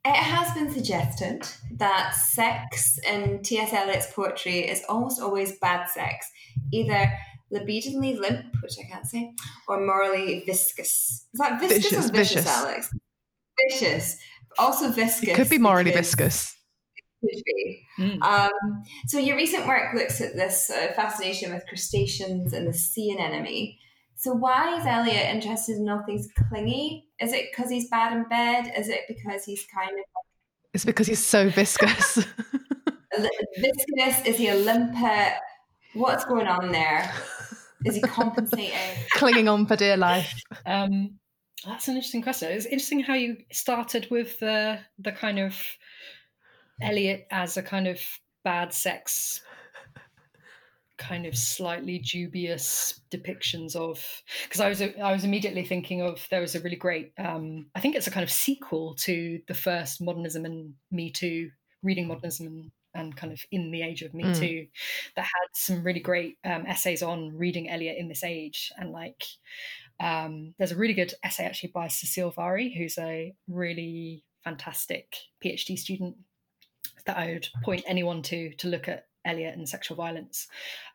It 0.06 0.16
has 0.16 0.54
been 0.54 0.72
suggested 0.72 1.48
that 1.78 2.12
sex 2.12 3.00
in 3.08 3.42
T.S. 3.44 3.72
Eliot's 3.74 4.12
poetry 4.14 4.60
is 4.60 4.84
almost 4.90 5.22
always 5.22 5.58
bad 5.60 5.90
sex, 5.90 6.30
either 6.72 7.12
libidinally 7.52 8.20
limp, 8.20 8.46
which 8.62 8.74
I 8.80 8.88
can't 8.92 9.06
say, 9.06 9.34
or 9.68 9.80
morally 9.86 10.44
viscous. 10.46 11.28
Is 11.34 11.40
that 11.40 11.60
viscous 11.60 11.84
Vicious, 11.84 12.10
or 12.10 12.12
vicious, 12.12 12.34
vicious. 12.36 12.48
Alex? 12.48 12.94
Vicious. 13.70 14.18
Also 14.58 14.92
viscous. 14.92 15.30
It 15.30 15.36
could 15.36 15.50
be 15.50 15.58
morally 15.58 15.92
because- 15.92 16.08
viscous. 16.08 16.54
Could 17.22 17.44
be. 17.46 17.84
Mm. 18.00 18.22
Um, 18.22 18.52
so 19.08 19.18
your 19.18 19.36
recent 19.36 19.66
work 19.68 19.94
looks 19.96 20.22
at 20.22 20.36
this 20.36 20.70
uh, 20.70 20.94
fascination 20.96 21.52
with 21.52 21.66
crustaceans 21.68 22.54
and 22.54 22.68
the 22.68 22.74
sea 22.74 23.10
anemone. 23.12 23.74
So 24.16 24.34
why 24.34 24.78
is 24.80 24.86
Eliot 24.86 25.34
interested 25.36 25.78
in 25.78 25.90
all 25.90 26.04
things 26.06 26.28
clingy? 26.50 27.08
Is 27.20 27.34
it 27.34 27.46
because 27.52 27.72
he's 27.72 27.90
bad 27.90 28.14
in 28.16 28.28
bed? 28.30 28.72
Is 28.78 28.88
it 28.90 29.02
because 29.08 29.46
he's 29.46 29.66
kind 29.74 29.90
of 29.92 30.06
It's 30.74 30.86
because 30.86 31.08
he's 31.08 31.24
so 31.26 31.50
viscous. 31.50 32.16
viscous? 33.18 34.26
Is 34.26 34.38
he 34.38 34.50
a 34.50 34.56
limpet? 34.56 35.34
What's 35.94 36.24
going 36.26 36.46
on 36.48 36.72
there? 36.72 37.12
Is 37.86 37.96
he 37.96 38.02
compensating? 38.02 38.74
Clinging 39.12 39.48
on 39.48 39.66
for 39.66 39.76
dear 39.76 39.98
life. 39.98 40.34
Um, 40.66 41.20
that's 41.66 41.88
an 41.88 41.96
interesting 41.96 42.22
question. 42.22 42.52
It's 42.52 42.66
interesting 42.66 43.02
how 43.02 43.14
you 43.14 43.38
started 43.52 44.08
with 44.10 44.40
the 44.40 44.80
the 45.00 45.12
kind 45.12 45.40
of 45.40 45.58
Eliot 46.82 47.28
as 47.32 47.58
a 47.58 47.64
kind 47.64 47.88
of 47.88 48.00
bad 48.44 48.74
sex, 48.74 49.42
kind 50.98 51.26
of 51.26 51.36
slightly 51.36 52.00
dubious 52.00 53.02
depictions 53.12 53.76
of. 53.76 54.04
Because 54.44 54.62
I 54.62 54.70
was 54.70 54.82
I 54.82 55.12
was 55.12 55.24
immediately 55.24 55.66
thinking 55.66 56.02
of 56.02 56.26
there 56.30 56.42
was 56.42 56.56
a 56.56 56.60
really 56.62 56.76
great. 56.76 57.12
Um, 57.18 57.68
I 57.76 57.80
think 57.80 57.96
it's 57.96 58.08
a 58.08 58.12
kind 58.12 58.24
of 58.24 58.32
sequel 58.32 58.96
to 59.02 59.40
the 59.48 59.54
first 59.54 60.02
modernism 60.02 60.46
and 60.46 60.74
Me 60.92 61.12
Too 61.12 61.50
reading 61.84 62.08
modernism 62.08 62.48
and, 62.48 62.72
and 62.98 63.16
kind 63.16 63.32
of 63.32 63.40
in 63.52 63.72
the 63.72 63.84
age 63.84 64.02
of 64.02 64.14
Me 64.14 64.26
Mm. 64.26 64.40
Too 64.40 64.68
that 65.16 65.24
had 65.24 65.50
some 65.54 65.84
really 65.84 66.00
great 66.00 66.38
um, 66.44 66.66
essays 66.66 67.02
on 67.04 67.38
reading 67.38 67.70
Eliot 67.70 67.98
in 67.98 68.08
this 68.08 68.24
age 68.24 68.72
and 68.78 68.92
like 68.92 69.24
um, 70.00 70.54
there's 70.58 70.72
a 70.72 70.78
really 70.78 70.94
good 70.94 71.14
essay 71.24 71.46
actually 71.46 71.72
by 71.74 71.88
Cecile 71.88 72.32
Vari, 72.32 72.74
who's 72.76 72.98
a 72.98 73.34
really 73.48 74.24
fantastic 74.44 75.16
PhD 75.44 75.78
student 75.78 76.16
that 77.06 77.18
I 77.18 77.34
would 77.34 77.48
point 77.64 77.84
anyone 77.88 78.22
to 78.24 78.54
to 78.56 78.68
look 78.68 78.88
at 78.88 79.08
Eliot 79.26 79.58
and 79.58 79.68
sexual 79.68 79.98
violence. 79.98 80.48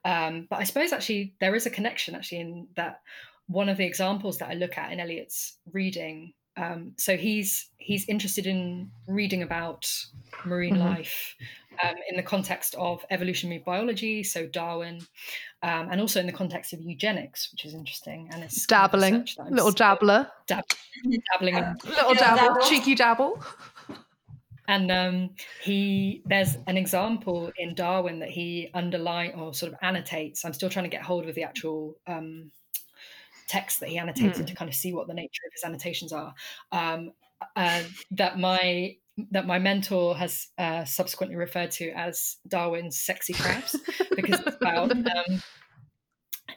Um, 0.05 0.47
but 0.49 0.61
I 0.61 0.65
suppose 0.65 0.93
actually 0.93 1.35
there 1.41 1.55
is 1.55 1.67
a 1.67 1.71
connection 1.71 2.15
actually 2.15 2.41
in 2.41 2.69
that 2.77 3.01
one 3.47 3.69
of 3.69 3.77
the 3.77 3.85
examples 3.85 4.39
that 4.39 4.49
I 4.49 4.55
look 4.55 4.79
at 4.79 4.93
in 4.93 5.01
Eliot's 5.01 5.59
reading. 5.73 6.33
Um, 6.57 6.93
so 6.99 7.17
he's 7.17 7.71
he's 7.79 8.09
interested 8.09 8.47
in 8.47 8.91
reading 9.07 9.43
about 9.43 9.91
marine 10.45 10.75
Mhm. 10.77 10.81
life 10.81 11.35
um, 11.83 11.95
in 12.11 12.17
the 12.17 12.23
context 12.23 12.75
of 12.75 13.05
evolutionary 13.11 13.59
biology, 13.65 14.23
so 14.23 14.47
Darwin, 14.47 15.01
um, 15.63 15.89
and 15.91 16.01
also 16.01 16.21
in 16.21 16.27
the 16.27 16.33
context 16.33 16.73
of 16.75 16.81
eugenics, 16.83 17.51
which 17.53 17.65
is 17.65 17.73
interesting. 17.75 18.29
And 18.33 18.45
it's 18.45 18.67
kind 18.67 18.85
of 18.85 18.91
Dabbling. 18.91 19.15
research 19.15 19.37
that 19.37 19.43
I'm 19.45 19.53
Little 19.55 19.71
still 19.71 19.87
dabbler. 19.87 20.31
dab- 20.47 20.65
dabbling 21.33 21.57
in 21.57 21.65
Little 21.85 22.15
Yeah, 22.15 22.37
dabble. 22.37 22.55
dabble. 22.55 22.67
Cheeky 22.69 22.95
dabble. 22.95 23.43
And 24.69 24.91
um, 24.93 25.31
he, 25.63 26.23
there's 26.27 26.57
an 26.67 26.77
example 26.77 27.51
in 27.59 27.75
Darwin 27.75 28.21
that 28.21 28.31
he 28.31 28.71
underline 28.75 29.33
or 29.33 29.53
sort 29.55 29.73
of 29.73 29.79
annotates. 29.83 30.45
I'm 30.45 30.53
still 30.53 30.69
trying 30.71 30.85
to 30.85 30.89
get 30.89 31.03
hold 31.03 31.29
of 31.29 31.35
the 31.35 31.43
actual 31.43 31.97
um, 33.53 33.61
text 33.61 33.81
that 33.81 33.89
he 33.89 33.99
annotated 33.99 34.35
Hmm. 34.35 34.41
and 34.41 34.49
to 34.49 34.55
kind 34.55 34.69
of 34.69 34.75
see 34.75 34.93
what 34.93 35.07
the 35.07 35.15
nature 35.15 35.43
of 35.47 35.53
his 35.53 35.65
annotations 35.65 36.13
are. 36.13 36.35
Um, 36.71 37.13
uh, 37.57 37.83
that 38.13 38.39
my 38.39 38.97
that 39.31 39.47
my 39.47 39.59
mentor 39.59 40.17
has 40.17 40.49
uh, 40.57 40.85
subsequently 40.85 41.37
referred 41.37 41.71
to 41.71 41.91
as 41.91 42.37
Darwin's 42.49 42.99
sexy 42.99 43.35
crabs 43.35 43.77
because 44.17 44.41
it's 44.41 44.57
about 44.57 44.91
um, 44.93 45.43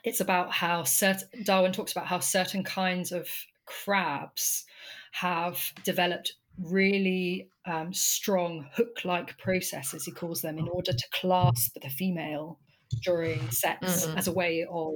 it's 0.03 0.21
about 0.21 0.51
how 0.51 0.83
certain 0.83 1.43
Darwin 1.43 1.73
talks 1.73 1.91
about 1.91 2.07
how 2.07 2.19
certain 2.19 2.63
kinds 2.63 3.11
of 3.11 3.27
crabs 3.65 4.65
have 5.11 5.73
developed 5.83 6.33
really 6.57 7.49
um, 7.65 7.91
strong 7.93 8.67
hook-like 8.73 9.37
processes, 9.37 10.05
he 10.05 10.11
calls 10.11 10.41
them, 10.41 10.57
in 10.57 10.67
order 10.67 10.93
to 10.93 11.07
clasp 11.11 11.77
the 11.81 11.89
female 11.89 12.59
during 13.03 13.49
sex 13.51 14.05
Mhm. 14.05 14.17
as 14.17 14.27
a 14.27 14.31
way 14.33 14.65
of 14.69 14.95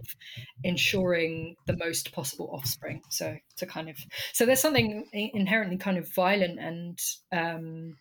ensuring 0.64 1.56
the 1.68 1.78
most 1.78 2.12
possible 2.12 2.50
offspring. 2.54 3.02
So 3.10 3.38
to 3.58 3.66
kind 3.66 3.90
of 3.90 3.98
so 4.34 4.46
there's 4.46 4.60
something 4.62 5.08
inherently 5.14 5.78
kind 5.78 5.98
of 5.98 6.14
violent 6.14 6.60
and 6.60 7.00
um, 7.32 7.98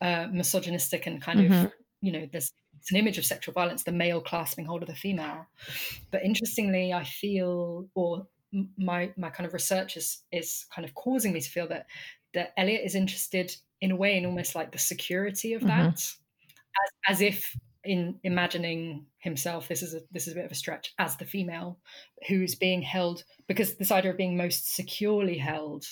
uh, 0.00 0.28
misogynistic 0.32 1.06
and 1.06 1.20
kind 1.22 1.40
of 1.40 1.52
Mhm. 1.52 1.72
you 2.00 2.12
know 2.12 2.26
there's 2.32 2.52
it's 2.78 2.92
an 2.92 2.96
image 2.96 3.18
of 3.18 3.26
sexual 3.26 3.52
violence, 3.54 3.82
the 3.84 3.92
male 3.92 4.20
clasping 4.20 4.64
hold 4.64 4.82
of 4.82 4.88
the 4.88 4.94
female. 4.94 5.46
But 6.12 6.22
interestingly, 6.24 6.92
I 6.92 7.04
feel, 7.04 7.88
or 7.94 8.28
my 8.76 9.12
my 9.16 9.30
kind 9.30 9.46
of 9.46 9.52
research 9.52 9.96
is 9.96 10.22
is 10.32 10.64
kind 10.74 10.86
of 10.86 10.94
causing 10.94 11.32
me 11.32 11.40
to 11.40 11.50
feel 11.50 11.68
that 11.68 11.86
that 12.34 12.52
Eliot 12.56 12.82
is 12.84 12.94
interested 12.94 13.56
in 13.80 13.90
a 13.90 13.96
way 13.96 14.16
in 14.16 14.24
almost 14.26 14.54
like 14.54 14.70
the 14.72 14.78
security 14.78 15.54
of 15.54 15.66
that, 15.66 15.94
as, 15.96 16.16
as 17.08 17.20
if 17.20 17.56
in 17.88 18.20
imagining 18.22 19.06
himself, 19.18 19.66
this 19.66 19.82
is 19.82 19.94
a 19.94 20.00
this 20.12 20.26
is 20.26 20.34
a 20.34 20.36
bit 20.36 20.44
of 20.44 20.52
a 20.52 20.54
stretch, 20.54 20.92
as 20.98 21.16
the 21.16 21.24
female 21.24 21.78
who's 22.28 22.54
being 22.54 22.82
held 22.82 23.24
because 23.46 23.76
this 23.76 23.90
idea 23.90 24.10
of 24.10 24.18
being 24.18 24.36
most 24.36 24.74
securely 24.74 25.38
held 25.38 25.86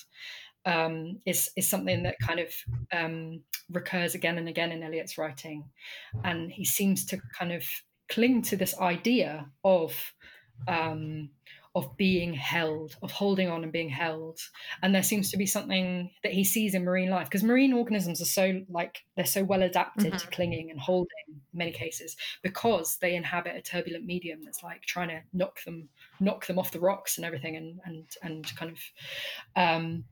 um, 0.66 1.20
is 1.24 1.50
is 1.56 1.66
something 1.66 2.02
that 2.02 2.16
kind 2.20 2.40
of 2.40 2.52
um, 2.92 3.40
recurs 3.70 4.14
again 4.14 4.36
and 4.36 4.48
again 4.48 4.72
in 4.72 4.82
Eliot's 4.82 5.16
writing, 5.16 5.64
and 6.22 6.52
he 6.52 6.64
seems 6.64 7.06
to 7.06 7.18
kind 7.38 7.52
of 7.52 7.64
cling 8.10 8.42
to 8.42 8.56
this 8.56 8.78
idea 8.78 9.46
of 9.64 9.94
um, 10.68 11.30
of 11.76 11.96
being 11.96 12.34
held, 12.34 12.96
of 13.02 13.12
holding 13.12 13.48
on 13.48 13.62
and 13.62 13.70
being 13.70 13.88
held, 13.88 14.40
and 14.82 14.94
there 14.94 15.02
seems 15.02 15.30
to 15.30 15.36
be 15.36 15.46
something 15.46 16.10
that 16.22 16.32
he 16.32 16.42
sees 16.42 16.74
in 16.74 16.84
marine 16.84 17.10
life 17.10 17.26
because 17.26 17.44
marine 17.44 17.72
organisms 17.72 18.20
are 18.20 18.24
so 18.24 18.62
like 18.68 19.04
they're 19.14 19.26
so 19.26 19.44
well 19.44 19.62
adapted 19.62 20.18
to 20.18 20.26
clinging 20.28 20.70
and 20.70 20.80
holding 20.80 21.08
in 21.28 21.34
many 21.52 21.70
cases 21.70 22.16
because 22.42 22.96
they 22.96 23.14
inhabit 23.14 23.54
a 23.54 23.62
turbulent 23.62 24.04
medium 24.04 24.40
that's 24.42 24.62
like 24.62 24.82
trying 24.82 25.08
to 25.08 25.20
knock 25.32 25.62
them 25.64 25.88
knock 26.18 26.46
them 26.46 26.58
off 26.58 26.72
the 26.72 26.80
rocks 26.80 27.18
and 27.18 27.26
everything 27.26 27.56
and 27.56 27.78
and 27.84 28.04
and 28.22 28.56
kind 28.56 28.72
of 28.72 28.78
um 29.54 30.04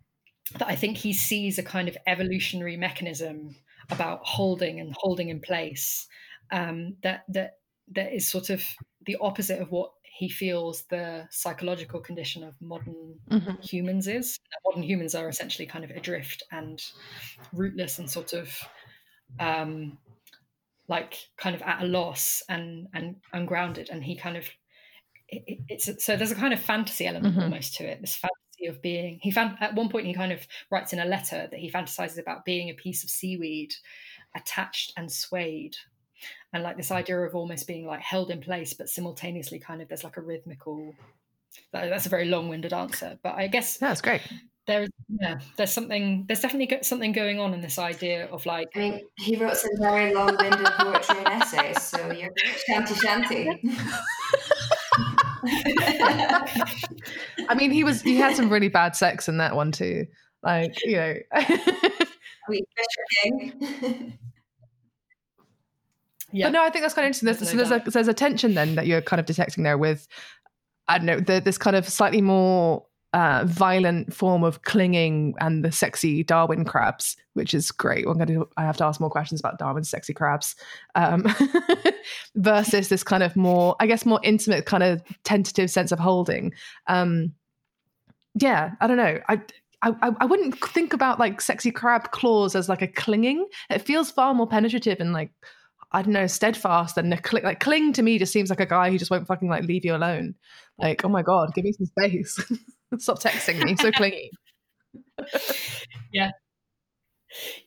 that 0.59 0.69
I 0.69 0.77
think 0.77 0.99
he 0.99 1.13
sees 1.13 1.59
a 1.59 1.63
kind 1.63 1.89
of 1.89 1.97
evolutionary 2.07 2.77
mechanism 2.77 3.57
about 3.91 4.21
holding 4.23 4.81
and 4.81 4.95
holding 4.95 5.31
in 5.31 5.41
place 5.41 6.07
um, 6.51 6.97
that 7.03 7.25
that 7.29 7.59
that 7.93 8.13
is 8.15 8.29
sort 8.29 8.51
of 8.51 8.63
the 9.07 9.17
opposite 9.21 9.61
of 9.61 9.71
what 9.71 9.93
he 10.17 10.29
feels 10.29 10.85
the 10.85 11.27
psychological 11.31 12.01
condition 12.01 12.45
of 12.45 12.61
modern 12.61 13.21
Mhm. 13.31 13.63
humans 13.65 14.09
is. 14.09 14.39
Modern 14.65 14.83
humans 14.85 15.15
are 15.15 15.29
essentially 15.29 15.67
kind 15.67 15.85
of 15.85 15.91
adrift 15.91 16.43
and 16.53 16.83
rootless 17.53 17.99
and 17.99 18.11
sort 18.11 18.33
of 18.33 18.57
um, 19.41 19.99
like 20.89 21.17
kind 21.37 21.57
of 21.57 21.63
at 21.63 21.83
a 21.83 21.87
loss 21.87 22.43
and 22.49 22.89
and 22.95 23.21
ungrounded. 23.33 23.89
And 23.91 24.05
he 24.05 24.17
kind 24.17 24.37
of 24.37 24.49
it, 25.29 25.45
it- 25.47 25.61
it's 25.69 26.05
so 26.05 26.17
there's 26.17 26.33
a 26.33 26.37
kind 26.37 26.55
of 26.55 26.61
fantasy 26.61 27.07
element 27.07 27.37
Mhm. 27.37 27.43
almost 27.45 27.75
to 27.77 27.85
it. 27.85 28.01
This 28.01 28.17
fantasy 28.17 28.67
of 28.67 28.83
being 28.83 29.19
he 29.23 29.31
found 29.33 29.57
at 29.61 29.75
one 29.75 29.89
point 29.91 30.07
he 30.07 30.15
kind 30.15 30.33
of 30.33 30.47
writes 30.71 30.93
in 30.93 31.01
a 31.01 31.05
letter 31.07 31.49
that 31.51 31.59
he 31.61 31.71
fantasizes 31.71 32.19
about 32.19 32.45
being 32.45 32.71
a 32.71 32.75
piece 32.75 33.05
of 33.05 33.11
seaweed 33.11 33.75
attached 34.37 34.93
and 34.97 35.11
swayed 35.13 35.77
and 36.55 36.63
like 36.63 36.77
this 36.79 36.91
idea 36.91 37.19
of 37.19 37.35
almost 37.35 37.67
being 37.67 37.85
like 37.87 38.01
held 38.01 38.31
in 38.31 38.41
place 38.41 38.73
but 38.73 38.89
simultaneously 38.89 39.59
kind 39.59 39.83
of 39.83 39.89
there's 39.89 40.05
like 40.05 40.17
a 40.17 40.23
rhythmical 40.23 40.95
that- 41.73 41.91
that's 41.91 42.07
a 42.07 42.09
very 42.09 42.25
long-winded 42.25 42.73
answer 42.73 43.19
but 43.23 43.35
i 43.35 43.47
guess 43.47 43.79
Yeah, 43.83 43.89
that's 43.89 44.01
great. 44.01 44.23
there's 44.67 44.89
yeah 45.21 45.37
there's 45.59 45.73
something 45.73 46.25
there's 46.27 46.41
definitely 46.41 46.79
something 46.83 47.13
going 47.13 47.39
on 47.41 47.53
in 47.53 47.61
this 47.61 47.79
idea 47.79 48.27
of 48.27 48.47
like 48.47 48.69
I 48.75 48.79
mean, 48.79 49.01
he 49.19 49.37
wrote 49.37 49.57
some 49.57 49.71
very 49.79 50.15
long-winded 50.15 50.65
poetry 50.79 51.19
and 51.19 51.43
essays, 51.43 51.83
so 51.83 52.11
you're 52.13 52.31
shanty 52.67 52.95
shanty. 52.95 53.61
I 57.49 57.55
mean, 57.57 57.71
he 57.71 57.85
was 57.85 58.01
he 58.03 58.17
had 58.17 58.35
some 58.37 58.49
really 58.51 58.69
bad 58.69 58.97
sex 58.97 59.29
in 59.29 59.37
that 59.39 59.55
one 59.55 59.73
too. 59.73 60.07
Like, 60.43 60.75
you 60.85 60.97
know. 60.97 61.15
we 62.49 62.63
Fisher 62.77 63.05
King. 63.23 64.19
yeah 66.35 66.47
But 66.47 66.53
no, 66.53 66.63
I 66.63 66.71
think 66.71 66.83
that's 66.83 66.95
kind 66.95 67.05
of 67.05 67.09
interesting. 67.09 67.27
There's, 67.27 67.51
so 67.51 67.57
there's 67.57 67.71
a 67.71 67.91
there's 67.91 68.09
a 68.09 68.15
tension 68.15 68.55
then 68.55 68.75
that 68.75 68.87
you're 68.87 69.01
kind 69.01 69.21
of 69.21 69.27
detecting 69.27 69.63
there 69.63 69.79
with, 69.79 70.09
I 70.89 70.99
don't 70.99 71.07
know, 71.07 71.21
the, 71.21 71.41
this 71.41 71.57
kind 71.57 71.77
of 71.77 71.89
slightly 71.89 72.21
more 72.21 72.85
uh, 73.13 73.45
violent 73.47 74.13
form 74.13 74.43
of 74.43 74.63
clinging 74.63 75.35
and 75.39 75.65
the 75.65 75.71
sexy 75.71 76.25
Darwin 76.25 76.65
crabs, 76.65 77.17
which 77.35 77.55
is 77.55 77.71
great. 77.71 78.05
I'm 78.07 78.15
going 78.15 78.27
to 78.27 78.49
I 78.57 78.65
have 78.65 78.77
to 78.79 78.85
ask 78.85 79.01
more 79.01 79.11
questions 79.11 79.41
about 79.41 79.61
Darwin's 79.61 79.89
sexy 79.89 80.13
crabs, 80.13 80.57
um, 80.97 81.25
versus 82.35 82.89
this 82.89 83.05
kind 83.05 83.23
of 83.23 83.37
more, 83.37 83.77
I 83.79 83.87
guess, 83.87 84.05
more 84.05 84.21
intimate 84.25 84.67
kind 84.67 84.83
of 84.83 85.03
tentative 85.23 85.71
sense 85.71 85.93
of 85.93 86.01
holding. 86.01 86.53
Um, 86.89 87.33
yeah, 88.35 88.73
I 88.81 88.89
don't 88.89 88.97
know. 88.97 89.21
I, 89.29 89.41
I, 89.83 90.13
I 90.19 90.25
wouldn't 90.25 90.59
think 90.59 90.93
about 90.93 91.21
like 91.21 91.41
sexy 91.41 91.71
crab 91.71 92.11
claws 92.11 92.57
as 92.57 92.69
like 92.69 92.83
a 92.83 92.89
clinging. 92.89 93.47
It 93.71 93.83
feels 93.83 94.11
far 94.11 94.35
more 94.35 94.49
penetrative 94.49 94.99
and 94.99 95.13
like 95.13 95.31
I 95.95 96.03
don't 96.03 96.13
know, 96.13 96.27
steadfast 96.27 96.99
and 96.99 97.13
a 97.15 97.17
cl- 97.17 97.45
like 97.45 97.61
cling 97.61 97.93
to 97.95 98.03
me 98.03 98.19
just 98.19 98.33
seems 98.33 98.51
like 98.51 98.61
a 98.61 98.67
guy 98.67 98.91
who 98.91 98.99
just 98.99 99.11
won't 99.11 99.27
fucking 99.27 99.49
like 99.49 99.65
leave 99.65 99.85
you 99.85 99.95
alone. 99.95 100.35
Like, 100.79 101.05
oh 101.05 101.09
my 101.09 101.23
god, 101.23 101.55
give 101.55 101.65
me 101.65 101.73
some 101.73 101.87
space. 101.87 102.39
Stop 102.99 103.21
texting 103.21 103.63
me, 103.65 103.77
so 103.77 103.91
clingy. 103.93 104.31
yeah, 106.13 106.31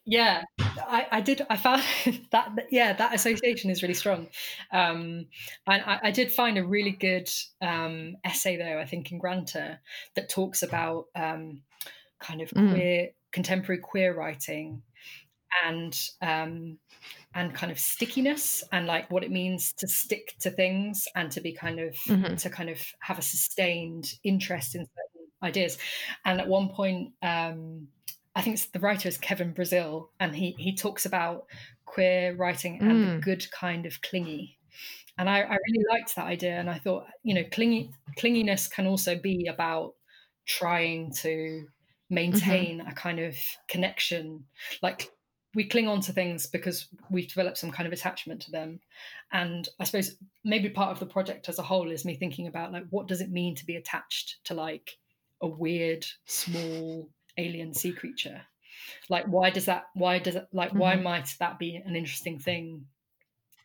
yeah. 0.05 0.43
I, 0.59 1.07
I 1.11 1.21
did. 1.21 1.45
I 1.49 1.57
found 1.57 1.81
that 2.31 2.49
yeah, 2.71 2.93
that 2.93 3.13
association 3.13 3.69
is 3.69 3.81
really 3.81 3.93
strong. 3.93 4.27
Um, 4.71 5.25
and 5.65 5.83
I, 5.85 5.99
I 6.03 6.11
did 6.11 6.31
find 6.31 6.57
a 6.57 6.65
really 6.65 6.91
good 6.91 7.29
um, 7.61 8.15
essay 8.23 8.57
though. 8.57 8.79
I 8.79 8.85
think 8.85 9.11
in 9.11 9.19
Granta 9.19 9.79
that 10.15 10.29
talks 10.29 10.63
about 10.63 11.05
um, 11.15 11.61
kind 12.19 12.41
of 12.41 12.49
Mm. 12.51 12.71
queer 12.71 13.07
contemporary 13.31 13.81
queer 13.81 14.15
writing 14.15 14.81
and 15.65 15.99
um, 16.21 16.79
and 17.35 17.53
kind 17.55 17.71
of 17.71 17.79
stickiness 17.79 18.63
and 18.71 18.87
like 18.87 19.09
what 19.11 19.23
it 19.23 19.31
means 19.31 19.73
to 19.73 19.87
stick 19.87 20.35
to 20.39 20.51
things 20.51 21.07
and 21.15 21.31
to 21.31 21.41
be 21.41 21.53
kind 21.53 21.79
of 21.79 21.97
Mhm. 22.05 22.37
to 22.37 22.49
kind 22.49 22.69
of 22.69 22.81
have 23.01 23.19
a 23.19 23.21
sustained 23.21 24.13
interest 24.23 24.75
in 24.75 24.81
certain 24.85 25.31
ideas. 25.43 25.77
And 26.25 26.39
at 26.41 26.47
one 26.47 26.69
point, 26.69 27.13
um, 27.21 27.89
I 28.35 28.41
think 28.41 28.55
it's, 28.55 28.67
the 28.67 28.79
writer 28.79 29.09
is 29.09 29.17
Kevin 29.17 29.53
Brazil, 29.53 30.11
and 30.19 30.35
he 30.35 30.55
he 30.59 30.75
talks 30.75 31.05
about 31.05 31.47
queer 31.85 32.35
writing 32.35 32.83
and 32.87 33.01
the 33.01 33.07
Mm. 33.07 33.21
good 33.21 33.49
kind 33.51 33.85
of 33.85 34.01
clingy. 34.01 34.59
And 35.17 35.29
I, 35.29 35.41
I 35.41 35.57
really 35.67 35.85
liked 35.89 36.15
that 36.15 36.25
idea, 36.27 36.59
and 36.59 36.69
I 36.69 36.79
thought, 36.79 37.07
you 37.23 37.33
know, 37.33 37.43
clingy 37.51 37.91
clinginess 38.17 38.69
can 38.69 38.87
also 38.87 39.19
be 39.19 39.47
about 39.47 39.93
trying 40.45 41.11
to 41.13 41.67
maintain 42.09 42.81
a 42.81 42.93
kind 42.93 43.19
of 43.19 43.35
connection, 43.67 44.45
like 44.81 45.09
we 45.55 45.67
cling 45.67 45.87
on 45.87 46.01
to 46.01 46.13
things 46.13 46.45
because 46.47 46.87
we've 47.09 47.27
developed 47.27 47.57
some 47.57 47.71
kind 47.71 47.87
of 47.87 47.93
attachment 47.93 48.41
to 48.43 48.51
them. 48.51 48.79
And 49.31 49.67
i 49.79 49.83
suppose 49.83 50.17
maybe 50.43 50.69
part 50.69 50.91
of 50.91 50.99
the 50.99 51.05
project 51.05 51.49
as 51.49 51.59
a 51.59 51.63
whole 51.63 51.91
is 51.91 52.05
me 52.05 52.15
thinking 52.15 52.47
about 52.47 52.71
like 52.71 52.85
what 52.89 53.07
does 53.07 53.21
it 53.21 53.31
mean 53.31 53.55
to 53.55 53.65
be 53.65 53.75
attached 53.75 54.43
to 54.45 54.53
like 54.53 54.97
a 55.41 55.47
weird 55.47 56.05
small 56.25 57.09
alien 57.37 57.73
sea 57.73 57.93
creature? 57.93 58.41
Like 59.09 59.25
why 59.27 59.49
does 59.51 59.65
that 59.65 59.85
why 59.95 60.19
does 60.19 60.35
it 60.35 60.47
like 60.53 60.73
why 60.75 60.95
Mhm. 60.95 61.03
might 61.03 61.35
that 61.39 61.59
be 61.59 61.75
an 61.77 61.95
interesting 61.95 62.39
thing 62.39 62.87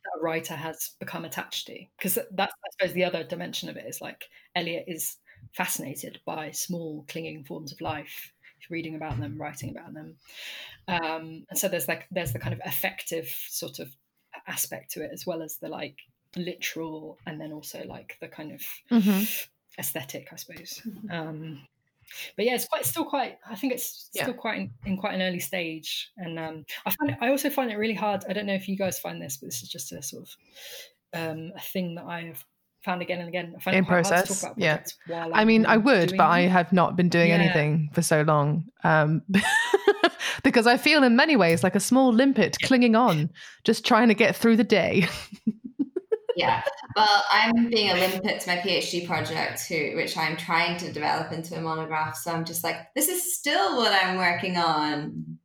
that 0.04 0.18
a 0.18 0.22
writer 0.22 0.54
has 0.56 0.94
become 1.00 1.24
attached 1.24 1.66
to? 1.66 1.86
Because 1.98 2.18
that's 2.32 2.52
i 2.54 2.68
suppose 2.72 2.94
the 2.94 3.04
other 3.04 3.24
dimension 3.24 3.68
of 3.68 3.76
it 3.76 3.86
is 3.86 4.00
like 4.00 4.28
eliot 4.54 4.84
is 4.88 5.16
fascinated 5.54 6.20
by 6.24 6.50
small 6.50 7.04
clinging 7.08 7.44
forms 7.44 7.72
of 7.72 7.80
life 7.80 8.32
reading 8.70 8.94
about 8.94 9.18
them 9.20 9.40
writing 9.40 9.70
about 9.70 9.92
them 9.94 10.16
um, 10.88 11.44
and 11.48 11.58
so 11.58 11.68
there's 11.68 11.88
like 11.88 12.06
there's 12.10 12.32
the 12.32 12.38
kind 12.38 12.52
of 12.52 12.60
effective 12.64 13.28
sort 13.48 13.78
of 13.78 13.88
aspect 14.46 14.92
to 14.92 15.02
it 15.02 15.10
as 15.12 15.26
well 15.26 15.42
as 15.42 15.58
the 15.58 15.68
like 15.68 15.96
literal 16.36 17.18
and 17.26 17.40
then 17.40 17.52
also 17.52 17.84
like 17.86 18.16
the 18.20 18.28
kind 18.28 18.52
of 18.52 18.62
Mhm. 18.90 19.46
aesthetic 19.78 20.28
i 20.32 20.36
suppose 20.36 20.82
um 21.10 21.66
but 22.36 22.44
yeah 22.44 22.54
it's 22.54 22.66
quite 22.66 22.84
still 22.84 23.04
quite 23.04 23.38
i 23.48 23.54
think 23.54 23.72
it's 23.72 24.10
Yeah. 24.12 24.24
still 24.24 24.34
quite 24.34 24.58
in, 24.58 24.70
in 24.84 24.96
quite 24.96 25.14
an 25.14 25.22
early 25.22 25.38
stage 25.38 26.10
and 26.16 26.38
um 26.38 26.64
i 26.84 26.90
find 26.90 27.10
it, 27.10 27.18
i 27.20 27.28
also 27.28 27.48
find 27.50 27.70
it 27.70 27.76
really 27.76 27.94
hard 27.94 28.24
i 28.28 28.32
don't 28.32 28.46
know 28.46 28.54
if 28.54 28.68
you 28.68 28.76
guys 28.76 28.98
find 28.98 29.20
this 29.22 29.36
but 29.38 29.46
this 29.46 29.62
is 29.62 29.68
just 29.68 29.92
a 29.92 30.02
sort 30.02 30.24
of 30.24 30.36
um 31.14 31.52
a 31.56 31.60
thing 31.60 31.94
that 31.94 32.04
i 32.04 32.22
have 32.22 32.44
found 32.84 33.02
again 33.02 33.20
and 33.20 33.28
again 33.28 33.54
i 33.56 33.60
find 33.60 33.76
In 33.76 33.84
it 33.84 33.86
quite 33.86 34.04
to 34.04 34.10
process, 34.10 34.40
talk 34.40 34.56
about 34.56 34.62
yeah. 34.62 34.82
while 35.06 35.30
I 35.34 35.44
mean, 35.44 35.66
I 35.66 35.76
would, 35.76 36.16
but 36.16 36.26
I 36.26 36.40
have 36.42 36.72
not 36.72 36.96
been 36.96 37.08
doing 37.08 37.28
Yeah. 37.28 37.36
anything 37.36 37.90
for 37.92 38.02
so 38.02 38.22
long. 38.22 38.64
Um, 38.84 39.22
because 40.42 40.66
I 40.66 40.76
feel 40.76 41.02
in 41.04 41.14
many 41.14 41.36
ways 41.36 41.62
like 41.62 41.76
a 41.76 41.80
small 41.80 42.12
limpet 42.12 42.56
clinging 42.62 42.96
on, 42.96 43.30
just 43.64 43.86
trying 43.86 44.08
to 44.08 44.14
get 44.14 44.34
through 44.34 44.56
the 44.56 44.64
day. 44.64 45.06
Yeah. 46.34 46.62
Well, 46.96 47.24
I'm 47.30 47.68
being 47.68 47.90
a 47.90 47.94
limpet 47.94 48.40
to 48.40 48.48
my 48.48 48.56
PhD 48.56 49.06
project, 49.06 49.66
who, 49.68 49.94
which 49.96 50.16
I'm 50.16 50.36
trying 50.38 50.78
to 50.78 50.90
develop 50.90 51.30
into 51.30 51.56
a 51.56 51.60
monograph. 51.60 52.16
So 52.16 52.32
I'm 52.32 52.46
just 52.46 52.64
like, 52.64 52.76
this 52.94 53.08
is 53.08 53.34
still 53.36 53.76
what 53.76 53.92
I'm 53.92 54.16
working 54.16 54.56
on. 54.56 55.38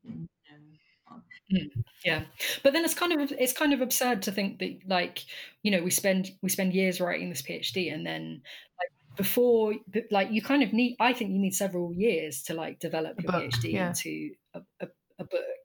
Yeah 2.08 2.24
but 2.64 2.72
then 2.74 2.86
it's 2.86 2.94
kind 2.94 3.12
of 3.14 3.32
it's 3.38 3.54
kind 3.54 3.74
of 3.74 3.82
absurd 3.82 4.22
to 4.22 4.32
think 4.32 4.60
that 4.60 4.80
like 4.88 5.26
you 5.64 5.72
know 5.72 5.84
we 5.84 5.92
spend 5.92 6.30
we 6.42 6.50
spend 6.50 6.74
years 6.74 7.02
writing 7.02 7.30
this 7.30 7.42
phd 7.42 7.94
and 7.94 8.06
then 8.06 8.42
like 8.80 9.18
before 9.18 9.74
like 10.10 10.32
you 10.32 10.42
kind 10.42 10.64
of 10.64 10.72
need 10.74 10.96
i 11.00 11.12
think 11.14 11.32
you 11.32 11.40
need 11.40 11.54
several 11.54 11.94
years 11.94 12.44
to 12.44 12.54
like 12.54 12.80
develop 12.80 13.22
your 13.22 13.32
book, 13.32 13.44
phd 13.52 13.72
yeah. 13.74 13.90
into 13.90 14.30
a, 14.54 14.62
a, 14.80 14.88
a 15.20 15.24
book 15.24 15.64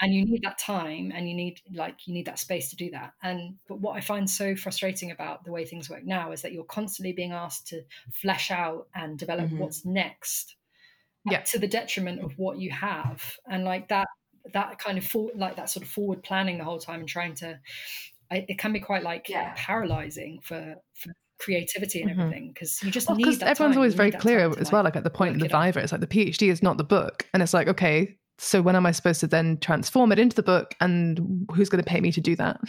and 0.00 0.14
you 0.14 0.24
need 0.24 0.42
that 0.42 0.58
time 0.58 1.12
and 1.14 1.28
you 1.28 1.34
need 1.34 1.60
like 1.74 2.06
you 2.06 2.14
need 2.14 2.26
that 2.26 2.38
space 2.38 2.70
to 2.70 2.76
do 2.76 2.90
that 2.90 3.12
and 3.22 3.56
but 3.68 3.80
what 3.80 3.96
i 3.96 4.00
find 4.00 4.28
so 4.30 4.56
frustrating 4.56 5.10
about 5.10 5.44
the 5.44 5.52
way 5.52 5.64
things 5.64 5.90
work 5.90 6.04
now 6.04 6.32
is 6.32 6.42
that 6.42 6.52
you're 6.52 6.64
constantly 6.64 7.12
being 7.12 7.32
asked 7.32 7.66
to 7.66 7.82
flesh 8.22 8.50
out 8.50 8.86
and 8.94 9.18
develop 9.18 9.50
Mhm. 9.50 9.58
what's 9.58 9.84
next 9.84 10.56
Yeah. 11.30 11.40
to 11.40 11.58
the 11.58 11.68
detriment 11.68 12.22
of 12.22 12.32
what 12.38 12.58
you 12.58 12.70
have 12.70 13.22
and 13.50 13.64
like 13.64 13.88
that 13.88 14.08
that 14.52 14.78
kind 14.78 14.98
of 14.98 15.06
for, 15.06 15.30
like 15.34 15.56
that 15.56 15.70
sort 15.70 15.84
of 15.84 15.90
forward 15.90 16.22
planning 16.22 16.58
the 16.58 16.64
whole 16.64 16.78
time 16.78 17.00
and 17.00 17.08
trying 17.08 17.34
to 17.36 17.58
I, 18.30 18.44
it 18.48 18.58
can 18.58 18.72
be 18.72 18.80
quite 18.80 19.02
like 19.02 19.26
Yeah. 19.28 19.52
paralyzing 19.56 20.40
for, 20.42 20.76
for 20.94 21.12
creativity 21.38 22.00
and 22.02 22.10
Mhm. 22.10 22.20
everything 22.20 22.50
because 22.54 22.82
you 22.82 22.90
just 22.90 23.08
Well, 23.08 23.16
need 23.16 23.26
because 23.26 23.40
that 23.40 23.46
everyone's 23.46 23.76
time. 23.76 23.76
always 23.76 23.94
You 23.94 23.96
very 23.96 24.12
clear 24.12 24.40
time 24.40 24.52
to, 24.52 24.60
as 24.60 24.72
well, 24.72 24.84
like 24.84 24.96
at 24.96 25.04
the 25.04 25.10
point 25.10 25.34
of 25.34 25.40
work 25.40 25.40
the 25.40 25.46
it 25.46 25.52
out. 25.54 25.64
Viva, 25.64 25.80
it's 25.80 25.92
like 25.92 26.00
the 26.00 26.06
PhD 26.06 26.48
is 26.50 26.62
not 26.62 26.78
the 26.78 26.84
book. 26.84 27.26
And 27.34 27.42
it's 27.42 27.54
like, 27.54 27.68
okay, 27.68 28.16
so 28.38 28.62
when 28.62 28.76
am 28.76 28.86
I 28.86 28.92
supposed 28.92 29.20
to 29.20 29.26
then 29.26 29.58
transform 29.58 30.12
it 30.12 30.18
into 30.18 30.36
the 30.36 30.42
book? 30.42 30.74
And 30.80 31.46
who's 31.54 31.68
going 31.68 31.82
to 31.82 31.88
pay 31.88 32.00
me 32.00 32.12
to 32.12 32.20
do 32.20 32.36
that? 32.36 32.60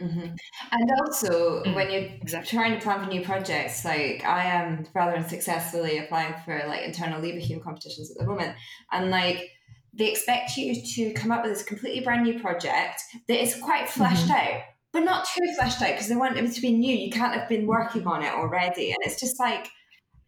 hmm 0.00 0.28
And 0.72 0.90
also, 1.00 1.64
Mm, 1.66 1.74
when 1.74 1.90
you're 1.90 2.02
exactly. 2.22 2.56
trying 2.56 2.74
to 2.78 2.80
plan 2.80 3.04
for 3.04 3.10
new 3.10 3.22
projects, 3.24 3.84
like 3.84 4.24
I 4.24 4.44
am 4.44 4.86
rather 4.94 5.16
unsuccessfully 5.16 5.98
applying 5.98 6.34
for 6.44 6.62
like 6.68 6.82
internal 6.84 7.20
Leverhulme 7.20 7.62
competitions 7.62 8.10
at 8.10 8.18
the 8.18 8.24
moment, 8.26 8.54
and 8.92 9.10
like 9.10 9.50
they 9.92 10.10
expect 10.10 10.56
you 10.56 10.80
to 10.94 11.12
come 11.14 11.30
up 11.30 11.42
with 11.44 11.52
this 11.54 11.62
completely 11.62 12.00
brand 12.00 12.24
new 12.24 12.40
project 12.40 13.00
that 13.28 13.42
is 13.42 13.54
quite 13.60 13.88
fleshed 13.88 14.30
out, 14.30 14.62
but 14.92 15.00
not 15.00 15.26
too 15.26 15.44
fleshed 15.56 15.82
out 15.82 15.92
because 15.92 16.08
they 16.08 16.16
want 16.16 16.36
it 16.36 16.52
to 16.52 16.60
be 16.60 16.72
new. 16.72 16.94
You 16.96 17.10
can't 17.10 17.34
have 17.34 17.48
been 17.48 17.66
working 17.66 18.06
on 18.06 18.22
it 18.22 18.32
already, 18.32 18.90
and 18.90 18.98
it's 19.02 19.20
just 19.20 19.38
like. 19.40 19.68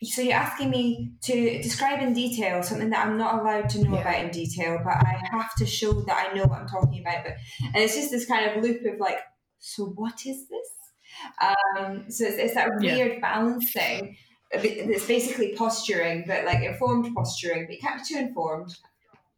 So 0.03 0.23
you're 0.23 0.33
asking 0.33 0.71
me 0.71 1.13
to 1.25 1.61
describe 1.61 2.01
in 2.01 2.15
detail 2.15 2.63
something 2.63 2.89
that 2.89 3.07
I'm 3.07 3.19
not 3.19 3.39
allowed 3.39 3.69
to 3.69 3.85
know 3.85 3.93
Yeah. 3.97 4.01
about 4.01 4.25
in 4.25 4.31
detail, 4.31 4.81
but 4.83 4.95
I 4.95 5.21
have 5.31 5.55
to 5.57 5.67
show 5.67 5.93
that 5.93 6.31
I 6.31 6.35
know 6.35 6.45
what 6.45 6.61
I'm 6.61 6.67
talking 6.67 7.03
about. 7.03 7.23
But 7.23 7.35
and 7.67 7.77
it's 7.77 7.97
just 7.97 8.11
this 8.11 8.25
kind 8.25 8.51
of 8.51 8.63
loop 8.63 8.83
of 8.87 8.99
like, 8.99 9.19
so 9.59 9.85
what 9.85 10.25
is 10.25 10.49
this? 10.49 10.69
Um, 11.43 12.07
so 12.11 12.25
it's, 12.25 12.39
it's 12.39 12.55
that 12.55 12.71
Yeah. 12.81 12.95
weird 12.95 13.21
balancing. 13.21 14.17
It's 14.53 15.07
basically 15.07 15.55
posturing, 15.55 16.25
but 16.27 16.47
like 16.47 16.63
informed 16.65 17.15
posturing. 17.15 17.67
But 17.67 17.75
you 17.75 17.81
can't 17.83 17.99
be 18.03 18.15
too 18.15 18.21
informed. 18.21 18.75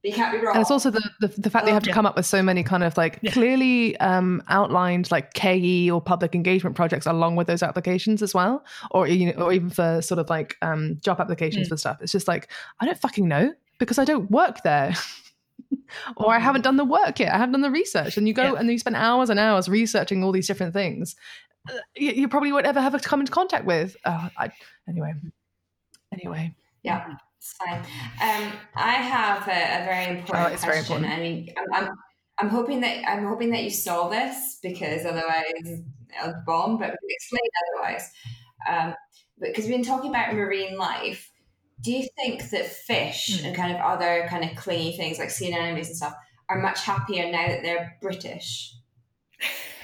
But 0.02 0.10
you 0.10 0.16
can't 0.16 0.32
be 0.32 0.44
wrong. 0.44 0.56
And 0.56 0.62
it's 0.62 0.70
also 0.70 0.90
the, 0.90 1.00
the, 1.20 1.28
the 1.28 1.48
fact 1.50 1.64
that 1.64 1.70
you 1.70 1.74
have 1.74 1.84
to 1.84 1.90
Yeah. 1.90 1.94
come 1.94 2.06
up 2.06 2.16
with 2.16 2.26
so 2.26 2.42
many 2.42 2.62
kind 2.64 2.82
of 2.82 2.96
like 2.96 3.18
Yeah. 3.22 3.30
clearly 3.30 3.96
um, 3.98 4.42
outlined 4.48 5.10
like 5.12 5.32
KE 5.34 5.90
or 5.92 6.00
public 6.00 6.34
engagement 6.34 6.74
projects 6.74 7.06
along 7.06 7.36
with 7.36 7.46
those 7.46 7.62
applications 7.62 8.20
as 8.22 8.34
well, 8.34 8.64
or 8.90 9.06
you 9.06 9.26
know, 9.32 9.40
or 9.44 9.52
even 9.52 9.70
for 9.70 10.02
sort 10.02 10.18
of 10.18 10.28
like 10.28 10.56
um, 10.62 10.98
job 11.04 11.20
applications 11.20 11.66
Mm. 11.66 11.70
for 11.70 11.76
stuff. 11.76 11.98
It's 12.00 12.12
just 12.12 12.26
like 12.26 12.50
I 12.80 12.86
don't 12.86 12.98
fucking 12.98 13.28
know 13.28 13.54
because 13.78 13.98
I 13.98 14.04
don't 14.04 14.28
work 14.30 14.62
there. 14.64 14.94
or 16.16 16.34
I 16.34 16.38
haven't 16.38 16.62
done 16.62 16.76
the 16.76 16.84
work 16.84 17.20
yet. 17.20 17.32
I 17.32 17.38
haven't 17.38 17.52
done 17.52 17.60
the 17.62 17.70
research. 17.70 18.16
And 18.16 18.26
you 18.26 18.34
go 18.34 18.42
Yeah. 18.54 18.58
and 18.58 18.70
you 18.70 18.78
spend 18.78 18.96
hours 18.96 19.30
and 19.30 19.38
hours 19.38 19.68
researching 19.68 20.24
all 20.24 20.32
these 20.32 20.46
different 20.48 20.72
things. 20.72 21.14
uh, 21.70 21.74
You, 21.96 22.10
you 22.12 22.28
probably 22.28 22.50
won't 22.52 22.66
ever 22.66 22.80
have 22.80 22.92
to 23.00 23.08
come 23.08 23.20
into 23.20 23.30
contact 23.32 23.64
with. 23.66 23.96
Uh, 24.04 24.28
I, 24.36 24.50
anyway, 24.88 25.14
anyway. 26.12 26.54
yeah, 26.82 27.14
it's 27.42 27.52
fine. 27.54 27.78
Um, 27.80 28.52
I 28.76 28.92
have 28.92 29.48
a, 29.48 29.82
a 29.82 29.84
very 29.84 30.18
important 30.18 30.46
Oh, 30.48 30.52
it's 30.52 30.64
very 30.64 30.76
question. 30.78 31.04
important. 31.04 31.12
I 31.12 31.22
mean, 31.22 31.48
I'm, 31.58 31.84
I'm, 31.84 31.94
I'm 32.38 32.48
hoping 32.48 32.80
that 32.82 33.08
I'm 33.08 33.26
hoping 33.26 33.50
that 33.50 33.64
you 33.64 33.70
saw 33.70 34.08
this 34.08 34.58
because 34.62 35.04
otherwise 35.04 35.82
I'll 36.20 36.40
bomb. 36.46 36.78
But 36.78 36.94
explain 37.08 37.40
otherwise. 37.74 38.10
Um, 38.68 38.94
because 39.40 39.64
we've 39.64 39.74
been 39.74 39.84
talking 39.84 40.10
about 40.10 40.34
marine 40.34 40.76
life. 40.78 41.30
Do 41.80 41.90
you 41.90 42.06
think 42.16 42.48
that 42.50 42.66
fish 42.66 43.40
Hmm. 43.40 43.46
and 43.46 43.56
kind 43.56 43.72
of 43.74 43.80
other 43.80 44.26
kind 44.30 44.44
of 44.48 44.56
clingy 44.56 44.96
things 44.96 45.18
like 45.18 45.30
sea 45.30 45.52
anemones 45.52 45.88
and 45.88 45.96
stuff 45.96 46.14
are 46.48 46.60
much 46.62 46.84
happier 46.84 47.30
now 47.32 47.48
that 47.48 47.62
they're 47.64 47.98
British? 48.00 48.72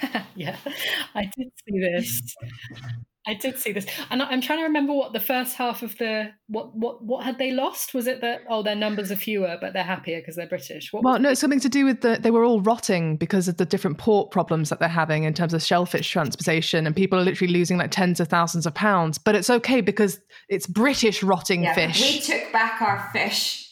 yeah, 0.36 0.56
I 1.16 1.24
did 1.36 1.48
see 1.66 1.80
this. 1.80 2.36
I 3.28 3.34
did 3.34 3.58
see 3.58 3.72
this, 3.72 3.86
and 4.10 4.22
I- 4.22 4.26
I'm 4.30 4.40
trying 4.40 4.58
to 4.60 4.64
remember 4.64 4.92
what 4.94 5.12
the 5.12 5.20
first 5.20 5.54
half 5.56 5.82
of 5.82 5.96
the 5.98 6.32
what 6.48 6.74
what 6.74 7.04
what 7.04 7.24
had 7.24 7.38
they 7.38 7.50
lost? 7.50 7.92
Was 7.92 8.06
it 8.06 8.22
that 8.22 8.40
oh 8.48 8.62
their 8.62 8.74
numbers 8.74 9.12
are 9.12 9.16
fewer 9.16 9.58
but 9.60 9.74
they're 9.74 9.82
happier 9.84 10.18
because 10.20 10.34
they're 10.36 10.46
British? 10.46 10.92
What 10.92 11.04
Well, 11.04 11.18
no, 11.18 11.30
it's 11.30 11.40
something 11.40 11.60
to 11.60 11.68
do 11.68 11.84
with 11.84 12.00
the 12.00 12.18
they 12.20 12.30
were 12.30 12.42
all 12.44 12.62
rotting 12.62 13.16
because 13.16 13.46
of 13.46 13.58
the 13.58 13.66
different 13.66 13.98
port 13.98 14.30
problems 14.30 14.70
that 14.70 14.80
they're 14.80 14.88
having 14.88 15.24
in 15.24 15.34
terms 15.34 15.52
of 15.54 15.62
shellfish 15.62 16.08
transportation, 16.10 16.86
and 16.86 16.96
people 16.96 17.18
are 17.18 17.22
literally 17.22 17.52
losing 17.52 17.76
like 17.76 17.90
tens 17.90 18.18
of 18.18 18.28
thousands 18.28 18.64
of 18.66 18.74
pounds. 18.74 19.18
But 19.18 19.34
it's 19.34 19.50
okay 19.50 19.82
because 19.82 20.20
it's 20.48 20.66
British 20.66 21.22
rotting 21.22 21.64
Yeah, 21.64 21.74
fish 21.74 22.00
we 22.00 22.20
took 22.20 22.50
back 22.52 22.80
our 22.80 23.10
fish. 23.12 23.70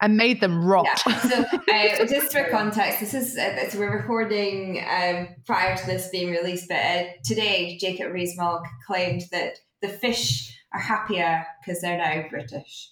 And 0.00 0.16
made 0.16 0.40
them 0.40 0.64
rot. 0.64 1.02
Yeah. 1.06 1.18
So, 1.20 1.44
uh, 1.44 2.06
just 2.06 2.32
for 2.32 2.44
context, 2.50 3.00
this 3.00 3.14
is 3.14 3.36
uh, 3.36 3.68
so 3.70 3.78
we're 3.78 3.96
recording 3.96 4.84
um, 4.88 5.28
prior 5.44 5.76
to 5.76 5.86
this 5.86 6.08
being 6.08 6.30
released, 6.30 6.68
but 6.68 6.76
uh, 6.76 7.04
today 7.24 7.78
Jacob 7.78 8.12
Rees-Mogg 8.12 8.62
claimed 8.86 9.22
that 9.32 9.58
the 9.82 9.88
fish 9.88 10.54
are 10.72 10.80
happier 10.80 11.44
because 11.60 11.80
they're 11.80 11.98
now 11.98 12.28
British. 12.28 12.90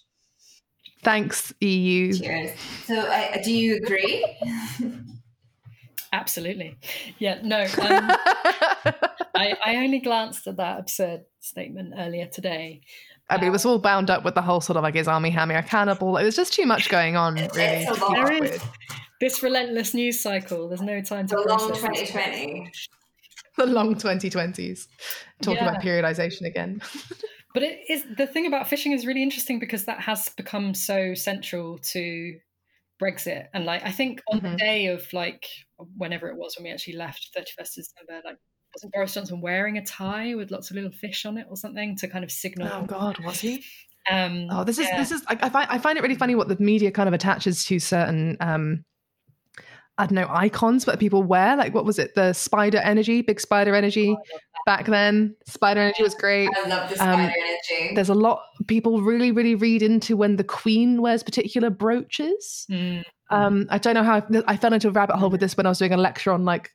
Thanks, 1.03 1.53
EU. 1.59 2.13
Cheers. 2.13 2.51
So, 2.85 2.99
uh, 2.99 3.37
do 3.43 3.53
you 3.53 3.77
agree? 3.77 4.25
Absolutely, 6.11 6.77
yeah. 7.19 7.39
No, 7.43 7.61
um, 7.61 7.67
I, 9.35 9.55
I 9.63 9.75
only 9.77 9.99
glanced 9.99 10.47
at 10.47 10.57
that 10.57 10.79
absurd 10.79 11.25
statement 11.41 11.93
earlier 11.97 12.25
today. 12.25 12.81
I 13.29 13.37
mean, 13.37 13.47
it 13.47 13.51
was 13.51 13.65
all 13.65 13.79
bound 13.79 14.09
up 14.09 14.23
with 14.23 14.35
the 14.35 14.41
whole 14.41 14.61
sort 14.61 14.77
of 14.77 14.83
like, 14.83 14.95
is 14.95 15.07
Armie 15.07 15.31
Hammer 15.31 15.55
a 15.55 15.63
cannibal? 15.63 16.17
It 16.17 16.23
was 16.23 16.35
just 16.35 16.53
too 16.53 16.65
much 16.65 16.89
going 16.89 17.15
on, 17.15 17.33
really. 17.35 17.49
it's 17.63 17.89
a 17.89 17.93
lot. 18.05 18.13
There 18.13 18.31
is 18.33 18.51
with. 18.51 18.69
this 19.19 19.41
relentless 19.41 19.93
news 19.95 20.21
cycle. 20.21 20.67
There's 20.67 20.81
no 20.81 21.01
time 21.01 21.27
to 21.27 21.35
The 21.35 21.41
long 21.41 21.73
2020. 21.73 22.71
The 23.57 23.65
long 23.65 23.95
2020s. 23.95 24.87
Talking 25.41 25.63
Yeah. 25.63 25.69
about 25.69 25.81
periodization 25.81 26.45
again. 26.45 26.81
But 27.53 27.63
it 27.63 27.79
is 27.89 28.03
the 28.17 28.27
thing 28.27 28.47
about 28.47 28.67
fishing 28.67 28.91
is 28.91 29.05
really 29.07 29.23
interesting 29.23 29.59
because 29.59 29.85
that 29.85 30.01
has 30.01 30.27
become 30.27 30.73
so 30.73 31.13
central 31.13 31.77
to 31.93 32.37
Brexit. 33.01 33.47
And 33.53 33.63
like 33.63 33.81
I 33.85 33.91
think 33.91 34.21
on 34.29 34.41
the 34.41 34.49
Mhm. 34.49 34.57
day 34.57 34.85
of 34.87 35.07
like 35.13 35.45
whenever 35.95 36.27
it 36.27 36.35
was 36.35 36.57
when 36.57 36.65
we 36.65 36.71
actually 36.71 36.97
left, 36.97 37.29
thirty 37.33 37.51
first 37.57 37.75
December, 37.75 38.21
like 38.25 38.35
wasn't 38.75 38.93
Boris 38.93 39.13
Johnson 39.13 39.41
wearing 39.41 39.77
a 39.77 39.85
tie 39.85 40.35
with 40.35 40.51
lots 40.51 40.69
of 40.69 40.75
little 40.75 40.91
fish 40.91 41.25
on 41.25 41.37
it 41.37 41.47
or 41.49 41.55
something 41.57 41.95
to 41.97 42.07
kind 42.07 42.23
of 42.23 42.31
signal? 42.31 42.69
Oh, 42.71 42.83
God, 42.85 43.17
was 43.23 43.39
he? 43.39 43.63
Um, 44.11 44.47
Oh, 44.51 44.63
this 44.63 44.77
is 44.77 44.87
yeah. 44.87 44.97
this 44.99 45.11
is. 45.11 45.23
I, 45.27 45.37
I 45.41 45.49
find 45.49 45.67
I 45.69 45.77
find 45.79 45.97
it 45.97 46.01
really 46.01 46.15
funny 46.15 46.35
what 46.35 46.47
the 46.47 46.57
media 46.59 46.91
kind 46.91 47.07
of 47.07 47.13
attaches 47.13 47.65
to 47.65 47.79
certain. 47.79 48.37
um 48.39 48.85
I 49.97 50.05
don't 50.07 50.15
know 50.15 50.27
icons 50.29 50.83
that 50.85 50.99
people 50.99 51.23
wear. 51.23 51.55
Like 51.55 51.73
what 51.73 51.85
was 51.85 51.97
it? 51.99 52.15
The 52.15 52.33
spider 52.33 52.79
energy, 52.79 53.21
big 53.21 53.39
spider 53.39 53.73
energy. 53.73 54.15
Back 54.65 54.87
then, 54.87 55.35
spider 55.45 55.79
energy 55.79 56.03
was 56.03 56.13
great. 56.15 56.49
I 56.53 56.67
love 56.67 56.89
the 56.89 57.01
Um, 57.01 57.13
spider 57.13 57.33
energy. 57.39 57.95
There's 57.95 58.09
a 58.09 58.13
lot 58.13 58.41
people 58.67 59.01
really, 59.01 59.31
really 59.31 59.55
read 59.55 59.81
into 59.81 60.17
when 60.17 60.35
the 60.35 60.43
Queen 60.43 61.01
wears 61.01 61.23
particular 61.23 61.69
brooches. 61.69 62.67
Mm, 62.69 63.03
Um, 63.29 63.67
I 63.69 63.77
don't 63.77 63.93
know 63.93 64.03
how 64.03 64.17
I, 64.17 64.23
I 64.47 64.57
fell 64.57 64.73
into 64.73 64.89
a 64.89 64.91
rabbit 64.91 65.15
hole 65.15 65.29
with 65.29 65.39
this 65.39 65.55
when 65.55 65.65
I 65.65 65.69
was 65.69 65.79
doing 65.79 65.93
a 65.93 65.97
lecture 65.97 66.31
on 66.33 66.43
like 66.43 66.73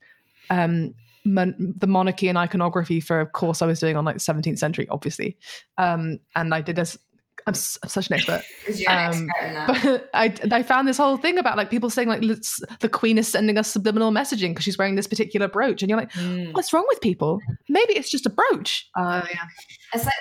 um, 0.48 0.94
mon- 1.24 1.74
the 1.78 1.86
monarchy 1.86 2.28
and 2.28 2.38
iconography 2.38 3.00
for 3.00 3.20
a 3.20 3.26
course 3.26 3.62
I 3.62 3.66
was 3.66 3.80
doing 3.80 3.96
on 3.96 4.04
like 4.04 4.16
the 4.16 4.20
17th 4.20 4.58
century, 4.58 4.86
obviously. 4.90 5.36
Um, 5.78 6.18
and 6.34 6.54
I 6.54 6.60
did 6.60 6.76
this. 6.76 6.98
I'm, 7.46 7.54
s- 7.54 7.78
I'm 7.82 7.88
such 7.88 8.08
an 8.08 8.16
expert, 8.16 8.42
Because 8.60 8.80
you're 8.80 8.90
an 8.90 9.14
um, 9.14 9.28
expert 9.40 10.10
but 10.10 10.10
I, 10.14 10.34
I 10.52 10.62
found 10.62 10.86
this 10.86 10.98
whole 10.98 11.16
thing 11.16 11.38
about 11.38 11.56
like 11.56 11.70
people 11.70 11.88
saying 11.88 12.08
like 12.08 12.22
let's, 12.22 12.60
the 12.80 12.88
Queen 12.88 13.16
is 13.16 13.28
sending 13.28 13.56
us 13.56 13.68
subliminal 13.68 14.12
messaging 14.12 14.50
because 14.50 14.64
she's 14.64 14.76
wearing 14.76 14.94
this 14.94 15.06
particular 15.06 15.48
brooch, 15.48 15.82
and 15.82 15.88
you're 15.88 15.98
like, 15.98 16.12
mm. 16.12 16.52
what's 16.52 16.72
wrong 16.72 16.84
with 16.88 17.00
people? 17.00 17.40
Maybe 17.68 17.94
it's 17.94 18.10
just 18.10 18.26
a 18.26 18.30
brooch. 18.30 18.88
Oh 18.96 19.22
yeah. 19.30 19.46
It's 19.94 20.04
like 20.04 20.12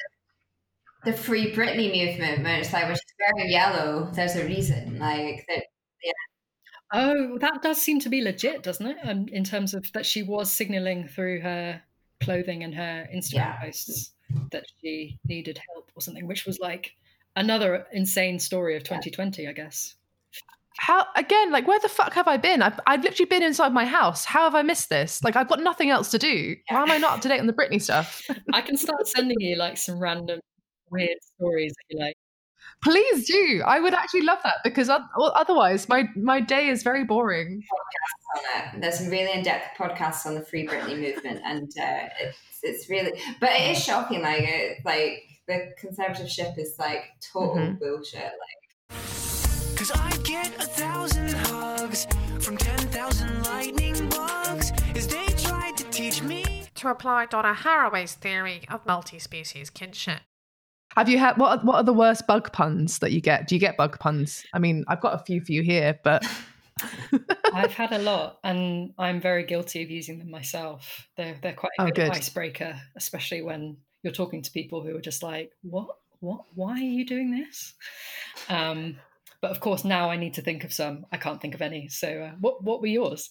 the 1.06 1.14
Free 1.14 1.54
Britney 1.54 1.88
movement, 1.88 2.44
where 2.44 2.60
it's 2.60 2.74
like, 2.74 2.84
when 2.84 2.96
she's 2.96 3.16
wearing 3.20 3.52
yellow, 3.52 4.10
there's 4.14 4.36
a 4.36 4.46
reason. 4.46 5.00
Like, 5.00 5.46
that 5.48 5.64
Oh, 6.92 7.38
that 7.40 7.62
does 7.62 7.82
seem 7.82 8.00
to 8.00 8.10
be 8.10 8.22
legit, 8.22 8.64
doesn't 8.64 8.86
it? 8.86 8.98
Um, 9.04 9.28
in 9.32 9.44
terms 9.44 9.74
of 9.74 9.92
that 9.94 10.06
she 10.06 10.24
was 10.24 10.52
signaling 10.52 11.08
through 11.08 11.42
her 11.42 11.82
clothing 12.22 12.64
and 12.64 12.74
her 12.74 13.08
Instagram 13.14 13.34
Yeah. 13.34 13.62
posts 13.62 14.12
that 14.52 14.66
she 14.82 15.20
needed 15.26 15.60
help 15.74 15.92
or 15.96 16.02
something, 16.02 16.28
which 16.28 16.46
was 16.46 16.60
like 16.60 16.94
another 17.36 17.86
insane 17.94 18.40
story 18.40 18.76
of 18.76 18.84
2020, 18.84 19.48
I 19.48 19.54
guess. 19.54 19.96
How 20.78 21.06
again? 21.16 21.52
Like, 21.52 21.68
where 21.68 21.80
the 21.80 21.90
fuck 21.90 22.14
have 22.14 22.28
I 22.28 22.38
been? 22.38 22.62
I've, 22.62 22.80
I've 22.88 23.04
literally 23.04 23.28
been 23.28 23.44
inside 23.44 23.74
my 23.74 23.86
house. 23.86 24.24
How 24.26 24.44
have 24.46 24.56
I 24.56 24.62
missed 24.62 24.90
this? 24.90 25.22
Like, 25.24 25.36
I've 25.36 25.50
got 25.50 25.60
nothing 25.62 25.90
else 25.90 26.10
to 26.12 26.18
do. 26.18 26.56
Why 26.70 26.82
am 26.84 26.92
I 26.92 26.98
not 26.98 27.14
up 27.14 27.22
to 27.22 27.28
date 27.28 27.40
on 27.40 27.48
the 27.48 27.54
Britney 27.54 27.82
stuff? 27.82 28.22
I 28.54 28.62
can 28.62 28.78
start 28.78 29.08
sending 29.08 29.40
you 29.42 29.58
like 29.58 29.78
some 29.78 30.00
random 30.00 30.40
weird 30.90 31.18
stories 31.36 31.72
if 31.72 31.96
you 31.98 32.00
like. 32.04 32.16
Please 32.82 33.28
do. 33.28 33.62
I 33.66 33.80
would 33.80 33.94
actually 33.94 34.22
love 34.22 34.40
that 34.44 34.56
because 34.64 34.90
otherwise, 34.90 35.90
my 35.90 36.06
my 36.16 36.40
day 36.40 36.70
is 36.70 36.82
very 36.84 37.04
boring. 37.04 37.62
on 38.36 38.76
it. 38.76 38.82
There's 38.82 39.00
some 39.00 39.10
really 39.10 39.32
in-depth 39.34 39.78
podcasts 39.78 40.26
on 40.26 40.36
the 40.36 40.42
Free 40.42 40.66
Britney 40.66 40.98
movement, 41.00 41.42
and 41.44 41.64
uh, 41.80 42.08
it's 42.22 42.38
it's 42.64 42.90
really, 42.90 43.20
but 43.42 43.50
it 43.52 43.72
is 43.78 43.84
shocking. 43.84 44.22
Like, 44.22 44.44
it, 44.44 44.78
like 44.86 45.24
the 45.48 45.74
conservatorship 45.82 46.58
is 46.58 46.76
like 46.80 47.04
total 47.34 47.56
Mhm. 47.58 47.80
bullshit. 47.80 48.22
Like, 48.24 48.96
Cause 49.78 49.92
I 49.92 50.12
get 50.24 50.48
a 50.58 50.66
thousand 50.68 51.32
hugs 51.32 52.06
from 52.40 52.58
10,000 52.58 53.44
lightning 53.46 54.10
bugs 54.10 54.72
as 54.96 55.08
they 55.08 55.26
tried 55.38 55.78
to 55.78 55.84
teach 55.86 56.22
me. 56.22 56.66
To 56.76 56.88
reply 56.90 57.26
Donna 57.26 57.54
Haraway's 57.54 58.14
theory 58.16 58.64
of 58.70 58.86
multi-species 58.86 59.70
kinship. 59.70 60.20
Have 60.96 61.08
you 61.10 61.18
had 61.20 61.38
what? 61.38 61.60
are- 61.60 61.66
What 61.66 61.76
are 61.78 61.84
the 61.84 61.94
worst 61.94 62.28
bug 62.28 62.52
puns 62.52 63.00
that 63.00 63.12
you 63.12 63.22
get? 63.22 63.48
Do 63.48 63.56
you 63.56 63.60
get 63.60 63.78
bug 63.78 64.00
puns? 64.00 64.46
I 64.54 64.60
mean, 64.60 64.84
I've 64.88 65.02
got 65.02 65.14
a 65.20 65.24
few 65.24 65.42
for 65.42 65.52
you 65.52 65.62
here, 65.62 66.00
but 66.04 66.26
I've 67.54 67.74
had 67.74 67.92
a 67.94 68.00
lot, 68.00 68.40
and 68.44 68.94
I'm 68.98 69.22
very 69.22 69.44
guilty 69.44 69.84
of 69.84 69.90
using 69.90 70.20
them 70.20 70.32
myself. 70.32 71.08
They're 71.16 71.38
they're 71.42 71.54
quite 71.54 71.72
a 71.80 71.84
Oh, 71.84 71.86
good, 71.86 71.96
good. 71.96 72.12
icebreaker, 72.12 72.80
especially 72.96 73.42
when 73.42 73.78
you're 74.04 74.14
talking 74.14 74.42
to 74.42 74.52
people 74.52 74.82
who 74.82 74.96
are 74.98 75.02
just 75.02 75.24
like, 75.24 75.52
"What? 75.62 75.88
What? 76.22 76.46
Why 76.56 76.74
are 76.74 76.78
you 76.78 77.06
doing 77.06 77.32
this?" 77.32 77.74
Um, 78.50 78.98
but 79.42 79.52
of 79.52 79.60
course, 79.60 79.86
now 79.86 80.10
I 80.10 80.18
need 80.18 80.34
to 80.36 80.42
think 80.42 80.64
of 80.64 80.74
some. 80.74 81.06
I 81.12 81.18
can't 81.18 81.40
think 81.42 81.54
of 81.56 81.62
any. 81.62 81.88
So, 81.90 82.08
uh, 82.24 82.32
what 82.40 82.64
what 82.64 82.82
were 82.82 82.88
yours? 82.88 83.30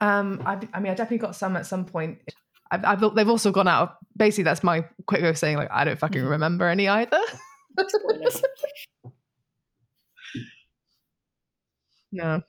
um, 0.00 0.42
I, 0.46 0.58
I 0.72 0.80
mean, 0.80 0.92
I 0.92 0.94
definitely 0.94 1.18
got 1.18 1.36
some 1.36 1.56
at 1.56 1.66
some 1.66 1.84
point. 1.84 2.18
I've, 2.70 2.84
I've, 2.84 3.14
they've 3.14 3.28
also 3.28 3.50
gone 3.50 3.68
out. 3.68 3.82
Of, 3.82 3.96
basically, 4.16 4.44
that's 4.44 4.62
my 4.62 4.84
quick 5.06 5.22
way 5.22 5.28
of 5.28 5.38
saying 5.38 5.56
like 5.56 5.70
I 5.70 5.84
don't 5.84 5.98
fucking 5.98 6.22
Mhm. 6.22 6.30
remember 6.30 6.68
any 6.68 6.88
either. 6.88 7.20
No, 12.12 12.42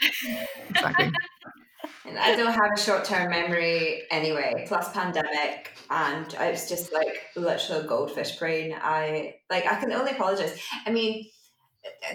exactly. 0.70 1.12
and 2.06 2.18
I 2.18 2.34
don't 2.34 2.52
have 2.52 2.72
a 2.76 2.80
short-term 2.80 3.30
memory 3.30 4.02
anyway. 4.10 4.64
Plus 4.66 4.92
pandemic, 4.92 5.72
and 5.90 6.34
I 6.38 6.50
was 6.50 6.68
just 6.68 6.92
like 6.92 7.16
literal 7.36 7.84
goldfish 7.84 8.36
brain. 8.38 8.74
I 8.80 9.36
like 9.48 9.64
I 9.66 9.76
can 9.78 9.92
only 9.92 10.12
apologize. 10.12 10.58
I 10.86 10.90
mean. 10.90 11.26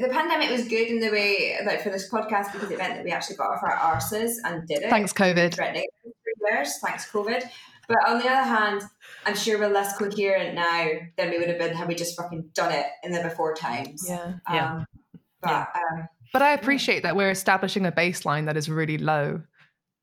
The 0.02 0.10
pandemic 0.10 0.50
was 0.50 0.68
good 0.68 0.90
in 0.90 1.00
the 1.00 1.10
way, 1.12 1.58
like 1.66 1.82
for 1.82 1.92
this 1.92 2.12
podcast, 2.12 2.52
because 2.52 2.70
it 2.72 2.78
meant 2.78 2.96
that 2.96 3.06
we 3.06 3.12
actually 3.12 3.38
got 3.38 3.52
off 3.52 3.64
our 3.64 3.72
arses 3.78 4.32
and 4.44 4.68
did 4.68 4.80
it. 4.80 4.90
Thanks, 4.90 5.14
COVID. 5.14 5.54
threatening 5.54 5.86
for 6.04 6.10
three 6.10 6.14
years, 6.50 6.78
thanks 6.84 7.10
COVID. 7.12 7.44
But 7.88 7.98
on 8.08 8.20
the 8.20 8.26
other 8.30 8.48
hand, 8.48 8.84
I'm 9.26 9.36
sure 9.36 9.60
we're 9.60 9.68
less 9.74 9.98
coherent 9.98 10.56
now 10.56 10.88
than 11.18 11.30
we 11.30 11.38
would 11.40 11.50
have 11.50 11.60
been 11.60 11.74
had 11.76 11.88
we 11.88 11.96
just 11.96 12.16
fucking 12.16 12.50
done 12.54 12.72
it 12.72 12.86
in 13.04 13.12
the 13.12 13.22
before 13.22 13.54
times. 13.54 14.06
Yeah. 14.08 14.24
Um, 14.48 14.56
Yeah. 14.56 14.84
But 15.42 15.68
um, 15.76 16.08
But 16.32 16.42
I 16.42 16.54
appreciate 16.54 17.04
that 17.04 17.16
we're 17.16 17.32
establishing 17.32 17.86
a 17.86 17.92
baseline 17.92 18.46
that 18.46 18.56
is 18.56 18.70
really 18.70 18.98
low. 18.98 19.42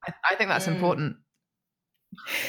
I, 0.06 0.12
I 0.32 0.34
think 0.34 0.48
that's 0.50 0.66
Mm. 0.66 0.74
important. 0.74 1.16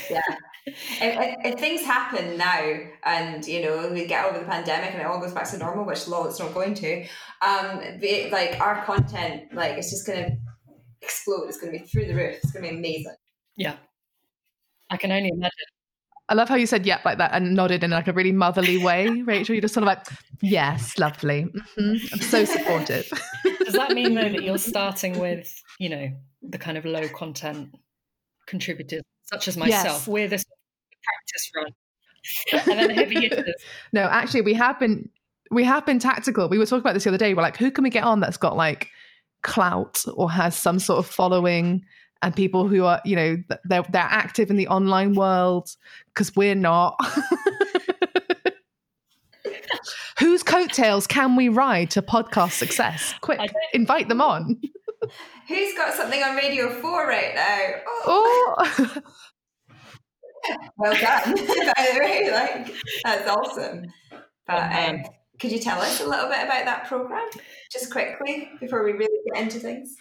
yeah, 0.09 0.21
if, 0.65 0.75
if, 1.01 1.35
if 1.53 1.59
things 1.59 1.81
happen 1.81 2.37
now, 2.37 2.79
and 3.03 3.45
you 3.45 3.61
know 3.63 3.89
we 3.91 4.05
get 4.07 4.25
over 4.25 4.39
the 4.39 4.45
pandemic 4.45 4.91
and 4.91 5.01
it 5.01 5.05
all 5.05 5.19
goes 5.19 5.33
back 5.33 5.49
to 5.51 5.57
normal, 5.57 5.85
which 5.85 6.07
lol, 6.07 6.25
it's 6.27 6.39
not 6.39 6.53
going 6.53 6.73
to. 6.75 7.05
Um, 7.41 7.81
be, 7.99 8.29
like 8.31 8.59
our 8.59 8.83
content, 8.85 9.53
like 9.53 9.73
it's 9.77 9.89
just 9.91 10.07
gonna 10.07 10.29
explode. 11.01 11.45
It's 11.47 11.57
gonna 11.59 11.71
be 11.73 11.79
through 11.79 12.05
the 12.07 12.15
roof. 12.15 12.37
It's 12.41 12.51
gonna 12.51 12.69
be 12.69 12.75
amazing. 12.77 13.15
Yeah, 13.60 13.76
I 14.89 14.97
can 14.97 15.12
only 15.12 15.30
imagine. 15.30 15.51
I 16.30 16.36
love 16.36 16.47
how 16.47 16.55
you 16.55 16.68
said 16.68 16.86
yep 16.86 17.03
like 17.03 17.18
that 17.18 17.32
and 17.34 17.55
nodded 17.55 17.84
in 17.84 17.89
like 17.91 18.07
a 18.07 18.14
really 18.14 18.32
motherly 18.32 18.78
way, 18.78 19.07
Rachel. 19.10 19.55
You're 19.55 19.62
just 19.62 19.74
sort 19.74 19.84
of 19.84 19.88
like, 19.88 20.07
yes, 20.41 20.97
lovely. 20.97 21.43
hmm 21.78 21.95
I'm 22.14 22.22
so 22.22 22.45
supportive. 22.45 23.12
Does 23.66 23.74
that 23.74 23.91
mean 23.91 24.16
though 24.16 24.30
that 24.30 24.43
you're 24.43 24.57
starting 24.57 25.20
with 25.20 25.53
you 25.80 25.89
know 25.89 26.10
the 26.41 26.57
kind 26.57 26.78
of 26.78 26.86
low 26.86 27.07
content 27.10 27.76
contributors 28.47 29.01
such 29.24 29.47
as 29.47 29.57
myself? 29.57 29.86
Yes. 29.86 30.07
We're 30.07 30.28
this 30.28 30.45
practice 31.03 31.51
run, 31.55 32.70
and 32.70 32.80
then 32.80 32.88
the 32.89 32.93
heavy 32.93 33.22
hitters. 33.22 33.55
no, 33.93 34.03
actually, 34.03 34.41
we 34.41 34.53
have 34.53 34.80
been 34.80 35.10
we 35.51 35.64
have 35.66 35.86
been 35.86 35.99
tactical. 35.99 36.47
We 36.47 36.57
were 36.57 36.66
talking 36.66 36.82
about 36.82 36.93
this 36.93 37.03
the 37.03 37.10
other 37.10 37.18
day. 37.18 37.34
We're 37.34 37.41
like, 37.41 37.57
who 37.57 37.72
can 37.72 37.84
we 37.84 37.89
get 37.89 38.03
on 38.03 38.20
that's 38.20 38.38
got 38.38 38.55
like 38.55 38.89
clout 39.41 40.03
or 40.16 40.32
has 40.32 40.55
some 40.55 40.80
sort 40.80 40.99
of 40.99 41.07
following 41.07 41.84
and 42.22 42.36
people 42.36 42.67
who 42.67 42.84
are, 42.86 43.01
you 43.05 43.15
know, 43.15 43.38
they're 43.65 43.84
they're 43.89 44.01
active 44.01 44.49
in 44.49 44.57
the 44.57 44.67
online 44.67 45.15
world 45.15 45.76
because 46.07 46.36
we're 46.36 46.55
not. 46.55 46.99
Whose 50.20 50.43
coattails 50.43 51.07
can 51.07 51.36
we 51.38 51.47
ride 51.47 51.91
to 51.91 52.01
podcast 52.01 52.51
success? 52.53 53.13
Quick, 53.22 53.39
invite 53.74 54.09
them 54.09 54.20
on. 54.22 54.59
Who's 55.47 55.74
got 55.76 55.93
something 55.93 56.22
on 56.22 56.36
Radio 56.36 56.70
4 56.82 57.07
right 57.07 57.34
now? 57.36 57.82
Oh, 58.05 58.55
Oh, 58.59 59.01
well 60.78 60.93
done, 60.93 61.36
by 61.36 61.89
the 61.93 61.99
way. 61.99 62.30
Like, 62.32 62.76
that's 63.03 63.28
awesome. 63.30 63.86
But 64.45 64.55
um, 64.57 64.95
Um, 64.95 65.03
could 65.39 65.51
you 65.53 65.59
tell 65.59 65.80
us 65.80 66.01
a 66.01 66.07
little 66.07 66.28
bit 66.28 66.43
about 66.43 66.65
that 66.65 66.86
program, 66.88 67.28
just 67.72 67.91
quickly, 67.91 68.49
before 68.59 68.84
we 68.84 68.91
really 68.91 69.20
get 69.34 69.41
into 69.43 69.59
things? 69.59 69.95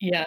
Yeah. 0.00 0.24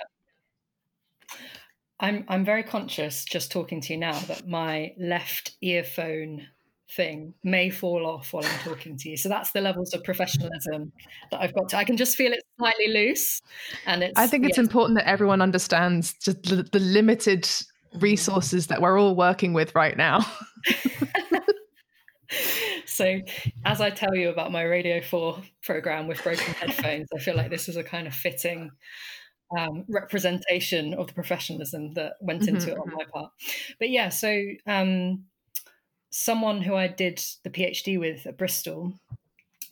I'm 2.01 2.25
I'm 2.27 2.43
very 2.43 2.63
conscious 2.63 3.23
just 3.23 3.51
talking 3.51 3.79
to 3.81 3.93
you 3.93 3.99
now 3.99 4.19
that 4.21 4.47
my 4.47 4.93
left 4.97 5.55
earphone 5.61 6.47
thing 6.89 7.33
may 7.43 7.69
fall 7.69 8.05
off 8.05 8.33
while 8.33 8.43
I'm 8.43 8.59
talking 8.59 8.97
to 8.97 9.09
you. 9.09 9.17
So 9.17 9.29
that's 9.29 9.51
the 9.51 9.61
levels 9.61 9.93
of 9.93 10.03
professionalism 10.03 10.91
that 11.29 11.39
I've 11.39 11.53
got 11.53 11.69
to. 11.69 11.77
I 11.77 11.85
can 11.85 11.95
just 11.95 12.17
feel 12.17 12.33
it 12.33 12.43
slightly 12.57 12.87
loose 12.89 13.41
and 13.85 14.03
it's 14.03 14.19
I 14.19 14.27
think 14.27 14.45
it's 14.45 14.57
yeah, 14.57 14.63
important 14.63 14.97
that 14.97 15.07
everyone 15.07 15.41
understands 15.41 16.13
just 16.15 16.43
the, 16.43 16.63
the 16.63 16.79
limited 16.79 17.47
resources 17.99 18.67
that 18.67 18.81
we're 18.81 18.99
all 18.99 19.15
working 19.15 19.53
with 19.53 19.73
right 19.75 19.95
now. 19.95 20.25
so 22.85 23.19
as 23.63 23.79
I 23.79 23.91
tell 23.91 24.15
you 24.15 24.29
about 24.29 24.51
my 24.51 24.63
Radio 24.63 25.01
4 25.01 25.37
program 25.63 26.07
with 26.07 26.21
broken 26.23 26.53
headphones, 26.55 27.07
I 27.15 27.19
feel 27.19 27.35
like 27.35 27.51
this 27.51 27.69
is 27.69 27.77
a 27.77 27.83
kind 27.83 28.07
of 28.07 28.13
fitting 28.13 28.71
um, 29.57 29.85
representation 29.89 30.93
of 30.93 31.07
the 31.07 31.13
professionalism 31.13 31.93
that 31.93 32.13
went 32.21 32.47
into 32.47 32.69
Mhm, 32.69 32.71
it 32.71 32.77
on 32.77 32.91
my 32.91 33.05
part. 33.13 33.31
But 33.79 33.89
yeah, 33.89 34.09
so 34.09 34.43
um, 34.65 35.25
someone 36.11 36.61
who 36.61 36.75
I 36.75 36.87
did 36.87 37.23
the 37.43 37.49
PhD 37.49 37.99
with 37.99 38.25
at 38.27 38.37
Bristol, 38.37 38.93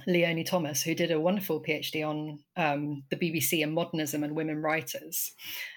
Leonie 0.07 0.45
Thomas, 0.45 0.82
who 0.82 0.95
did 0.95 1.11
a 1.11 1.19
wonderful 1.19 1.61
PhD 1.61 2.07
on 2.07 2.43
um, 2.55 3.03
the 3.09 3.17
BBC 3.17 3.61
and 3.61 3.73
modernism 3.73 4.23
and 4.23 4.36
women 4.36 4.61
writers 4.61 5.34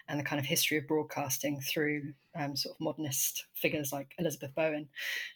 and 0.08 0.18
the 0.20 0.24
kind 0.24 0.38
of 0.38 0.46
history 0.46 0.78
of 0.78 0.86
broadcasting 0.86 1.60
through 1.60 2.14
um, 2.36 2.54
sort 2.54 2.76
of 2.76 2.80
modernist 2.80 3.46
figures 3.54 3.92
like 3.92 4.14
Elizabeth 4.18 4.54
Bowen. 4.54 4.88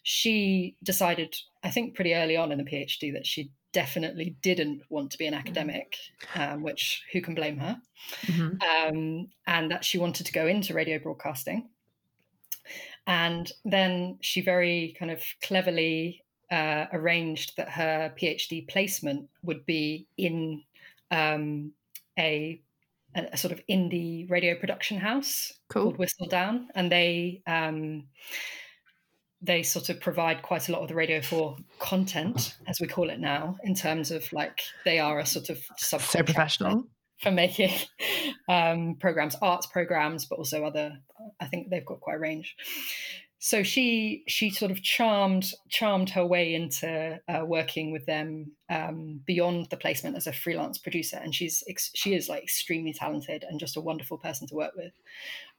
She 0.05 0.77
decided, 0.85 1.37
I 1.65 1.71
think, 1.71 1.97
pretty 1.97 2.15
early 2.15 2.37
on 2.37 2.53
in 2.53 2.59
the 2.59 2.65
PhD 2.65 3.13
that 3.13 3.27
she 3.27 3.51
definitely 3.77 4.29
didn't 4.41 4.81
want 4.89 5.11
to 5.11 5.19
be 5.19 5.27
an 5.27 5.35
academic, 5.35 5.97
um, 6.35 6.63
which 6.63 7.05
who 7.13 7.21
can 7.21 7.35
blame 7.35 7.59
her? 7.59 7.75
Mhm. 8.23 8.63
um, 8.73 9.29
and 9.47 9.71
that 9.71 9.85
she 9.85 9.99
wanted 9.99 10.25
to 10.27 10.33
go 10.33 10.47
into 10.47 10.73
radio 10.75 10.99
broadcasting. 10.99 11.69
And 13.07 13.53
then 13.65 14.19
she 14.23 14.41
very 14.41 14.97
kind 14.99 15.11
of 15.11 15.23
cleverly 15.43 16.25
uh, 16.51 16.87
arranged 16.93 17.57
that 17.57 17.69
her 17.69 18.15
PhD 18.19 18.67
placement 18.67 19.29
would 19.43 19.67
be 19.67 20.09
in 20.17 20.63
um, 21.11 21.73
a, 22.19 22.63
a, 23.15 23.29
a 23.33 23.37
sort 23.37 23.53
of 23.53 23.61
indie 23.69 24.29
radio 24.31 24.55
production 24.59 24.99
house 24.99 25.53
Cool. 25.69 25.83
called 25.83 25.99
Whistledown, 25.99 26.67
and 26.75 26.91
they 26.91 27.43
um, 27.47 28.09
they 29.47 29.63
sort 29.63 29.89
of 29.89 30.01
provide 30.01 30.43
quite 30.43 30.69
a 30.69 30.73
lot 30.73 30.83
of 30.83 30.89
the 30.89 30.95
Radio 30.95 31.21
Four 31.23 31.57
content, 31.79 32.57
as 32.67 32.81
we 32.81 32.87
call 32.87 33.11
it 33.11 33.21
now, 33.21 33.57
in 33.63 33.75
terms 33.75 34.11
of 34.11 34.31
like 34.33 34.61
they 34.85 34.99
are 34.99 35.19
a 35.19 35.27
sort 35.27 35.49
of 35.51 35.59
So 35.77 35.99
professional. 35.99 36.85
for 37.23 37.31
making 37.31 37.73
um, 38.49 38.97
programs, 39.01 39.37
arts 39.41 39.67
programs, 39.67 40.27
but 40.27 40.39
also 40.39 40.65
other. 40.65 40.99
I 41.41 41.47
think 41.47 41.71
they've 41.71 41.87
got 41.87 42.01
quite 42.01 42.17
a 42.17 42.21
range. 42.21 42.57
So 43.39 43.63
she 43.63 44.25
she 44.27 44.51
sort 44.51 44.71
of 44.73 44.83
charmed 44.83 45.53
charmed 45.69 46.11
her 46.11 46.27
way 46.27 46.55
into 46.55 47.21
uh, 47.29 47.45
working 47.45 47.93
with 47.93 48.07
them 48.07 48.53
um, 48.71 49.21
beyond 49.27 49.67
the 49.71 49.77
placement 49.77 50.17
as 50.17 50.27
a 50.27 50.33
freelance 50.33 50.79
producer, 50.79 51.19
and 51.23 51.35
she's 51.35 51.63
ex- 51.69 51.93
she 51.95 52.15
is 52.15 52.29
like 52.29 52.43
extremely 52.43 52.93
talented 52.93 53.45
and 53.49 53.61
just 53.61 53.77
a 53.77 53.81
wonderful 53.81 54.19
person 54.19 54.49
to 54.49 54.55
work 54.55 54.73
with. 54.75 54.93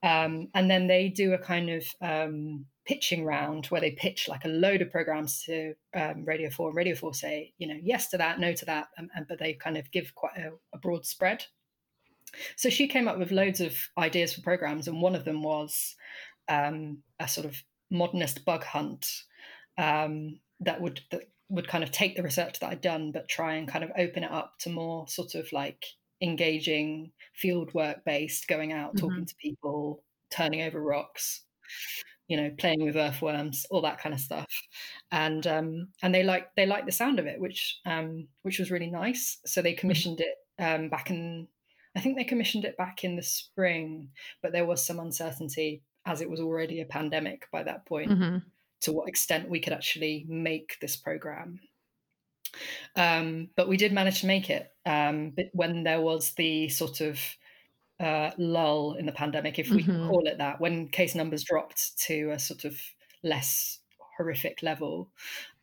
Um, 0.04 0.50
and 0.54 0.70
then 0.70 0.88
they 0.88 1.08
do 1.10 1.34
a 1.34 1.38
kind 1.38 1.70
of 1.70 1.86
um, 2.02 2.66
pitching 2.88 3.26
round 3.26 3.66
where 3.68 3.82
they 3.82 3.92
pitch 3.92 4.28
like 4.30 4.46
a 4.46 4.50
load 4.50 4.82
of 4.82 4.90
programs 4.90 5.44
to 5.44 5.74
um, 5.94 6.24
Radio 6.26 6.50
Four, 6.50 6.70
and 6.70 6.78
Radio 6.78 6.96
Four 6.96 7.14
say 7.14 7.54
you 7.58 7.68
know 7.68 7.78
yes 7.82 8.10
to 8.10 8.18
that, 8.18 8.40
no 8.40 8.54
to 8.54 8.66
that, 8.66 8.88
and, 8.98 9.10
and 9.16 9.28
but 9.28 9.40
they 9.40 9.54
kind 9.54 9.78
of 9.78 9.92
give 9.92 10.16
quite 10.16 10.38
a, 10.38 10.52
a 10.74 10.78
broad 10.78 11.06
spread. 11.06 11.46
So 12.56 12.70
she 12.70 12.88
came 12.88 13.08
up 13.08 13.18
with 13.18 13.32
loads 13.32 13.62
of 13.62 13.78
ideas 13.98 14.34
for 14.34 14.42
programs, 14.42 14.88
and 14.88 15.02
one 15.02 15.16
of 15.16 15.26
them 15.26 15.44
was 15.44 15.96
um, 16.48 17.00
a 17.20 17.28
sort 17.28 17.46
of 17.46 17.62
modernist 17.92 18.46
bug 18.46 18.64
hunt 18.64 19.08
um, 19.78 20.40
that 20.62 20.82
would 20.82 21.02
that 21.12 21.24
would 21.50 21.68
kind 21.68 21.84
of 21.84 21.92
take 21.92 22.16
the 22.16 22.24
research 22.24 22.60
that 22.60 22.70
I'd 22.70 22.82
done, 22.82 23.12
but 23.12 23.30
try 23.30 23.56
and 23.56 23.68
kind 23.68 23.84
of 23.84 23.92
open 23.98 24.24
it 24.24 24.32
up 24.32 24.54
to 24.60 24.70
more 24.70 25.08
sort 25.08 25.36
of 25.36 25.52
like 25.52 25.86
engaging 26.22 27.12
field 27.36 27.74
work 27.74 28.04
based, 28.06 28.48
going 28.48 28.74
out, 28.74 28.98
talking 28.98 29.26
to 29.26 29.36
people, 29.36 30.04
turning 30.30 30.62
over 30.64 30.82
rocks, 30.82 31.44
you 32.28 32.38
know, 32.38 32.52
playing 32.58 32.84
with 32.84 32.96
earthworms, 32.98 33.66
all 33.70 33.82
that 33.82 34.00
kind 34.00 34.14
of 34.14 34.20
stuff. 34.22 34.48
And 35.12 35.46
um, 35.48 35.90
and 36.02 36.14
they 36.14 36.24
like 36.24 36.54
they 36.56 36.66
liked 36.66 36.86
the 36.86 36.92
sound 36.92 37.20
of 37.20 37.26
it, 37.28 37.40
which 37.40 37.80
um, 37.86 38.28
which 38.44 38.60
was 38.60 38.72
really 38.72 38.90
nice. 38.92 39.40
So 39.46 39.62
they 39.62 39.74
commissioned 39.74 40.20
it 40.22 40.36
um, 40.60 40.90
back 40.90 41.10
in 41.10 41.48
I 41.96 42.00
think 42.02 42.18
they 42.18 42.24
commissioned 42.24 42.66
it 42.66 42.78
back 42.78 43.04
in 43.04 43.16
the 43.16 43.24
spring, 43.24 44.12
but 44.42 44.52
there 44.52 44.66
was 44.66 44.86
some 44.86 45.00
uncertainty 45.00 45.84
as 46.06 46.22
it 46.22 46.30
was 46.30 46.40
already 46.40 46.80
a 46.82 46.86
pandemic 46.86 47.48
by 47.52 47.64
that 47.64 47.86
point 47.86 48.12
Mhm. 48.12 48.44
to 48.82 48.94
what 48.94 49.10
extent 49.10 49.50
we 49.50 49.60
could 49.60 49.74
actually 49.74 50.26
make 50.30 50.78
this 50.80 50.96
program. 50.96 51.60
Um, 52.96 53.50
but 53.56 53.68
we 53.68 53.78
did 53.78 53.94
manage 53.94 54.22
to 54.22 54.28
make 54.28 54.50
it 54.50 54.74
um, 54.86 55.32
but 55.32 55.48
when 55.54 55.84
there 55.84 56.02
was 56.02 56.34
the 56.34 56.70
sort 56.70 57.02
of 57.02 57.20
uh, 58.00 58.32
lull 58.38 58.94
in 58.94 59.06
the 59.06 59.12
pandemic, 59.12 59.58
if 59.60 59.70
we 59.70 59.84
Mhm. 59.84 60.08
call 60.08 60.28
it 60.28 60.38
that, 60.38 60.60
when 60.62 60.88
case 60.90 61.16
numbers 61.16 61.44
dropped 61.44 61.98
to 62.00 62.32
a 62.32 62.40
sort 62.40 62.64
of 62.66 62.80
less 63.24 63.80
horrific 64.18 64.62
level. 64.64 65.10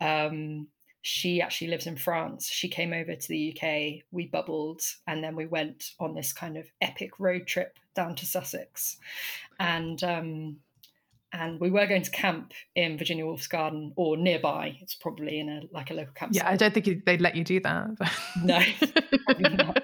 Um, 0.01 0.69
she 1.03 1.43
actually 1.43 1.69
lives 1.69 1.87
in 1.87 1.97
France. 1.97 2.49
She 2.49 2.69
came 2.69 2.93
over 2.95 3.15
to 3.15 3.29
the 3.29 3.53
UK. 3.53 4.03
We 4.11 4.27
bubbled, 4.27 4.81
and 5.07 5.23
then 5.23 5.37
we 5.37 5.45
went 5.47 5.91
on 6.01 6.15
this 6.15 6.33
kind 6.33 6.57
of 6.57 6.67
epic 6.81 7.21
road 7.21 7.47
trip 7.47 7.79
down 7.95 8.15
to 8.17 8.27
Sussex, 8.27 8.97
and 9.61 10.03
um, 10.03 10.61
and 11.33 11.61
we 11.61 11.69
were 11.71 11.87
going 11.87 12.03
to 12.03 12.11
camp 12.11 12.53
in 12.75 12.97
Virginia 12.97 13.27
Woolf's 13.27 13.49
Garden 13.49 13.93
or 13.97 14.17
nearby. 14.17 14.79
It's 14.81 14.95
probably 14.95 15.41
in 15.41 15.49
a 15.51 15.63
like 15.73 15.91
a 15.91 15.95
local 15.95 16.15
camp. 16.15 16.33
Yeah, 16.35 16.49
I 16.49 16.57
don't 16.57 16.73
think 16.73 17.05
they'd 17.05 17.21
let 17.21 17.35
you 17.37 17.45
do 17.45 17.61
that. 17.61 17.89
No. 18.43 19.75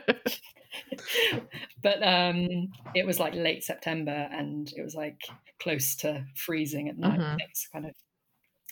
But 1.82 2.02
um, 2.02 2.72
it 2.94 3.06
was 3.06 3.18
like 3.18 3.34
late 3.34 3.64
September, 3.64 4.28
and 4.32 4.72
it 4.76 4.82
was 4.82 4.94
like 4.94 5.20
close 5.58 5.96
to 5.96 6.24
freezing 6.34 6.88
at 6.88 6.98
night. 6.98 7.18
Mhm. 7.20 7.38
It's 7.48 7.66
kind 7.68 7.86
of. 7.86 7.94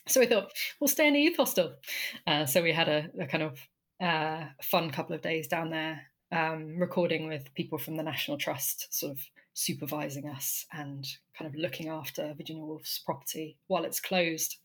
So 0.06 0.20
we 0.20 0.26
thought 0.26 0.52
we'll 0.80 0.88
stay 0.88 1.08
in 1.08 1.16
a 1.16 1.18
youth 1.18 1.36
hostel. 1.36 1.74
Uh, 2.26 2.46
so 2.46 2.62
we 2.62 2.72
had 2.72 2.88
a, 2.88 3.10
a 3.20 3.26
kind 3.26 3.42
of 3.42 3.58
uh, 4.00 4.46
fun 4.62 4.90
couple 4.90 5.14
of 5.14 5.22
days 5.22 5.48
down 5.48 5.70
there, 5.70 6.00
um, 6.32 6.78
recording 6.78 7.28
with 7.28 7.52
people 7.54 7.78
from 7.78 7.96
the 7.96 8.02
National 8.02 8.38
Trust, 8.38 8.88
sort 8.90 9.12
of 9.12 9.20
supervising 9.54 10.28
us 10.28 10.64
and 10.72 11.06
kind 11.36 11.52
of 11.52 11.60
looking 11.60 11.88
after 11.88 12.32
Virginia 12.34 12.64
Woolf's 12.64 13.00
property 13.00 13.56
while 13.66 13.84
it's 13.84 14.00
closed. 14.00 14.56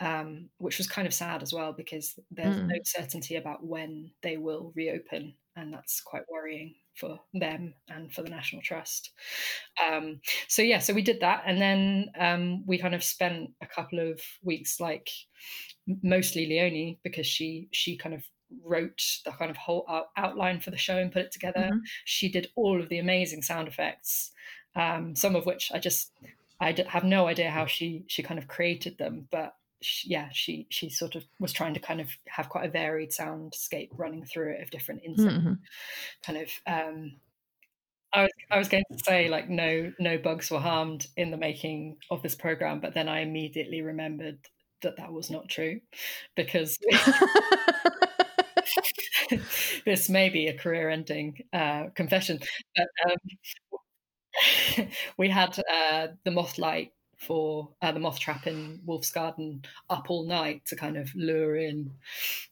Um, 0.00 0.50
which 0.58 0.78
was 0.78 0.88
kind 0.88 1.06
of 1.06 1.14
sad 1.14 1.42
as 1.42 1.52
well 1.52 1.72
because 1.72 2.18
there's 2.30 2.56
Mm. 2.56 2.66
no 2.66 2.76
certainty 2.84 3.36
about 3.36 3.64
when 3.64 4.12
they 4.22 4.36
will 4.36 4.72
reopen, 4.74 5.36
and 5.54 5.72
that's 5.72 6.00
quite 6.00 6.24
worrying 6.28 6.74
for 6.96 7.20
them 7.34 7.74
and 7.88 8.12
for 8.12 8.22
the 8.22 8.30
National 8.30 8.62
Trust. 8.62 9.12
Um, 9.82 10.20
so 10.48 10.62
yeah, 10.62 10.80
so 10.80 10.92
we 10.94 11.02
did 11.02 11.20
that, 11.20 11.44
and 11.46 11.60
then 11.60 12.10
um, 12.18 12.66
we 12.66 12.78
kind 12.78 12.94
of 12.94 13.04
spent 13.04 13.52
a 13.60 13.66
couple 13.66 14.00
of 14.00 14.20
weeks, 14.42 14.80
like 14.80 15.10
mostly 15.86 16.46
Leonie, 16.46 17.00
because 17.02 17.26
she 17.26 17.68
she 17.72 17.96
kind 17.96 18.14
of 18.14 18.24
wrote 18.62 19.02
the 19.24 19.32
kind 19.32 19.50
of 19.50 19.56
whole 19.56 19.84
out- 19.88 20.10
outline 20.16 20.60
for 20.60 20.70
the 20.70 20.76
show 20.76 20.98
and 20.98 21.12
put 21.12 21.24
it 21.26 21.32
together. 21.32 21.70
Mhm. 21.70 21.88
She 22.04 22.28
did 22.30 22.50
all 22.54 22.80
of 22.80 22.88
the 22.88 22.98
amazing 22.98 23.42
sound 23.42 23.68
effects, 23.68 24.32
um, 24.74 25.16
some 25.16 25.36
of 25.36 25.46
which 25.46 25.72
I 25.72 25.78
just 25.78 26.12
I 26.60 26.72
have 26.88 27.04
no 27.04 27.26
idea 27.28 27.50
how 27.50 27.66
she 27.66 28.04
she 28.08 28.22
kind 28.22 28.38
of 28.38 28.48
created 28.48 28.98
them, 28.98 29.28
but 29.30 29.54
she, 29.82 30.08
yeah, 30.10 30.28
she 30.32 30.66
she 30.70 30.88
sort 30.90 31.14
of 31.16 31.24
was 31.38 31.52
trying 31.52 31.74
to 31.74 31.80
kind 31.80 32.00
of 32.00 32.08
have 32.28 32.48
quite 32.48 32.66
a 32.66 32.70
varied 32.70 33.10
soundscape 33.10 33.90
running 33.92 34.24
through 34.24 34.52
it 34.54 34.62
of 34.62 34.70
different 34.70 35.02
instruments 35.04 35.46
Mhm. 35.46 35.58
kind 36.24 36.38
of 36.38 36.50
um 36.66 37.20
I 38.14 38.22
was, 38.24 38.30
I 38.50 38.58
was 38.58 38.68
going 38.68 38.84
to 38.92 38.98
say 39.04 39.28
like 39.28 39.48
no 39.48 39.92
no 39.98 40.18
bugs 40.18 40.50
were 40.50 40.60
harmed 40.60 41.06
in 41.16 41.30
the 41.30 41.36
making 41.38 41.96
of 42.10 42.22
this 42.22 42.34
program 42.34 42.80
but 42.80 42.94
then 42.94 43.08
I 43.08 43.20
immediately 43.20 43.82
remembered 43.82 44.38
that 44.82 44.96
that 44.98 45.12
was 45.12 45.30
not 45.30 45.48
true 45.48 45.80
because 46.36 46.78
this 49.84 50.08
may 50.08 50.28
be 50.28 50.46
a 50.48 50.56
career 50.58 50.90
ending 50.90 51.38
uh, 51.52 51.84
confession 51.94 52.38
but 52.76 52.86
um, 53.10 53.16
we 55.18 55.28
had 55.28 55.58
uh, 55.72 56.08
the 56.24 56.30
moth 56.30 56.58
light 56.58 56.92
for 57.22 57.74
uh, 57.82 57.92
the 57.92 58.00
moth 58.00 58.18
trap 58.18 58.46
in 58.46 58.80
Woolf's 58.84 59.10
Garden 59.10 59.62
up 59.90 60.10
all 60.10 60.26
night 60.26 60.64
to 60.66 60.76
kind 60.76 60.96
of 60.96 61.14
lure 61.14 61.56
in 61.56 61.92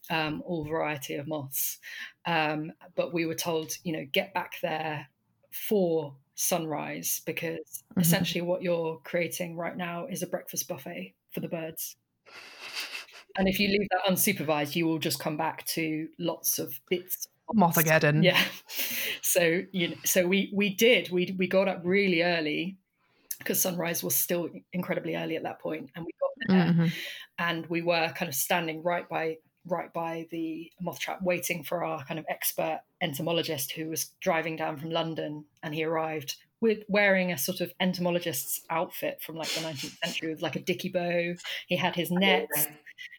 um, 0.09 0.41
all 0.45 0.65
variety 0.65 1.15
of 1.15 1.27
moths. 1.27 1.79
Um, 2.25 2.73
but 2.95 3.13
we 3.13 3.25
were 3.25 3.35
told, 3.35 3.73
you 3.83 3.93
know, 3.93 4.05
get 4.11 4.33
back 4.33 4.53
there 4.61 5.07
for 5.51 6.15
sunrise 6.35 7.21
because 7.25 7.83
Mhm. 7.95 8.01
essentially 8.01 8.41
what 8.41 8.61
you're 8.63 8.99
creating 8.99 9.57
right 9.57 9.75
now 9.77 10.05
is 10.07 10.23
a 10.23 10.27
breakfast 10.27 10.67
buffet 10.67 11.15
for 11.31 11.39
the 11.39 11.49
birds. 11.49 11.97
And 13.37 13.47
if 13.47 13.59
you 13.59 13.67
leave 13.69 13.87
that 13.91 14.11
unsupervised, 14.11 14.75
you 14.75 14.85
will 14.85 14.99
just 14.99 15.19
come 15.19 15.37
back 15.37 15.65
to 15.67 16.09
lots 16.19 16.59
of 16.59 16.79
bits 16.89 17.27
Mothageddon. 17.53 18.17
yeah. 18.23 18.43
So 19.23 19.63
you 19.71 19.89
know, 19.89 19.95
so 20.05 20.27
we 20.27 20.51
we 20.53 20.75
did 20.75 21.09
we 21.11 21.35
we 21.37 21.47
got 21.47 21.67
up 21.67 21.81
really 21.85 22.23
early 22.23 22.77
because 23.41 23.61
sunrise 23.61 24.03
was 24.03 24.15
still 24.15 24.49
incredibly 24.73 25.15
early 25.15 25.35
at 25.35 25.43
that 25.43 25.59
point, 25.59 25.89
and 25.95 26.05
we 26.05 26.11
got 26.19 26.31
there 26.47 26.73
Mhm. 26.73 26.91
and 27.37 27.65
we 27.67 27.81
were 27.81 28.09
kind 28.15 28.29
of 28.29 28.35
standing 28.35 28.81
right 28.83 29.07
by 29.09 29.37
right 29.65 29.93
by 29.93 30.25
the 30.31 30.71
moth 30.81 30.99
trap 30.99 31.21
waiting 31.21 31.63
for 31.63 31.83
our 31.83 32.03
kind 32.05 32.19
of 32.19 32.25
expert 32.29 32.81
entomologist 32.99 33.71
who 33.73 33.89
was 33.89 34.05
driving 34.19 34.55
down 34.55 34.75
from 34.77 34.89
London 34.89 35.45
and 35.61 35.75
he 35.75 35.83
arrived 35.83 36.35
with 36.61 36.79
wearing 36.87 37.31
a 37.31 37.37
sort 37.37 37.61
of 37.61 37.71
entomologist's 37.79 38.61
outfit 38.71 39.21
from 39.21 39.35
like 39.35 39.49
the 39.49 39.61
19th 39.61 39.97
century 40.03 40.29
with 40.31 40.41
like 40.41 40.55
a 40.55 40.59
dicky 40.59 40.89
bow 40.89 41.35
he 41.67 41.75
had 41.75 41.95
his 41.95 42.09
nets 42.09 42.47
Amazing. 42.55 42.77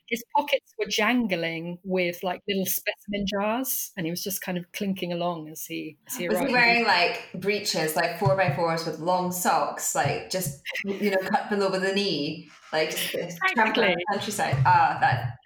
His 0.08 0.22
pockets 0.36 0.74
were 0.78 0.86
jangling 0.86 1.78
with 1.84 2.22
like 2.22 2.40
little 2.46 2.66
specimen 2.66 3.24
jars 3.26 3.92
and 3.96 4.04
he 4.06 4.10
was 4.10 4.22
just 4.22 4.42
kind 4.42 4.58
of 4.58 4.70
clinking 4.72 5.12
along 5.12 5.48
as 5.48 5.64
he 5.64 5.96
as 6.06 6.16
he 6.16 6.28
Was 6.28 6.36
arrived 6.36 6.48
he 6.48 6.52
wearing 6.54 6.84
like 6.84 7.28
breeches, 7.34 7.96
like 7.96 8.18
four 8.18 8.36
by 8.36 8.54
fours 8.54 8.86
with 8.86 8.98
long 8.98 9.32
socks, 9.32 9.94
like 9.94 10.30
just 10.30 10.60
you 10.84 11.10
know 11.10 11.18
cut 11.30 11.48
below 11.48 11.70
the 11.70 11.92
knee, 11.94 12.50
like 12.72 12.90
the 12.90 13.36
countryside? 14.12 14.56
Ah, 14.66 14.98
that 15.00 15.38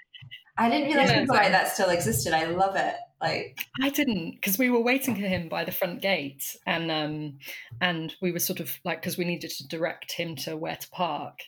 I 0.58 0.70
didn't 0.70 0.88
realize 0.88 1.10
Yeah. 1.10 1.20
people 1.20 1.36
like 1.36 1.52
that 1.52 1.68
still 1.68 1.90
existed. 1.90 2.32
I 2.32 2.46
love 2.46 2.76
it. 2.76 2.94
Like 3.20 3.66
I 3.82 3.88
didn't 3.88 4.32
because 4.32 4.58
we 4.58 4.68
were 4.68 4.82
waiting 4.82 5.14
for 5.14 5.22
him 5.22 5.48
by 5.48 5.64
the 5.64 5.72
front 5.72 6.02
gate, 6.02 6.54
and 6.66 6.90
um, 6.90 7.38
and 7.80 8.14
we 8.20 8.30
were 8.30 8.38
sort 8.38 8.60
of 8.60 8.78
like 8.84 9.00
because 9.00 9.16
we 9.16 9.24
needed 9.24 9.50
to 9.52 9.66
direct 9.68 10.12
him 10.12 10.36
to 10.36 10.56
where 10.56 10.76
to 10.76 10.88
park, 10.90 11.40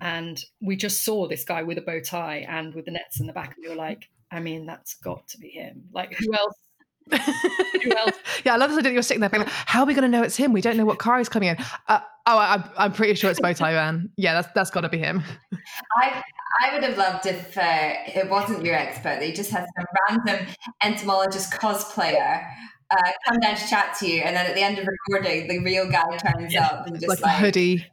and 0.00 0.42
we 0.60 0.76
just 0.76 1.04
saw 1.04 1.26
this 1.26 1.44
guy 1.44 1.64
with 1.64 1.78
a 1.78 1.82
bow 1.82 2.00
tie 2.00 2.46
and 2.48 2.74
with 2.74 2.84
the 2.84 2.92
nets 2.92 3.18
in 3.18 3.26
the 3.26 3.32
back, 3.32 3.54
and 3.56 3.64
we 3.64 3.68
were 3.68 3.74
like, 3.74 4.08
I 4.30 4.38
mean, 4.38 4.66
that's 4.66 4.94
got 4.94 5.26
to 5.28 5.38
be 5.38 5.48
him. 5.48 5.86
Like 5.92 6.14
who 6.16 6.32
else? 6.32 6.54
Who 7.82 7.96
else? 7.96 8.16
yeah, 8.44 8.54
I 8.54 8.56
love 8.56 8.70
this 8.70 8.78
idea 8.78 8.90
that 8.90 8.94
you're 8.94 9.02
sitting 9.02 9.20
there 9.20 9.30
being 9.30 9.42
like, 9.42 9.52
how 9.52 9.80
are 9.80 9.86
we 9.86 9.94
going 9.94 10.10
to 10.10 10.16
know 10.16 10.22
it's 10.22 10.36
him? 10.36 10.52
We 10.52 10.60
don't 10.60 10.76
know 10.76 10.84
what 10.84 10.98
car 10.98 11.18
he's 11.18 11.28
coming 11.28 11.48
in. 11.48 11.56
Uh, 11.88 12.00
oh, 12.26 12.38
I, 12.38 12.54
I'm, 12.54 12.64
I'm 12.78 12.92
pretty 12.92 13.14
sure 13.14 13.30
it's 13.30 13.40
Bowtie 13.40 13.60
Man. 13.60 14.10
Yeah, 14.16 14.34
that's 14.34 14.48
that's 14.54 14.70
got 14.70 14.82
to 14.82 14.88
be 14.88 14.98
him. 14.98 15.24
I 15.96 16.22
I 16.62 16.74
would 16.74 16.84
have 16.84 16.96
loved 16.98 17.26
if 17.26 17.56
uh, 17.56 17.94
it 18.06 18.28
wasn't 18.30 18.64
your 18.64 18.74
expert. 18.74 19.18
They 19.20 19.32
just 19.32 19.50
had 19.50 19.66
some 19.76 19.86
random 20.26 20.46
entomologist 20.82 21.52
cosplayer. 21.52 22.46
Uh, 22.88 23.10
come 23.26 23.40
down 23.40 23.56
to 23.56 23.68
chat 23.68 23.96
to 23.98 24.06
you, 24.08 24.20
and 24.20 24.36
then 24.36 24.46
at 24.46 24.54
the 24.54 24.62
end 24.62 24.78
of 24.78 24.86
recording, 24.86 25.48
the 25.48 25.58
real 25.58 25.90
guy 25.90 26.04
turns 26.18 26.54
Yeah. 26.54 26.66
up 26.66 26.86
and 26.86 26.94
just 26.94 27.08
Like, 27.08 27.20
like, 27.20 27.36
a 27.36 27.40
hoodie. 27.40 27.84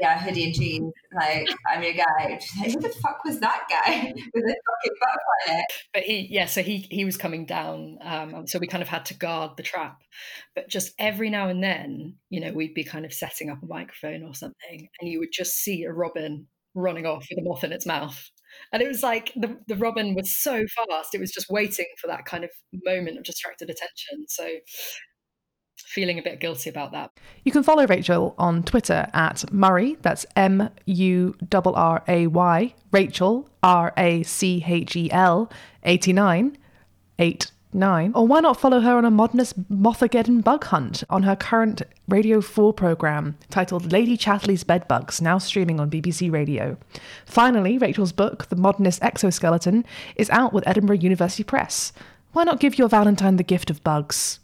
yeah, 0.00 0.18
hoodie 0.18 0.44
and 0.44 0.54
jeans. 0.54 0.90
Like, 1.14 1.46
I'm 1.70 1.82
your 1.82 1.92
guy. 1.92 2.04
Like, 2.24 2.42
Who 2.64 2.80
the 2.80 2.88
fuck 2.88 3.22
was 3.26 3.40
that 3.40 3.64
guy 3.68 4.10
with 4.34 4.44
a 4.44 4.56
fucking 4.56 4.96
butterfly 5.00 5.52
in 5.52 5.58
it? 5.58 5.64
But 5.92 6.02
he, 6.04 6.28
yeah, 6.30 6.46
so 6.46 6.62
he 6.62 6.86
he 6.90 7.04
was 7.04 7.18
coming 7.18 7.44
down, 7.44 7.98
um, 8.00 8.46
so 8.46 8.58
we 8.58 8.66
kind 8.66 8.82
of 8.82 8.88
had 8.88 9.04
to 9.06 9.14
guard 9.14 9.58
the 9.58 9.62
trap. 9.62 10.00
But 10.54 10.66
just 10.70 10.92
every 10.98 11.28
now 11.28 11.48
and 11.48 11.62
then, 11.62 12.14
you 12.30 12.40
know, 12.40 12.54
we'd 12.54 12.72
be 12.72 12.84
kind 12.84 13.04
of 13.04 13.12
setting 13.12 13.50
up 13.50 13.62
a 13.62 13.66
microphone 13.66 14.22
or 14.22 14.34
something, 14.34 14.88
and 14.98 15.10
you 15.10 15.18
would 15.18 15.30
just 15.30 15.56
see 15.56 15.82
a 15.84 15.92
robin 15.92 16.46
running 16.74 17.06
off 17.06 17.26
with 17.30 17.38
a 17.38 17.48
moth 17.48 17.64
in 17.64 17.72
its 17.72 17.86
mouth. 17.86 18.30
And 18.72 18.82
it 18.82 18.88
was 18.88 19.02
like 19.02 19.32
the, 19.34 19.56
the 19.66 19.76
robin 19.76 20.14
was 20.14 20.30
so 20.30 20.64
fast, 20.66 21.14
it 21.14 21.20
was 21.20 21.30
just 21.30 21.46
waiting 21.50 21.86
for 22.00 22.06
that 22.08 22.24
kind 22.24 22.44
of 22.44 22.50
moment 22.84 23.18
of 23.18 23.24
distracted 23.24 23.70
attention. 23.70 24.26
So 24.28 24.46
feeling 25.92 26.18
a 26.18 26.22
bit 26.22 26.40
guilty 26.40 26.70
about 26.70 26.92
that. 26.92 27.10
You 27.44 27.52
can 27.52 27.62
follow 27.62 27.86
Rachel 27.86 28.34
on 28.38 28.62
Twitter 28.62 29.08
at 29.12 29.50
Murray, 29.52 29.96
that's 30.02 30.24
M 30.36 30.70
U 30.86 31.34
R 31.52 31.62
R 31.74 32.04
A 32.08 32.26
Y, 32.26 32.74
Rachel, 32.90 33.48
R 33.62 33.92
A 33.96 34.22
C 34.22 34.64
H 34.66 34.96
E 34.96 35.10
L, 35.10 35.50
89, 35.84 36.56
89. 37.72 38.12
Or 38.14 38.26
why 38.26 38.40
not 38.40 38.60
follow 38.60 38.80
her 38.80 38.96
on 38.96 39.06
a 39.06 39.10
modernist 39.10 39.70
Mothageddon 39.70 40.44
bug 40.44 40.64
hunt 40.64 41.04
on 41.08 41.22
her 41.22 41.34
current 41.34 41.80
Radio 42.06 42.42
4 42.42 42.74
programme 42.74 43.36
titled 43.48 43.90
Lady 43.92 44.16
Chatterley's 44.16 44.62
Bedbugs, 44.62 45.22
now 45.22 45.38
streaming 45.38 45.80
on 45.80 45.90
BBC 45.90 46.30
Radio. 46.30 46.76
Finally, 47.24 47.78
Rachel's 47.78 48.12
book, 48.12 48.48
The 48.50 48.56
Modernist 48.56 49.02
Exoskeleton, 49.02 49.86
is 50.16 50.28
out 50.28 50.52
with 50.52 50.66
Edinburgh 50.68 50.98
University 50.98 51.44
Press. 51.44 51.92
Why 52.32 52.44
not 52.44 52.60
give 52.60 52.78
your 52.78 52.88
Valentine 52.88 53.36
the 53.36 53.42
gift 53.42 53.70
of 53.70 53.82
bugs? 53.82 54.38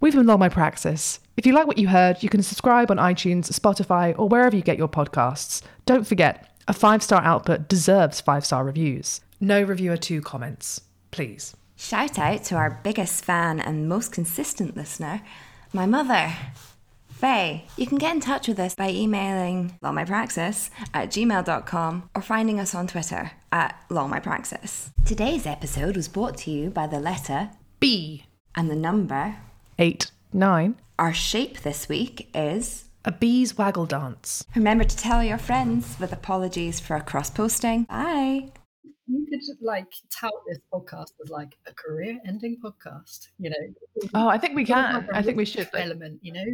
We've 0.00 0.14
been 0.14 0.26
Long 0.26 0.40
My 0.40 0.48
Praxis. 0.48 1.20
If 1.36 1.46
you 1.46 1.52
like 1.52 1.66
what 1.66 1.78
you 1.78 1.88
heard, 1.88 2.22
you 2.22 2.28
can 2.28 2.42
subscribe 2.42 2.90
on 2.90 2.96
iTunes, 2.96 3.52
Spotify, 3.52 4.18
or 4.18 4.28
wherever 4.28 4.56
you 4.56 4.62
get 4.62 4.78
your 4.78 4.88
podcasts. 4.88 5.62
Don't 5.86 6.06
forget, 6.06 6.50
a 6.66 6.72
five 6.72 7.02
star 7.02 7.22
output 7.22 7.68
deserves 7.68 8.20
five 8.20 8.44
star 8.44 8.64
reviews. 8.64 9.20
No 9.40 9.62
reviewer 9.62 9.96
two 9.96 10.20
comments, 10.20 10.82
please. 11.10 11.56
Shout 11.76 12.18
out 12.18 12.44
to 12.44 12.56
our 12.56 12.78
biggest 12.82 13.24
fan 13.24 13.58
and 13.58 13.88
most 13.88 14.12
consistent 14.12 14.76
listener, 14.76 15.22
my 15.72 15.86
mother. 15.86 16.32
Faye, 17.08 17.64
you 17.76 17.86
can 17.86 17.98
get 17.98 18.14
in 18.14 18.20
touch 18.20 18.48
with 18.48 18.58
us 18.58 18.74
by 18.74 18.90
emailing 18.90 19.78
lawmypraxis 19.82 20.70
at 20.94 21.10
gmail.com 21.10 22.10
or 22.14 22.22
finding 22.22 22.60
us 22.60 22.74
on 22.74 22.86
Twitter 22.86 23.32
at 23.52 23.78
lawmypraxis. 23.90 24.90
Today's 25.06 25.46
episode 25.46 25.96
was 25.96 26.08
brought 26.08 26.36
to 26.38 26.50
you 26.50 26.70
by 26.70 26.86
the 26.86 27.00
letter 27.00 27.50
B. 27.78 28.24
and 28.54 28.70
the 28.70 28.76
number. 28.76 29.36
Eight, 29.78 30.10
nine. 30.32 30.76
Our 30.98 31.14
shape 31.14 31.60
this 31.60 31.88
week 31.88 32.28
is. 32.34 32.84
A 33.06 33.12
bee's 33.12 33.56
waggle 33.56 33.86
dance. 33.86 34.44
Remember 34.54 34.84
to 34.84 34.96
tell 34.96 35.24
your 35.24 35.38
friends 35.38 35.96
with 35.98 36.12
apologies 36.12 36.78
for 36.80 36.96
a 36.96 37.00
cross 37.00 37.30
posting. 37.30 37.84
Bye. 37.84 38.50
You 39.10 39.26
could 39.28 39.40
like 39.60 39.92
tout 40.10 40.32
this 40.46 40.60
podcast 40.72 41.12
as 41.22 41.30
like 41.30 41.56
a 41.66 41.74
career-ending 41.74 42.58
podcast. 42.64 43.28
You 43.38 43.50
know, 43.50 44.10
Oh, 44.14 44.28
I 44.28 44.38
think 44.38 44.54
we 44.54 44.64
can. 44.64 45.08
I 45.12 45.20
think 45.22 45.36
we 45.36 45.44
should. 45.44 45.68
element. 45.74 46.20
You 46.22 46.32
know, 46.32 46.44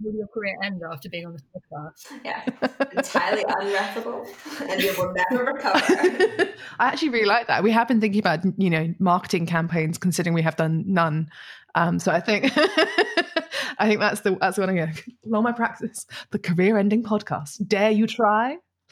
will 0.00 0.14
your 0.14 0.28
career 0.28 0.56
end 0.62 0.82
after 0.88 1.08
being 1.08 1.26
on 1.26 1.32
this 1.32 1.42
podcast? 1.54 2.20
Yeah, 2.24 2.44
entirely 2.92 3.44
unrefutable, 3.44 4.28
and 4.70 4.80
you 4.80 4.94
will 4.96 5.12
never 5.12 5.44
recover. 5.52 6.54
I 6.78 6.86
actually 6.86 7.08
really 7.08 7.26
like 7.26 7.48
that. 7.48 7.64
We 7.64 7.72
have 7.72 7.88
been 7.88 8.00
thinking 8.00 8.20
about, 8.20 8.40
you 8.58 8.70
know, 8.70 8.94
marketing 9.00 9.46
campaigns, 9.46 9.98
considering 9.98 10.34
we 10.34 10.42
have 10.42 10.56
done 10.56 10.84
none. 10.86 11.28
Um, 11.74 11.98
so 11.98 12.12
I 12.12 12.20
think, 12.20 12.44
I 13.78 13.88
think 13.88 13.98
that's 13.98 14.20
the 14.20 14.36
that's 14.40 14.54
the 14.54 14.62
one 14.62 14.70
I'm 14.70 14.76
gonna 14.76 14.92
Long 15.26 15.42
my 15.42 15.52
practice, 15.52 16.06
the 16.30 16.38
career-ending 16.38 17.02
podcast. 17.02 17.66
Dare 17.66 17.90
you 17.90 18.06
try? 18.06 18.58